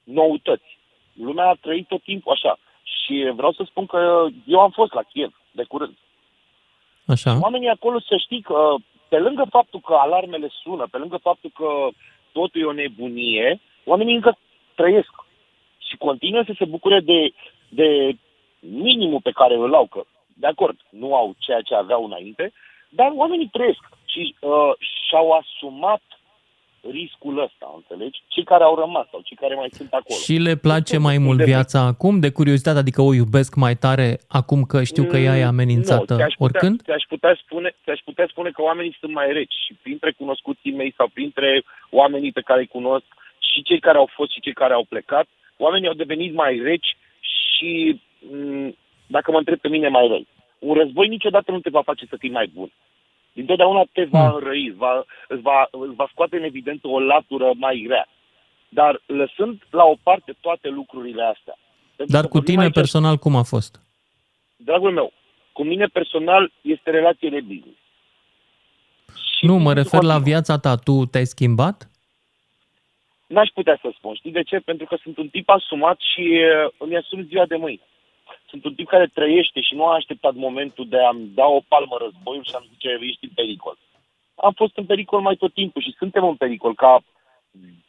[0.04, 0.78] noutăți.
[1.12, 2.58] Lumea a trăit tot timpul așa.
[2.82, 5.96] Și vreau să spun că eu am fost la Kiev de curând.
[7.06, 7.38] Așa.
[7.40, 8.74] Oamenii acolo să știi că
[9.08, 11.88] pe lângă faptul că alarmele sună, pe lângă faptul că
[12.32, 14.38] totul e o nebunie, oamenii încă
[14.74, 15.10] trăiesc
[15.88, 17.32] și continuă să se bucure de,
[17.68, 18.16] de
[18.58, 20.02] minimul pe care îl au, că
[20.34, 22.52] de acord, nu au ceea ce aveau înainte,
[22.88, 24.72] dar oamenii trăiesc și uh,
[25.08, 26.02] și-au asumat
[26.90, 28.22] riscul ăsta, înțelegi?
[28.28, 30.18] Cei care au rămas sau cei care mai sunt acolo.
[30.18, 34.62] Și le place mai mult viața acum, de curiozitate, adică o iubesc mai tare acum
[34.62, 36.82] că știu că ea e mm, amenințată nu, ți-aș putea, oricând?
[36.82, 40.94] Ți-aș putea, spune, ți-aș putea spune că oamenii sunt mai reci și printre cunoscuții mei
[40.96, 43.06] sau printre oamenii pe care îi cunosc
[43.38, 45.26] și cei care au fost și cei care au plecat,
[45.58, 48.76] oamenii au devenit mai reci și, mm,
[49.06, 50.26] dacă mă întreb pe mine, mai răi.
[50.58, 52.70] Un război niciodată nu te va face să fii mai bun
[53.40, 54.34] întotdeauna te va hmm.
[54.34, 58.08] înrăi, va, îți, va, îți va scoate în evidență o latură mai grea.
[58.68, 61.58] Dar lăsând la o parte toate lucrurile astea.
[62.06, 63.80] Dar cu tine personal cum a fost?
[64.56, 65.12] Dragul meu,
[65.52, 67.78] cu mine personal este relație de business.
[69.36, 70.74] Și nu, mă refer la viața ta.
[70.76, 71.90] Tu te-ai schimbat?
[73.28, 74.14] N-aș putea să spun.
[74.14, 74.58] Știi de ce?
[74.58, 77.80] Pentru că sunt un tip asumat și uh, îmi asum ziua de mâine
[78.48, 81.96] sunt un tip care trăiește și nu a așteptat momentul de a-mi da o palmă
[82.00, 83.76] războiul și am zice, ești în pericol.
[84.34, 87.00] Am fost în pericol mai tot timpul și suntem în pericol ca,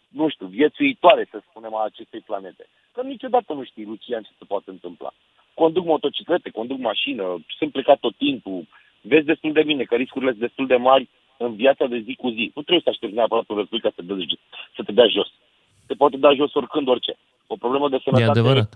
[0.08, 2.68] nu știu, viețuitoare, să spunem, a acestei planete.
[2.92, 5.14] Că niciodată nu știi, Lucian, ce se poate întâmpla.
[5.54, 8.68] Conduc motociclete, conduc mașină, sunt plecat tot timpul,
[9.02, 11.10] vezi destul de bine că riscurile sunt destul de mari
[11.44, 12.46] în viața de zi cu zi.
[12.56, 14.14] Nu trebuie să aștepți neapărat un război ca să, te,
[14.76, 15.30] să te dea jos.
[15.88, 17.18] Se poate da jos oricând orice.
[17.48, 18.70] O problemă de sănătate e adevărat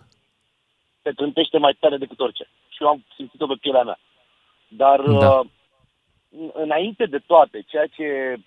[1.03, 2.47] te trântește mai tare decât orice.
[2.69, 3.99] Și eu am simțit-o pe pielea mea.
[4.67, 5.39] Dar da.
[5.39, 5.45] uh,
[6.53, 8.37] înainte de toate, ceea ce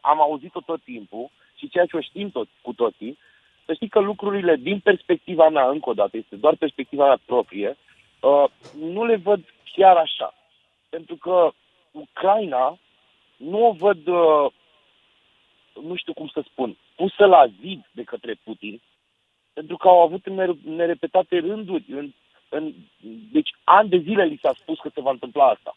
[0.00, 3.18] am auzit-o tot timpul și ceea ce o știm tot, cu toții,
[3.64, 7.76] să știi că lucrurile din perspectiva mea, încă o dată, este doar perspectiva mea proprie,
[8.20, 8.44] uh,
[8.78, 9.40] nu le văd
[9.72, 10.34] chiar așa.
[10.88, 11.50] Pentru că
[11.90, 12.78] Ucraina
[13.36, 14.52] nu o văd, uh,
[15.82, 18.80] nu știu cum să spun, pusă la zid de către Putin,
[19.52, 21.84] pentru că au avut în nerepetate rânduri.
[21.90, 22.12] În,
[22.48, 22.72] în,
[23.32, 25.76] deci ani de zile li s-a spus că se va întâmpla asta.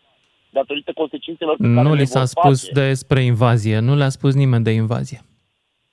[0.50, 2.88] Datorită consecințelor pe Nu li s-a spus face.
[2.88, 5.20] despre invazie, nu le-a spus nimeni de invazie.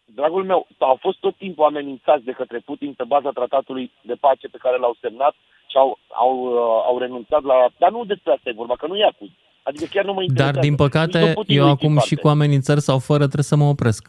[0.05, 4.49] Dragul meu, au fost tot timpul amenințați de către Putin pe baza tratatului de pace
[4.49, 5.35] pe care l-au semnat
[5.67, 7.69] și au, au, uh, au renunțat la...
[7.79, 9.29] Dar nu despre asta e vorba, că nu i acuz.
[9.63, 13.45] Adică chiar nu mă Dar, din păcate, eu acum și cu amenințări sau fără trebuie
[13.45, 14.09] să mă opresc.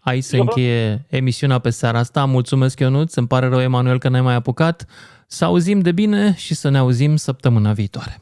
[0.00, 2.24] Aici se încheie emisiunea pe seara asta.
[2.24, 3.12] Mulțumesc, Ionut.
[3.12, 4.86] Îmi pare rău, Emanuel, că n-ai mai apucat.
[5.26, 8.18] Să auzim de bine și să ne auzim săptămâna viitoare.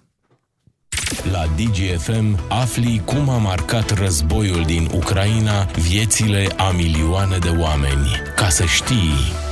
[1.33, 8.09] La DGFM afli cum a marcat războiul din Ucraina viețile a milioane de oameni.
[8.37, 9.51] Ca să știi...